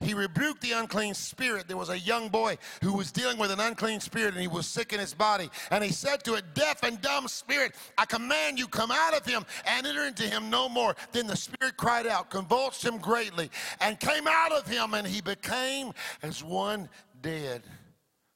he 0.00 0.12
rebuked 0.12 0.60
the 0.60 0.72
unclean 0.72 1.14
spirit. 1.14 1.68
There 1.68 1.76
was 1.76 1.88
a 1.88 1.98
young 1.98 2.28
boy 2.28 2.58
who 2.82 2.92
was 2.94 3.12
dealing 3.12 3.38
with 3.38 3.50
an 3.50 3.60
unclean 3.60 4.00
spirit 4.00 4.34
and 4.34 4.40
he 4.40 4.48
was 4.48 4.66
sick 4.66 4.92
in 4.92 5.00
his 5.00 5.14
body. 5.14 5.50
And 5.70 5.84
he 5.84 5.92
said 5.92 6.24
to 6.24 6.34
a 6.34 6.42
deaf 6.42 6.82
and 6.82 7.00
dumb 7.00 7.28
spirit, 7.28 7.74
I 7.96 8.04
command 8.04 8.58
you, 8.58 8.66
come 8.66 8.90
out 8.90 9.16
of 9.16 9.24
him 9.24 9.46
and 9.66 9.86
enter 9.86 10.04
into 10.04 10.24
him 10.24 10.50
no 10.50 10.68
more. 10.68 10.96
Then 11.12 11.26
the 11.26 11.36
spirit 11.36 11.76
cried 11.76 12.06
out, 12.06 12.28
convulsed 12.28 12.84
him 12.84 12.98
greatly, 12.98 13.50
and 13.80 13.98
came 13.98 14.26
out 14.26 14.52
of 14.52 14.66
him, 14.66 14.94
and 14.94 15.06
he 15.06 15.20
became 15.20 15.92
as 16.22 16.42
one 16.42 16.88
dead. 17.22 17.62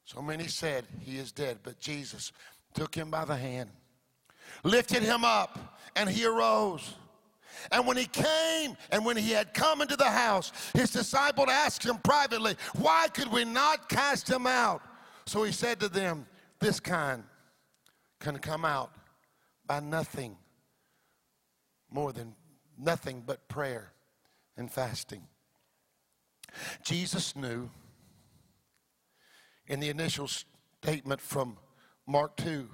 So 0.04 0.22
many 0.22 0.46
said, 0.46 0.84
He 1.00 1.18
is 1.18 1.32
dead. 1.32 1.58
But 1.62 1.78
Jesus 1.78 2.32
took 2.72 2.94
him 2.94 3.10
by 3.10 3.24
the 3.24 3.36
hand, 3.36 3.68
lifted 4.62 5.02
him 5.02 5.24
up, 5.24 5.80
and 5.96 6.08
he 6.08 6.24
arose. 6.24 6.94
And 7.70 7.86
when 7.86 7.96
he 7.96 8.06
came 8.06 8.76
and 8.90 9.04
when 9.04 9.16
he 9.16 9.30
had 9.30 9.54
come 9.54 9.80
into 9.80 9.96
the 9.96 10.10
house, 10.10 10.52
his 10.74 10.90
disciple 10.90 11.48
asked 11.50 11.84
him 11.84 11.98
privately, 11.98 12.56
Why 12.76 13.08
could 13.12 13.30
we 13.32 13.44
not 13.44 13.88
cast 13.88 14.28
him 14.28 14.46
out? 14.46 14.82
So 15.26 15.42
he 15.42 15.52
said 15.52 15.80
to 15.80 15.88
them, 15.88 16.26
This 16.60 16.80
kind 16.80 17.24
can 18.20 18.38
come 18.38 18.64
out 18.64 18.92
by 19.66 19.80
nothing 19.80 20.36
more 21.90 22.12
than 22.12 22.34
nothing 22.78 23.22
but 23.26 23.48
prayer 23.48 23.92
and 24.56 24.70
fasting. 24.70 25.22
Jesus 26.82 27.36
knew 27.36 27.70
in 29.66 29.80
the 29.80 29.88
initial 29.88 30.28
statement 30.82 31.20
from 31.20 31.58
Mark 32.06 32.36
2 32.38 32.68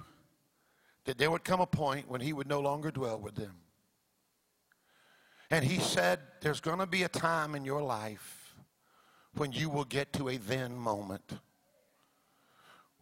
that 1.05 1.17
there 1.17 1.29
would 1.29 1.43
come 1.43 1.59
a 1.59 1.67
point 1.67 2.09
when 2.09 2.21
he 2.21 2.33
would 2.33 2.47
no 2.47 2.59
longer 2.59 2.91
dwell 2.91 3.19
with 3.19 3.35
them. 3.35 3.55
And 5.51 5.63
he 5.63 5.79
said, 5.79 6.19
There's 6.41 6.59
going 6.59 6.79
to 6.79 6.87
be 6.87 7.03
a 7.03 7.09
time 7.09 7.55
in 7.55 7.65
your 7.65 7.81
life 7.81 8.55
when 9.35 9.51
you 9.51 9.69
will 9.69 9.85
get 9.85 10.13
to 10.13 10.29
a 10.29 10.37
then 10.37 10.75
moment. 10.75 11.39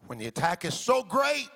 When 0.06 0.18
the 0.18 0.26
attack 0.26 0.64
is 0.64 0.74
so 0.74 1.02
great, 1.02 1.48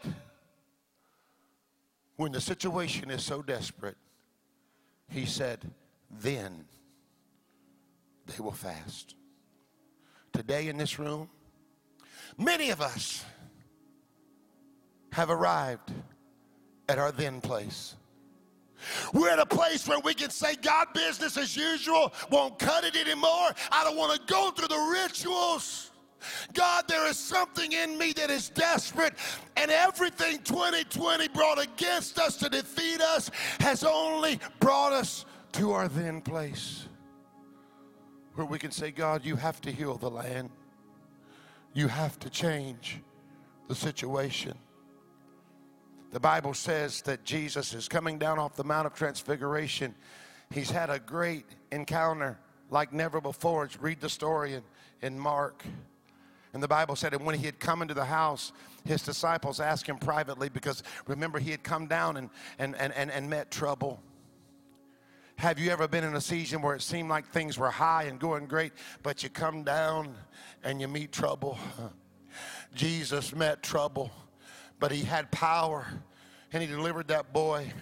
when 2.16 2.32
the 2.32 2.41
situation 2.41 3.11
is 3.11 3.22
so 3.22 3.43
desperate, 3.43 3.97
he 5.09 5.26
said, 5.26 5.70
Then 6.11 6.64
they 8.26 8.43
will 8.43 8.53
fast. 8.53 9.14
Today 10.32 10.68
in 10.68 10.76
this 10.76 10.99
room, 10.99 11.28
many 12.36 12.70
of 12.70 12.80
us 12.80 13.24
have 15.12 15.30
arrived 15.30 15.93
at 16.89 16.99
our 16.99 17.12
then 17.12 17.41
place. 17.41 17.95
We're 19.12 19.31
at 19.31 19.39
a 19.39 19.47
place 19.47 19.87
where 19.89 20.01
we 20.01 20.14
can 20.14 20.31
say, 20.31 20.57
God, 20.57 20.89
business 20.95 21.37
as 21.37 21.57
usual, 21.57 22.12
won't 22.31 22.59
cut 22.59 22.85
it 22.85 22.97
anymore. 22.97 23.51
I 23.70 23.85
don't 23.85 23.97
want 23.97 24.18
to 24.20 24.33
go 24.33 24.51
through 24.51 24.68
the 24.68 24.99
rituals. 25.03 25.91
God, 26.53 26.85
there 26.89 27.07
is 27.09 27.16
something 27.16 27.72
in 27.72 27.97
me 27.97 28.12
that 28.14 28.31
is 28.31 28.51
desperate, 28.51 29.14
and 29.57 29.70
everything 29.70 30.39
2020 30.43 31.29
brought 31.29 31.62
against 31.62 32.18
us 32.18 32.37
to 32.39 32.49
defeat 32.49 33.01
us 33.01 33.31
has 33.61 33.85
only 33.85 34.41
brought 34.59 34.93
us 34.93 35.24
to 35.53 35.72
our 35.72 35.89
then 35.89 36.20
place 36.20 36.89
where 38.35 38.47
we 38.47 38.59
can 38.59 38.70
say, 38.70 38.91
God, 38.91 39.24
you 39.24 39.37
have 39.37 39.61
to 39.62 39.72
heal 39.72 39.97
the 39.97 40.11
land, 40.11 40.51
you 41.72 41.89
have 41.89 42.18
to 42.20 42.31
change 42.31 43.01
the 43.68 43.74
situation. 43.74 44.57
The 46.11 46.20
Bible 46.20 46.54
says 46.54 47.02
that 47.02 47.24
Jesus 47.24 47.74
is 47.74 47.86
coming 47.86 48.18
down 48.18 48.38
off 48.38 48.56
the 48.56 48.64
Mount 48.64 48.86
of 48.86 48.94
Transfiguration 48.94 49.94
He's 50.50 50.70
had 50.70 50.88
a 50.90 50.98
great 50.98 51.44
encounter 51.70 52.38
like 52.70 52.92
never 52.92 53.20
before. 53.20 53.68
Read 53.80 54.00
the 54.00 54.09
story 54.09 54.54
in, 54.54 54.62
in 55.02 55.18
Mark. 55.18 55.64
And 56.54 56.62
the 56.62 56.68
Bible 56.68 56.96
said, 56.96 57.12
and 57.12 57.24
when 57.26 57.38
he 57.38 57.44
had 57.44 57.61
come 57.61 57.82
into 57.82 57.94
the 57.94 58.06
house, 58.06 58.52
his 58.84 59.02
disciples 59.02 59.61
asked 59.61 59.86
him 59.86 59.98
privately 59.98 60.48
because 60.48 60.82
remember, 61.06 61.38
he 61.38 61.50
had 61.50 61.62
come 61.62 61.86
down 61.86 62.16
and, 62.16 62.30
and, 62.59 62.74
and, 62.76 62.92
and, 62.94 63.11
and 63.11 63.28
met 63.28 63.50
trouble. 63.50 64.00
Have 65.36 65.59
you 65.59 65.70
ever 65.70 65.86
been 65.86 66.02
in 66.02 66.16
a 66.16 66.20
season 66.20 66.62
where 66.62 66.74
it 66.74 66.82
seemed 66.82 67.11
like 67.11 67.26
things 67.26 67.59
were 67.59 67.70
high 67.70 68.04
and 68.04 68.18
going 68.18 68.46
great, 68.46 68.72
but 69.02 69.22
you 69.22 69.28
come 69.28 69.62
down 69.62 70.14
and 70.64 70.80
you 70.80 70.88
meet 70.88 71.12
trouble? 71.12 71.59
Jesus 72.74 73.34
met 73.34 73.62
trouble, 73.62 74.11
but 74.79 74.93
he 74.93 75.03
had 75.03 75.31
power 75.31 75.87
and 76.53 76.62
he 76.62 76.68
delivered 76.68 77.09
that 77.09 77.33
boy. 77.33 77.72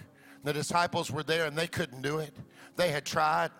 The 0.43 0.53
disciples 0.53 1.11
were 1.11 1.23
there 1.23 1.45
and 1.45 1.57
they 1.57 1.67
couldn't 1.67 2.01
do 2.01 2.19
it. 2.19 2.33
They 2.75 2.89
had 2.89 3.05
tried. 3.05 3.51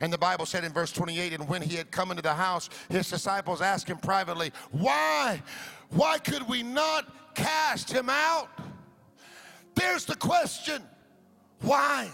And 0.00 0.12
the 0.12 0.18
Bible 0.18 0.46
said 0.46 0.64
in 0.64 0.72
verse 0.72 0.92
28, 0.92 1.32
and 1.32 1.48
when 1.48 1.62
he 1.62 1.76
had 1.76 1.90
come 1.90 2.10
into 2.10 2.22
the 2.22 2.34
house, 2.34 2.68
his 2.88 3.08
disciples 3.10 3.60
asked 3.60 3.88
him 3.88 3.98
privately, 3.98 4.52
Why? 4.70 5.42
Why 5.90 6.18
could 6.18 6.48
we 6.48 6.62
not 6.62 7.34
cast 7.34 7.90
him 7.90 8.08
out? 8.08 8.48
There's 9.74 10.04
the 10.04 10.16
question. 10.16 10.82
Why? 11.62 12.10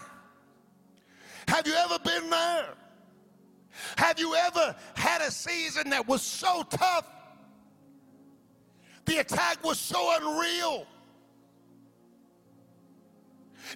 Have 1.48 1.66
you 1.66 1.74
ever 1.74 1.98
been 1.98 2.30
there? 2.30 2.68
Have 3.96 4.18
you 4.18 4.34
ever 4.34 4.74
had 4.94 5.20
a 5.20 5.30
season 5.30 5.90
that 5.90 6.06
was 6.06 6.22
so 6.22 6.62
tough? 6.70 7.06
The 9.04 9.18
attack 9.18 9.62
was 9.64 9.78
so 9.78 10.16
unreal. 10.18 10.86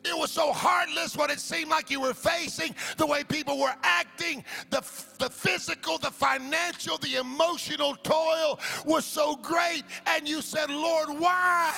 It 0.05 0.16
was 0.16 0.31
so 0.31 0.53
heartless 0.53 1.16
what 1.16 1.31
it 1.31 1.41
seemed 1.41 1.70
like 1.70 1.91
you 1.91 2.01
were 2.01 2.14
facing, 2.14 2.74
the 2.97 3.07
way 3.07 3.24
people 3.24 3.59
were 3.59 3.74
acting, 3.83 4.45
the, 4.70 4.81
the 5.18 5.31
physical, 5.31 5.99
the 5.99 6.11
financial, 6.11 6.99
the 6.99 7.16
emotional 7.16 7.95
toil 7.97 8.61
was 8.85 9.05
so 9.05 9.37
great. 9.37 9.85
And 10.07 10.29
you 10.29 10.43
said, 10.43 10.70
Lord, 10.70 11.09
why? 11.18 11.74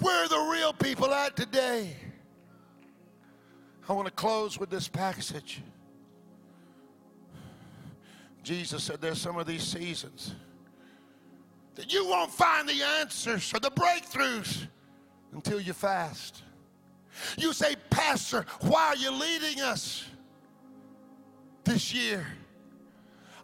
Where 0.00 0.24
are 0.24 0.28
the 0.28 0.50
real 0.52 0.72
people 0.72 1.12
at 1.14 1.36
today? 1.36 1.96
I 3.88 3.92
want 3.92 4.06
to 4.06 4.12
close 4.12 4.58
with 4.58 4.68
this 4.68 4.88
passage. 4.88 5.62
Jesus 8.42 8.82
said 8.84 9.00
there's 9.00 9.20
some 9.20 9.38
of 9.38 9.46
these 9.46 9.62
seasons 9.62 10.34
that 11.76 11.92
you 11.92 12.06
won't 12.06 12.30
find 12.30 12.68
the 12.68 12.82
answers 13.00 13.52
or 13.54 13.60
the 13.60 13.70
breakthroughs 13.70 14.66
until 15.32 15.60
you 15.60 15.72
fast. 15.72 16.42
You 17.38 17.52
say, 17.52 17.76
Pastor, 17.90 18.44
why 18.62 18.88
are 18.88 18.96
you 18.96 19.12
leading 19.12 19.60
us 19.60 20.04
this 21.64 21.94
year? 21.94 22.26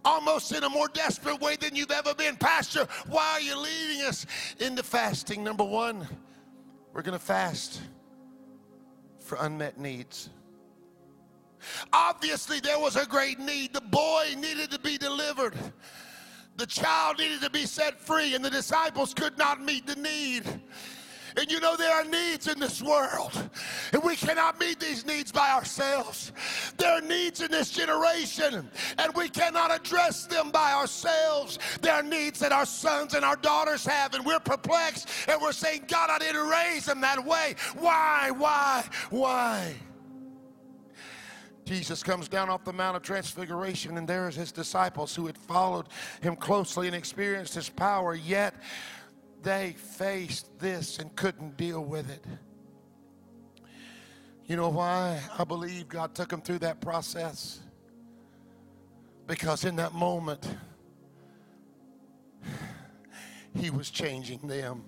Almost 0.04 0.52
in 0.52 0.64
a 0.64 0.68
more 0.68 0.88
desperate 0.88 1.40
way 1.40 1.56
than 1.56 1.76
you've 1.76 1.92
ever 1.92 2.14
been. 2.14 2.36
Pastor, 2.36 2.88
why 3.08 3.34
are 3.34 3.40
you 3.40 3.56
leading 3.56 4.02
us 4.04 4.26
into 4.58 4.82
fasting? 4.82 5.44
Number 5.44 5.64
one, 5.64 6.06
we're 6.92 7.02
going 7.02 7.18
to 7.18 7.24
fast 7.24 7.80
for 9.20 9.38
unmet 9.40 9.78
needs. 9.78 10.28
Obviously, 11.92 12.58
there 12.60 12.78
was 12.78 12.96
a 12.96 13.06
great 13.06 13.38
need. 13.38 13.72
The 13.72 13.80
boy 13.80 14.34
needed 14.36 14.70
to 14.72 14.78
be 14.80 14.98
delivered. 14.98 15.54
The 16.62 16.68
child 16.68 17.18
needed 17.18 17.40
to 17.40 17.50
be 17.50 17.66
set 17.66 17.98
free, 17.98 18.36
and 18.36 18.44
the 18.44 18.48
disciples 18.48 19.12
could 19.12 19.36
not 19.36 19.60
meet 19.60 19.84
the 19.84 19.96
need. 19.96 20.44
And 21.36 21.50
you 21.50 21.58
know, 21.58 21.74
there 21.74 21.92
are 21.92 22.04
needs 22.04 22.46
in 22.46 22.60
this 22.60 22.80
world, 22.80 23.32
and 23.92 24.00
we 24.04 24.14
cannot 24.14 24.60
meet 24.60 24.78
these 24.78 25.04
needs 25.04 25.32
by 25.32 25.50
ourselves. 25.50 26.30
There 26.76 26.92
are 26.92 27.00
needs 27.00 27.40
in 27.40 27.50
this 27.50 27.70
generation, 27.70 28.70
and 28.96 29.14
we 29.16 29.28
cannot 29.28 29.74
address 29.74 30.26
them 30.26 30.52
by 30.52 30.72
ourselves. 30.72 31.58
There 31.80 31.94
are 31.94 32.02
needs 32.04 32.38
that 32.38 32.52
our 32.52 32.66
sons 32.66 33.14
and 33.14 33.24
our 33.24 33.34
daughters 33.34 33.84
have, 33.84 34.14
and 34.14 34.24
we're 34.24 34.38
perplexed, 34.38 35.08
and 35.26 35.42
we're 35.42 35.50
saying, 35.50 35.86
God, 35.88 36.10
I 36.10 36.20
didn't 36.20 36.48
raise 36.48 36.86
them 36.86 37.00
that 37.00 37.26
way. 37.26 37.56
Why, 37.76 38.30
why, 38.30 38.84
why? 39.10 39.74
Jesus 41.64 42.02
comes 42.02 42.28
down 42.28 42.50
off 42.50 42.64
the 42.64 42.72
Mount 42.72 42.96
of 42.96 43.02
Transfiguration, 43.02 43.96
and 43.96 44.08
there's 44.08 44.34
his 44.34 44.50
disciples 44.50 45.14
who 45.14 45.26
had 45.26 45.38
followed 45.38 45.86
him 46.20 46.34
closely 46.34 46.86
and 46.88 46.96
experienced 46.96 47.54
his 47.54 47.68
power, 47.68 48.14
yet 48.14 48.54
they 49.42 49.72
faced 49.72 50.58
this 50.58 50.98
and 50.98 51.14
couldn't 51.14 51.56
deal 51.56 51.84
with 51.84 52.10
it. 52.10 52.24
You 54.46 54.56
know 54.56 54.68
why? 54.68 55.20
I 55.38 55.44
believe 55.44 55.88
God 55.88 56.14
took 56.14 56.28
them 56.28 56.42
through 56.42 56.58
that 56.60 56.80
process. 56.80 57.60
Because 59.26 59.64
in 59.64 59.76
that 59.76 59.92
moment, 59.92 60.46
He 63.54 63.70
was 63.70 63.90
changing 63.90 64.40
them. 64.48 64.82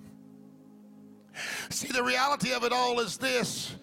See, 1.69 1.89
the 1.89 2.03
reality 2.03 2.53
of 2.53 2.65
it 2.65 2.73
all 2.73 3.01
is 3.01 3.17
this. 3.17 3.75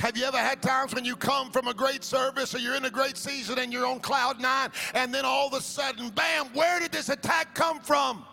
Have 0.00 0.16
you 0.16 0.24
ever 0.24 0.38
had 0.38 0.62
times 0.62 0.94
when 0.94 1.04
you 1.04 1.14
come 1.14 1.50
from 1.50 1.68
a 1.68 1.74
great 1.74 2.02
service 2.04 2.54
or 2.54 2.58
you're 2.58 2.74
in 2.74 2.86
a 2.86 2.90
great 2.90 3.18
season 3.18 3.58
and 3.58 3.70
you're 3.70 3.86
on 3.86 4.00
cloud 4.00 4.40
nine, 4.40 4.70
and 4.94 5.12
then 5.12 5.26
all 5.26 5.48
of 5.48 5.52
a 5.52 5.60
sudden, 5.60 6.08
bam, 6.08 6.46
where 6.54 6.80
did 6.80 6.90
this 6.90 7.10
attack 7.10 7.54
come 7.54 7.80
from? 7.80 8.24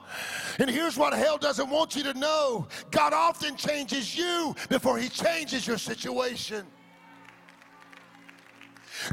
And 0.59 0.69
here's 0.69 0.95
what 0.95 1.13
hell 1.13 1.37
doesn't 1.37 1.69
want 1.69 1.93
you 1.93 2.03
to 2.03 2.13
know 2.13 2.69
God 2.89 3.11
often 3.11 3.57
changes 3.57 4.17
you 4.17 4.55
before 4.69 4.97
he 4.97 5.09
changes 5.09 5.67
your 5.67 5.77
situation. 5.77 6.65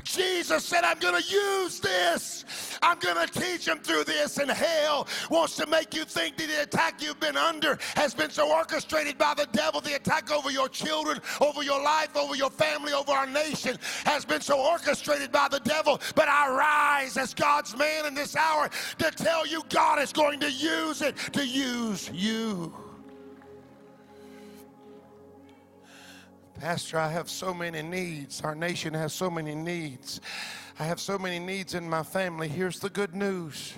Jesus 0.02 0.64
said, 0.64 0.84
I'm 0.84 0.98
going 0.98 1.20
to 1.20 1.28
use 1.28 1.80
this. 1.80 2.44
I'm 2.82 2.98
going 2.98 3.26
to 3.26 3.40
teach 3.40 3.64
them 3.64 3.78
through 3.78 4.04
this. 4.04 4.38
And 4.38 4.50
hell 4.50 5.06
wants 5.30 5.56
to 5.56 5.66
make 5.66 5.94
you 5.94 6.04
think 6.04 6.36
that 6.36 6.48
the 6.48 6.62
attack 6.62 7.02
you've 7.02 7.20
been 7.20 7.36
under 7.36 7.78
has 7.94 8.14
been 8.14 8.30
so 8.30 8.54
orchestrated 8.54 9.18
by 9.18 9.34
the 9.34 9.46
devil. 9.52 9.80
The 9.80 9.96
attack 9.96 10.30
over 10.30 10.50
your 10.50 10.68
children, 10.68 11.20
over 11.40 11.62
your 11.62 11.82
life, 11.82 12.16
over 12.16 12.34
your 12.34 12.50
family, 12.50 12.92
over 12.92 13.12
our 13.12 13.26
nation 13.26 13.78
has 14.04 14.24
been 14.24 14.40
so 14.40 14.60
orchestrated 14.60 15.32
by 15.32 15.48
the 15.50 15.60
devil. 15.60 16.00
But 16.14 16.28
I 16.28 16.48
rise 16.48 17.16
as 17.16 17.34
God's 17.34 17.76
man 17.76 18.06
in 18.06 18.14
this 18.14 18.36
hour 18.36 18.70
to 18.98 19.10
tell 19.10 19.46
you 19.46 19.62
God 19.68 20.00
is 20.00 20.12
going 20.12 20.40
to 20.40 20.50
use 20.50 21.02
it 21.02 21.16
to 21.32 21.46
use 21.46 22.10
you. 22.12 22.72
Pastor, 26.64 26.96
I 26.98 27.10
have 27.10 27.28
so 27.28 27.52
many 27.52 27.82
needs. 27.82 28.40
Our 28.40 28.54
nation 28.54 28.94
has 28.94 29.12
so 29.12 29.28
many 29.28 29.54
needs. 29.54 30.22
I 30.78 30.84
have 30.84 30.98
so 30.98 31.18
many 31.18 31.38
needs 31.38 31.74
in 31.74 31.86
my 31.86 32.02
family. 32.02 32.48
Here's 32.48 32.78
the 32.78 32.88
good 32.88 33.14
news 33.14 33.74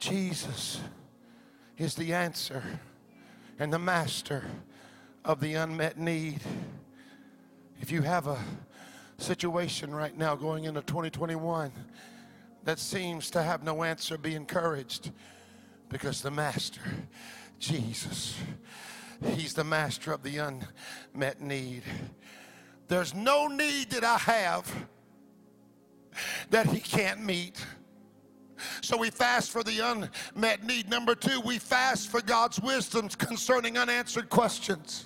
Jesus 0.00 0.80
is 1.78 1.94
the 1.94 2.12
answer 2.12 2.80
and 3.60 3.72
the 3.72 3.78
master 3.78 4.42
of 5.24 5.38
the 5.38 5.54
unmet 5.54 5.96
need. 5.96 6.40
If 7.80 7.92
you 7.92 8.02
have 8.02 8.26
a 8.26 8.42
situation 9.18 9.94
right 9.94 10.18
now 10.18 10.34
going 10.34 10.64
into 10.64 10.82
2021 10.82 11.70
that 12.64 12.80
seems 12.80 13.30
to 13.30 13.44
have 13.44 13.62
no 13.62 13.84
answer, 13.84 14.18
be 14.18 14.34
encouraged 14.34 15.12
because 15.88 16.20
the 16.20 16.32
master, 16.32 16.82
Jesus, 17.60 18.36
He's 19.24 19.54
the 19.54 19.64
master 19.64 20.12
of 20.12 20.22
the 20.22 20.38
unmet 20.38 21.40
need. 21.40 21.82
There's 22.88 23.14
no 23.14 23.48
need 23.48 23.90
that 23.90 24.04
I 24.04 24.18
have 24.18 24.88
that 26.50 26.66
He 26.66 26.80
can't 26.80 27.24
meet. 27.24 27.64
So 28.80 28.96
we 28.96 29.10
fast 29.10 29.50
for 29.50 29.62
the 29.62 29.80
unmet 29.80 30.64
need. 30.64 30.88
Number 30.88 31.14
two, 31.14 31.40
we 31.40 31.58
fast 31.58 32.10
for 32.10 32.22
God's 32.22 32.60
wisdom 32.60 33.08
concerning 33.08 33.76
unanswered 33.76 34.30
questions. 34.30 35.05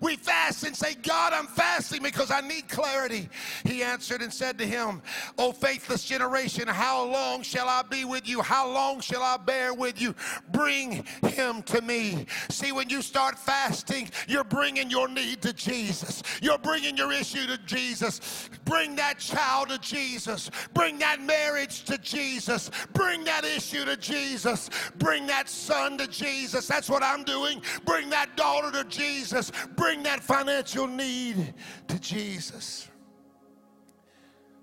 We 0.00 0.16
fast 0.16 0.64
and 0.64 0.74
say, 0.74 0.94
God, 0.94 1.32
I'm 1.32 1.46
fasting 1.46 2.02
because 2.02 2.30
I 2.30 2.40
need 2.40 2.68
clarity. 2.68 3.28
He 3.64 3.82
answered 3.82 4.22
and 4.22 4.32
said 4.32 4.58
to 4.58 4.66
him, 4.66 5.02
O 5.38 5.52
faithless 5.52 6.04
generation, 6.04 6.68
how 6.68 7.04
long 7.04 7.42
shall 7.42 7.68
I 7.68 7.82
be 7.82 8.04
with 8.04 8.28
you? 8.28 8.42
How 8.42 8.68
long 8.68 9.00
shall 9.00 9.22
I 9.22 9.36
bear 9.36 9.74
with 9.74 10.00
you? 10.00 10.14
Bring 10.52 11.04
him 11.26 11.62
to 11.64 11.80
me. 11.80 12.26
See, 12.48 12.72
when 12.72 12.88
you 12.88 13.02
start 13.02 13.38
fasting, 13.38 14.10
you're 14.28 14.44
bringing 14.44 14.90
your 14.90 15.08
need 15.08 15.42
to 15.42 15.52
Jesus. 15.52 16.22
You're 16.42 16.58
bringing 16.58 16.96
your 16.96 17.12
issue 17.12 17.46
to 17.46 17.58
Jesus. 17.66 18.48
Bring 18.64 18.96
that 18.96 19.18
child 19.18 19.70
to 19.70 19.78
Jesus. 19.78 20.50
Bring 20.74 20.98
that 20.98 21.20
marriage 21.20 21.84
to 21.84 21.98
Jesus. 21.98 22.70
Bring 22.92 23.24
that 23.24 23.44
issue 23.44 23.84
to 23.84 23.96
Jesus. 23.96 24.70
Bring 24.98 25.26
that 25.26 25.48
son 25.48 25.98
to 25.98 26.06
Jesus. 26.06 26.66
That's 26.66 26.88
what 26.88 27.02
I'm 27.02 27.24
doing. 27.24 27.62
Bring 27.84 28.10
that 28.10 28.36
daughter 28.36 28.70
to 28.72 28.88
Jesus. 28.88 29.50
Bring 29.80 30.02
that 30.02 30.22
financial 30.22 30.86
need 30.86 31.54
to 31.88 31.98
Jesus. 31.98 32.86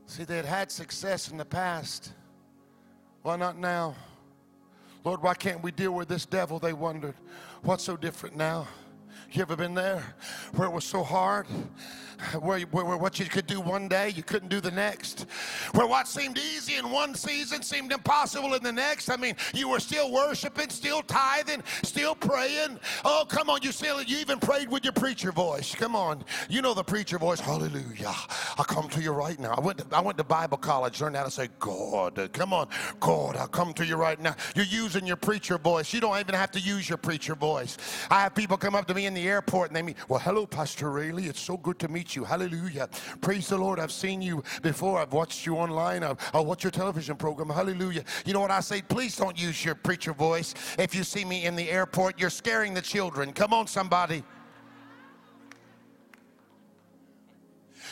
See, 0.05 0.23
they 0.23 0.35
had 0.35 0.45
had 0.45 0.71
success 0.71 1.29
in 1.29 1.37
the 1.37 1.45
past. 1.45 2.13
Why 3.23 3.35
not 3.35 3.57
now? 3.57 3.95
Lord, 5.03 5.23
why 5.23 5.33
can't 5.33 5.63
we 5.63 5.71
deal 5.71 5.93
with 5.93 6.07
this 6.07 6.27
devil? 6.27 6.59
They 6.59 6.73
wondered. 6.73 7.15
What's 7.63 7.83
so 7.83 7.97
different 7.97 8.35
now? 8.35 8.67
You 9.31 9.41
ever 9.41 9.55
been 9.55 9.73
there 9.73 10.03
where 10.53 10.67
it 10.67 10.71
was 10.71 10.85
so 10.85 11.03
hard? 11.03 11.47
Where, 12.39 12.59
where, 12.59 12.85
where, 12.85 12.97
what 12.97 13.19
you 13.19 13.25
could 13.25 13.47
do 13.47 13.59
one 13.59 13.87
day, 13.87 14.09
you 14.09 14.21
couldn't 14.21 14.49
do 14.49 14.61
the 14.61 14.71
next. 14.71 15.25
Where 15.73 15.87
what 15.87 16.07
seemed 16.07 16.37
easy 16.37 16.75
in 16.75 16.89
one 16.89 17.15
season 17.15 17.61
seemed 17.61 17.91
impossible 17.91 18.53
in 18.53 18.63
the 18.63 18.71
next. 18.71 19.09
I 19.09 19.17
mean, 19.17 19.35
you 19.53 19.69
were 19.69 19.79
still 19.79 20.11
worshiping, 20.11 20.69
still 20.69 21.01
tithing, 21.01 21.63
still 21.83 22.15
praying. 22.15 22.79
Oh, 23.05 23.25
come 23.27 23.49
on, 23.49 23.59
you 23.61 23.71
still 23.71 24.01
you 24.01 24.17
even 24.17 24.39
prayed 24.39 24.69
with 24.69 24.83
your 24.83 24.93
preacher 24.93 25.31
voice. 25.31 25.73
Come 25.75 25.95
on, 25.95 26.23
you 26.49 26.61
know 26.61 26.73
the 26.73 26.83
preacher 26.83 27.17
voice. 27.17 27.39
Hallelujah! 27.39 28.13
I 28.57 28.63
come 28.67 28.89
to 28.89 29.01
you 29.01 29.11
right 29.11 29.39
now. 29.39 29.53
I 29.53 29.59
went 29.59 29.79
to, 29.79 29.95
I 29.95 30.01
went 30.01 30.17
to 30.17 30.23
Bible 30.23 30.57
college, 30.57 31.01
learned 31.01 31.15
how 31.15 31.23
to 31.23 31.31
say 31.31 31.49
God. 31.59 32.29
Come 32.33 32.53
on, 32.53 32.67
God, 32.99 33.35
I 33.35 33.47
come 33.47 33.73
to 33.73 33.85
you 33.85 33.95
right 33.95 34.19
now. 34.19 34.35
You're 34.55 34.65
using 34.65 35.05
your 35.05 35.15
preacher 35.15 35.57
voice. 35.57 35.93
You 35.93 36.01
don't 36.01 36.19
even 36.19 36.35
have 36.35 36.51
to 36.51 36.59
use 36.59 36.87
your 36.89 36.97
preacher 36.97 37.35
voice. 37.35 37.77
I 38.09 38.21
have 38.21 38.35
people 38.35 38.57
come 38.57 38.75
up 38.75 38.85
to 38.87 38.93
me 38.93 39.05
in 39.05 39.13
the 39.13 39.27
airport 39.27 39.69
and 39.69 39.75
they 39.75 39.81
meet. 39.81 39.97
Well, 40.09 40.19
hello, 40.19 40.45
Pastor 40.45 40.91
Rayleigh. 40.91 41.29
It's 41.29 41.39
so 41.39 41.57
good 41.57 41.79
to 41.79 41.87
meet 41.87 42.15
you. 42.15 42.23
Hallelujah. 42.23 42.89
Praise 43.21 43.47
the 43.47 43.57
Lord. 43.57 43.79
I've 43.79 43.91
seen 43.91 44.21
you 44.21 44.43
before. 44.61 44.99
I've 44.99 45.13
watched 45.13 45.45
you 45.45 45.56
online. 45.57 46.03
I'll 46.03 46.17
oh, 46.33 46.41
watch 46.43 46.63
your 46.63 46.71
television 46.71 47.15
program. 47.15 47.49
Hallelujah. 47.49 48.03
You 48.25 48.33
know 48.33 48.39
what 48.39 48.51
I 48.51 48.59
say? 48.59 48.81
Please 48.81 49.15
don't 49.15 49.39
use 49.39 49.63
your 49.63 49.75
preacher 49.75 50.13
voice. 50.13 50.53
If 50.77 50.95
you 50.95 51.03
see 51.03 51.25
me 51.25 51.45
in 51.45 51.55
the 51.55 51.69
airport, 51.69 52.19
you're 52.19 52.29
scaring 52.29 52.73
the 52.73 52.81
children. 52.81 53.33
Come 53.33 53.53
on, 53.53 53.67
somebody. 53.67 54.23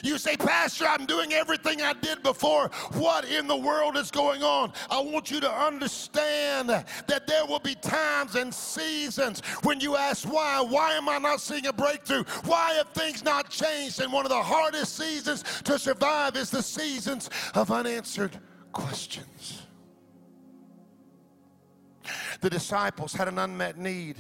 You 0.04 0.18
say, 0.18 0.36
Pastor, 0.38 0.86
I'm 0.86 1.06
doing 1.06 1.34
everything 1.34 1.82
I 1.82 1.94
did 1.94 2.24
before. 2.24 2.70
What 2.94 3.26
in 3.26 3.48
the 3.48 3.56
world 3.56 3.98
is 3.98 4.12
going 4.12 4.44
on? 4.44 4.74
I 4.90 5.00
want 5.00 5.32
you 5.32 5.40
to 5.42 5.52
understand 5.52 6.70
that 6.70 7.28
there 7.28 7.46
will 7.46 7.60
be 7.60 7.76
times 7.76 8.36
and 8.36 8.54
seasons 8.54 9.42
when 9.64 9.80
you 9.80 9.96
ask, 9.96 10.28
why? 10.32 10.62
Why 10.62 10.94
am 10.94 11.10
I 11.10 11.18
not 11.18 11.42
seeing 11.42 11.66
a 11.68 11.74
breakthrough? 11.74 12.24
Why 12.46 12.74
have 12.74 12.90
things 12.90 13.24
not 13.24 13.50
changed? 13.50 14.02
And 14.02 14.12
one 14.12 14.26
of 14.26 14.30
the 14.30 14.42
hardest 14.42 14.96
seasons 14.98 15.44
to 15.64 15.80
survive 15.80 16.36
is 16.36 16.50
the 16.50 16.64
seasons 16.64 17.30
of 17.54 17.72
unanswered 17.72 18.40
questions. 18.72 19.62
The 22.42 22.50
disciples 22.50 23.14
had 23.14 23.28
an 23.28 23.40
unmet 23.40 23.78
need. 23.78 24.18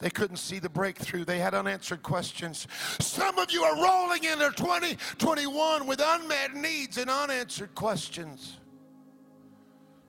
They 0.00 0.10
couldn't 0.10 0.38
see 0.38 0.58
the 0.58 0.68
breakthrough. 0.68 1.24
They 1.24 1.38
had 1.38 1.54
unanswered 1.54 2.02
questions. 2.02 2.66
Some 3.00 3.38
of 3.38 3.50
you 3.50 3.62
are 3.62 3.76
rolling 3.82 4.24
into 4.24 4.50
2021 4.50 5.86
with 5.86 6.00
unmet 6.04 6.54
needs 6.54 6.96
and 6.96 7.10
unanswered 7.10 7.74
questions. 7.74 8.58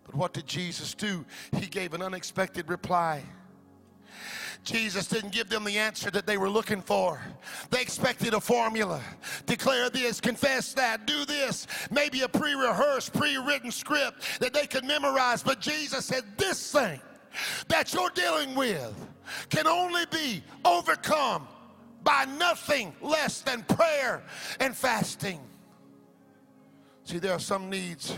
But 0.05 0.15
what 0.15 0.33
did 0.33 0.47
Jesus 0.47 0.93
do? 0.93 1.25
He 1.57 1.67
gave 1.67 1.93
an 1.93 2.01
unexpected 2.01 2.69
reply. 2.69 3.23
Jesus 4.63 5.07
didn't 5.07 5.31
give 5.31 5.49
them 5.49 5.63
the 5.63 5.79
answer 5.79 6.11
that 6.11 6.27
they 6.27 6.37
were 6.37 6.49
looking 6.49 6.81
for. 6.81 7.19
They 7.71 7.81
expected 7.81 8.33
a 8.35 8.39
formula. 8.39 9.01
Declare 9.47 9.89
this, 9.89 10.21
confess 10.21 10.73
that, 10.73 11.07
do 11.07 11.25
this. 11.25 11.65
Maybe 11.89 12.21
a 12.21 12.27
pre 12.27 12.53
rehearsed, 12.53 13.11
pre 13.13 13.37
written 13.37 13.71
script 13.71 14.39
that 14.39 14.53
they 14.53 14.67
could 14.67 14.85
memorize. 14.85 15.41
But 15.41 15.61
Jesus 15.61 16.05
said, 16.05 16.23
This 16.37 16.71
thing 16.71 17.01
that 17.71 17.93
you're 17.93 18.09
dealing 18.09 18.53
with 18.53 18.93
can 19.49 19.65
only 19.65 20.03
be 20.11 20.43
overcome 20.65 21.47
by 22.03 22.25
nothing 22.37 22.93
less 23.01 23.39
than 23.41 23.63
prayer 23.63 24.21
and 24.59 24.75
fasting. 24.75 25.39
See, 27.05 27.17
there 27.17 27.31
are 27.31 27.39
some 27.39 27.69
needs 27.69 28.13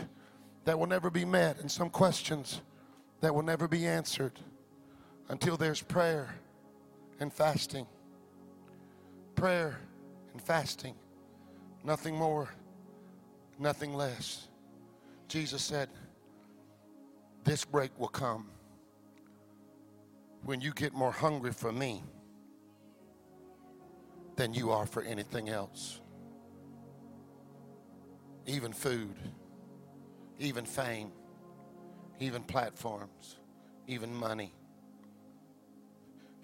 that 0.65 0.77
will 0.77 0.87
never 0.87 1.11
be 1.11 1.23
met 1.23 1.59
and 1.59 1.69
some 1.69 1.91
questions 1.91 2.61
that 3.21 3.33
will 3.33 3.43
never 3.43 3.67
be 3.67 3.85
answered 3.85 4.33
until 5.29 5.55
there's 5.55 5.83
prayer 5.83 6.33
and 7.19 7.31
fasting. 7.31 7.85
Prayer 9.35 9.77
and 10.31 10.41
fasting. 10.41 10.95
Nothing 11.83 12.15
more, 12.15 12.49
nothing 13.59 13.93
less. 13.93 14.47
Jesus 15.27 15.61
said, 15.61 15.89
This 17.43 17.65
break 17.65 17.91
will 17.99 18.07
come 18.07 18.47
when 20.43 20.61
you 20.61 20.71
get 20.73 20.93
more 20.93 21.11
hungry 21.11 21.51
for 21.51 21.71
me 21.71 22.03
than 24.35 24.53
you 24.53 24.71
are 24.71 24.85
for 24.85 25.01
anything 25.03 25.49
else. 25.49 26.01
Even 28.45 28.73
food, 28.73 29.15
even 30.39 30.65
fame, 30.65 31.11
even 32.19 32.43
platforms, 32.43 33.37
even 33.87 34.13
money. 34.13 34.53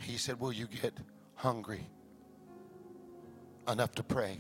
He 0.02 0.18
said, 0.18 0.40
Will 0.40 0.54
you 0.54 0.68
get 0.68 0.94
hungry 1.36 1.86
enough 3.68 3.94
to 3.96 4.04
pray? 4.04 4.40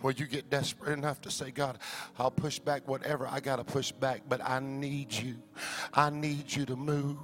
Where 0.00 0.14
you 0.14 0.26
get 0.26 0.50
desperate 0.50 0.96
enough 0.96 1.20
to 1.22 1.30
say, 1.30 1.50
God, 1.50 1.78
I'll 2.18 2.30
push 2.30 2.58
back 2.58 2.86
whatever 2.88 3.26
I 3.26 3.40
got 3.40 3.56
to 3.56 3.64
push 3.64 3.92
back, 3.92 4.22
but 4.28 4.40
I 4.42 4.60
need 4.60 5.12
you. 5.12 5.36
I 5.92 6.10
need 6.10 6.54
you 6.54 6.64
to 6.66 6.76
move. 6.76 7.18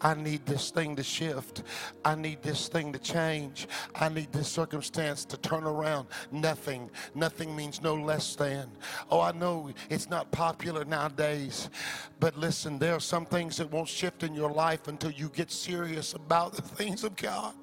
I 0.00 0.14
need 0.14 0.44
this 0.46 0.70
thing 0.70 0.96
to 0.96 1.02
shift. 1.02 1.62
I 2.04 2.14
need 2.14 2.42
this 2.42 2.68
thing 2.68 2.92
to 2.92 2.98
change. 2.98 3.68
I 3.94 4.08
need 4.08 4.32
this 4.32 4.48
circumstance 4.48 5.24
to 5.26 5.36
turn 5.36 5.64
around. 5.64 6.08
Nothing. 6.32 6.90
Nothing 7.14 7.54
means 7.54 7.82
no 7.82 7.94
less 7.94 8.34
than. 8.34 8.70
Oh, 9.10 9.20
I 9.20 9.32
know 9.32 9.70
it's 9.90 10.10
not 10.10 10.30
popular 10.30 10.84
nowadays, 10.84 11.70
but 12.20 12.36
listen, 12.36 12.78
there 12.78 12.94
are 12.94 13.00
some 13.00 13.26
things 13.26 13.56
that 13.58 13.70
won't 13.70 13.88
shift 13.88 14.22
in 14.22 14.34
your 14.34 14.50
life 14.50 14.88
until 14.88 15.10
you 15.10 15.28
get 15.28 15.50
serious 15.50 16.14
about 16.14 16.54
the 16.54 16.62
things 16.62 17.04
of 17.04 17.16
God. 17.16 17.54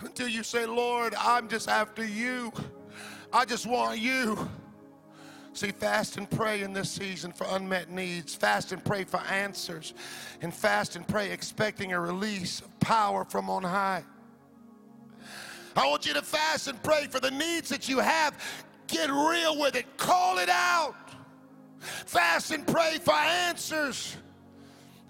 Until 0.00 0.28
you 0.28 0.44
say, 0.44 0.64
Lord, 0.66 1.14
I'm 1.18 1.48
just 1.48 1.68
after 1.68 2.04
you. 2.04 2.52
I 3.32 3.44
just 3.44 3.66
want 3.66 3.98
you. 3.98 4.48
See, 5.52 5.72
fast 5.72 6.16
and 6.16 6.30
pray 6.30 6.62
in 6.62 6.72
this 6.72 6.90
season 6.90 7.32
for 7.32 7.46
unmet 7.50 7.90
needs. 7.90 8.34
Fast 8.34 8.72
and 8.72 8.84
pray 8.84 9.04
for 9.04 9.18
answers. 9.20 9.92
And 10.40 10.54
fast 10.54 10.96
and 10.96 11.06
pray 11.06 11.30
expecting 11.30 11.92
a 11.92 12.00
release 12.00 12.60
of 12.60 12.80
power 12.80 13.24
from 13.24 13.50
on 13.50 13.64
high. 13.64 14.04
I 15.76 15.86
want 15.86 16.06
you 16.06 16.14
to 16.14 16.22
fast 16.22 16.68
and 16.68 16.82
pray 16.82 17.06
for 17.08 17.20
the 17.20 17.30
needs 17.30 17.68
that 17.68 17.88
you 17.88 17.98
have. 17.98 18.40
Get 18.86 19.10
real 19.10 19.58
with 19.58 19.76
it, 19.76 19.96
call 19.96 20.38
it 20.38 20.48
out. 20.48 20.94
Fast 21.80 22.50
and 22.50 22.66
pray 22.66 22.98
for 23.02 23.14
answers. 23.14 24.16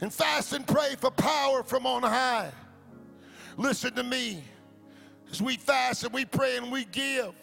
And 0.00 0.12
fast 0.12 0.52
and 0.52 0.66
pray 0.66 0.94
for 0.98 1.10
power 1.10 1.62
from 1.62 1.86
on 1.86 2.02
high. 2.02 2.50
Listen 3.56 3.94
to 3.94 4.02
me. 4.02 4.42
As 5.30 5.42
we 5.42 5.56
fast 5.56 6.04
and 6.04 6.12
we 6.12 6.24
pray 6.24 6.56
and 6.56 6.72
we 6.72 6.84
give, 6.86 7.34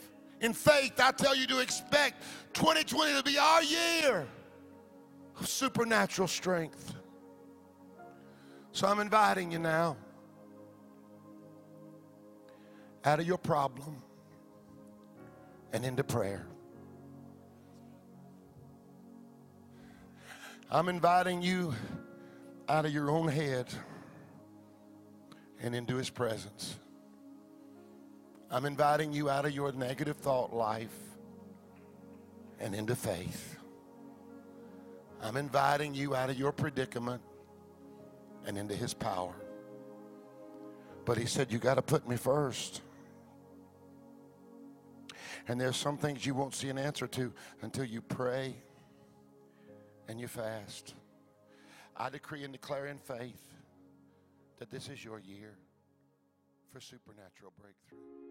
in 0.46 0.54
faith, 0.54 0.93
I 1.00 1.12
tell 1.12 1.36
you 1.36 1.48
to 1.48 1.60
expect 1.60 2.22
2020 2.54 3.16
to 3.16 3.24
be 3.24 3.38
our 3.39 3.64
year 3.64 4.28
of 5.39 5.50
supernatural 5.50 6.28
strength. 6.28 6.93
So 8.72 8.88
I'm 8.88 9.00
inviting 9.00 9.52
you 9.52 9.58
now 9.58 9.98
out 13.04 13.20
of 13.20 13.26
your 13.26 13.39
problem 13.39 13.96
and 15.74 15.84
into 15.84 16.04
prayer. 16.04 16.46
I'm 20.70 20.89
inviting 20.89 21.41
you 21.41 21.74
out 22.70 22.86
of 22.86 22.93
your 22.93 23.10
own 23.10 23.30
head 23.30 23.68
and 25.60 25.76
into 25.76 25.96
his 25.96 26.12
presence. 26.12 26.76
I'm 28.56 28.64
inviting 28.64 29.12
you 29.12 29.30
out 29.30 29.43
of 29.43 29.51
your 29.51 29.74
negative 29.74 30.16
thought 30.16 30.53
life 30.53 30.97
and 32.58 32.74
into 32.74 32.95
faith. 32.95 33.58
I'm 35.22 35.36
inviting 35.36 35.93
you 35.93 36.16
out 36.16 36.30
of 36.30 36.39
your 36.39 36.53
predicament 36.53 37.22
and 38.45 38.58
into 38.58 38.74
his 38.74 38.93
power. 38.93 39.36
But 41.03 41.18
he 41.18 41.26
said, 41.26 41.51
You 41.51 41.60
got 41.60 41.74
to 41.74 41.82
put 41.82 42.08
me 42.08 42.16
first. 42.16 42.80
And 45.49 45.60
there's 45.60 45.76
some 45.76 45.97
things 45.97 46.26
you 46.26 46.34
won't 46.34 46.56
see 46.56 46.70
an 46.70 46.78
answer 46.78 47.08
to 47.08 47.34
until 47.62 47.84
you 47.84 48.01
pray 48.01 48.56
and 50.08 50.18
you 50.18 50.30
fast. 50.30 50.93
I 51.97 52.10
decree 52.10 52.45
and 52.45 52.53
declare 52.53 52.86
in 52.86 52.99
faith 52.99 53.43
that 54.60 54.72
this 54.72 54.88
is 54.88 55.03
your 55.03 55.20
year 55.20 55.58
for 56.72 56.80
supernatural 56.80 57.51
breakthrough. 57.60 58.24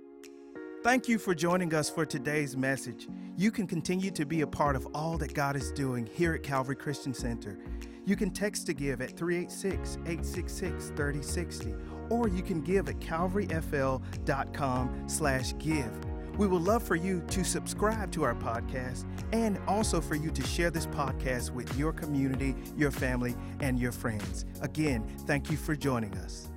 Thank 0.85 1.09
you 1.09 1.19
for 1.19 1.35
joining 1.35 1.73
us 1.73 1.89
for 1.89 2.05
today's 2.05 2.59
message. 2.59 3.09
You 3.39 3.51
can 3.51 3.67
continue 3.67 4.11
to 4.11 4.27
be 4.27 4.43
a 4.43 4.47
part 4.47 4.77
of 4.77 4.87
all 4.95 5.17
that 5.17 5.33
God 5.33 5.57
is 5.57 5.73
doing 5.73 6.07
here 6.07 6.35
at 6.35 6.43
Calvary 6.43 6.77
Christian 6.77 7.15
Center. 7.15 7.59
You 8.05 8.17
can 8.17 8.31
text 8.31 8.67
to 8.67 8.75
give 8.75 9.01
at 9.01 9.17
386 9.17 9.97
866 10.05 10.93
3060, 10.95 11.75
or 12.11 12.29
you 12.29 12.43
can 12.43 12.61
give 12.61 12.91
at 12.91 13.01
calvaryfl.com 13.01 15.09
slash 15.09 15.55
give. 15.59 15.91
We 16.37 16.47
would 16.47 16.63
love 16.63 16.83
for 16.83 16.97
you 16.97 17.23
to 17.29 17.45
subscribe 17.45 18.13
to 18.13 18.25
our 18.25 18.35
podcast 18.35 19.07
and 19.33 19.59
also 19.67 20.03
for 20.03 20.17
you 20.17 20.31
to 20.33 20.47
share 20.47 20.71
this 20.71 20.87
podcast 20.87 21.51
with 21.51 21.79
your 21.79 21.93
community, 21.93 22.55
your 22.77 22.91
family, 22.91 23.35
and 23.61 23.79
your 23.79 23.93
friends. 23.93 24.45
Again, 24.61 25.07
thank 25.27 25.51
you 25.51 25.57
for 25.57 25.75
joining 25.75 26.13
us. 26.19 26.51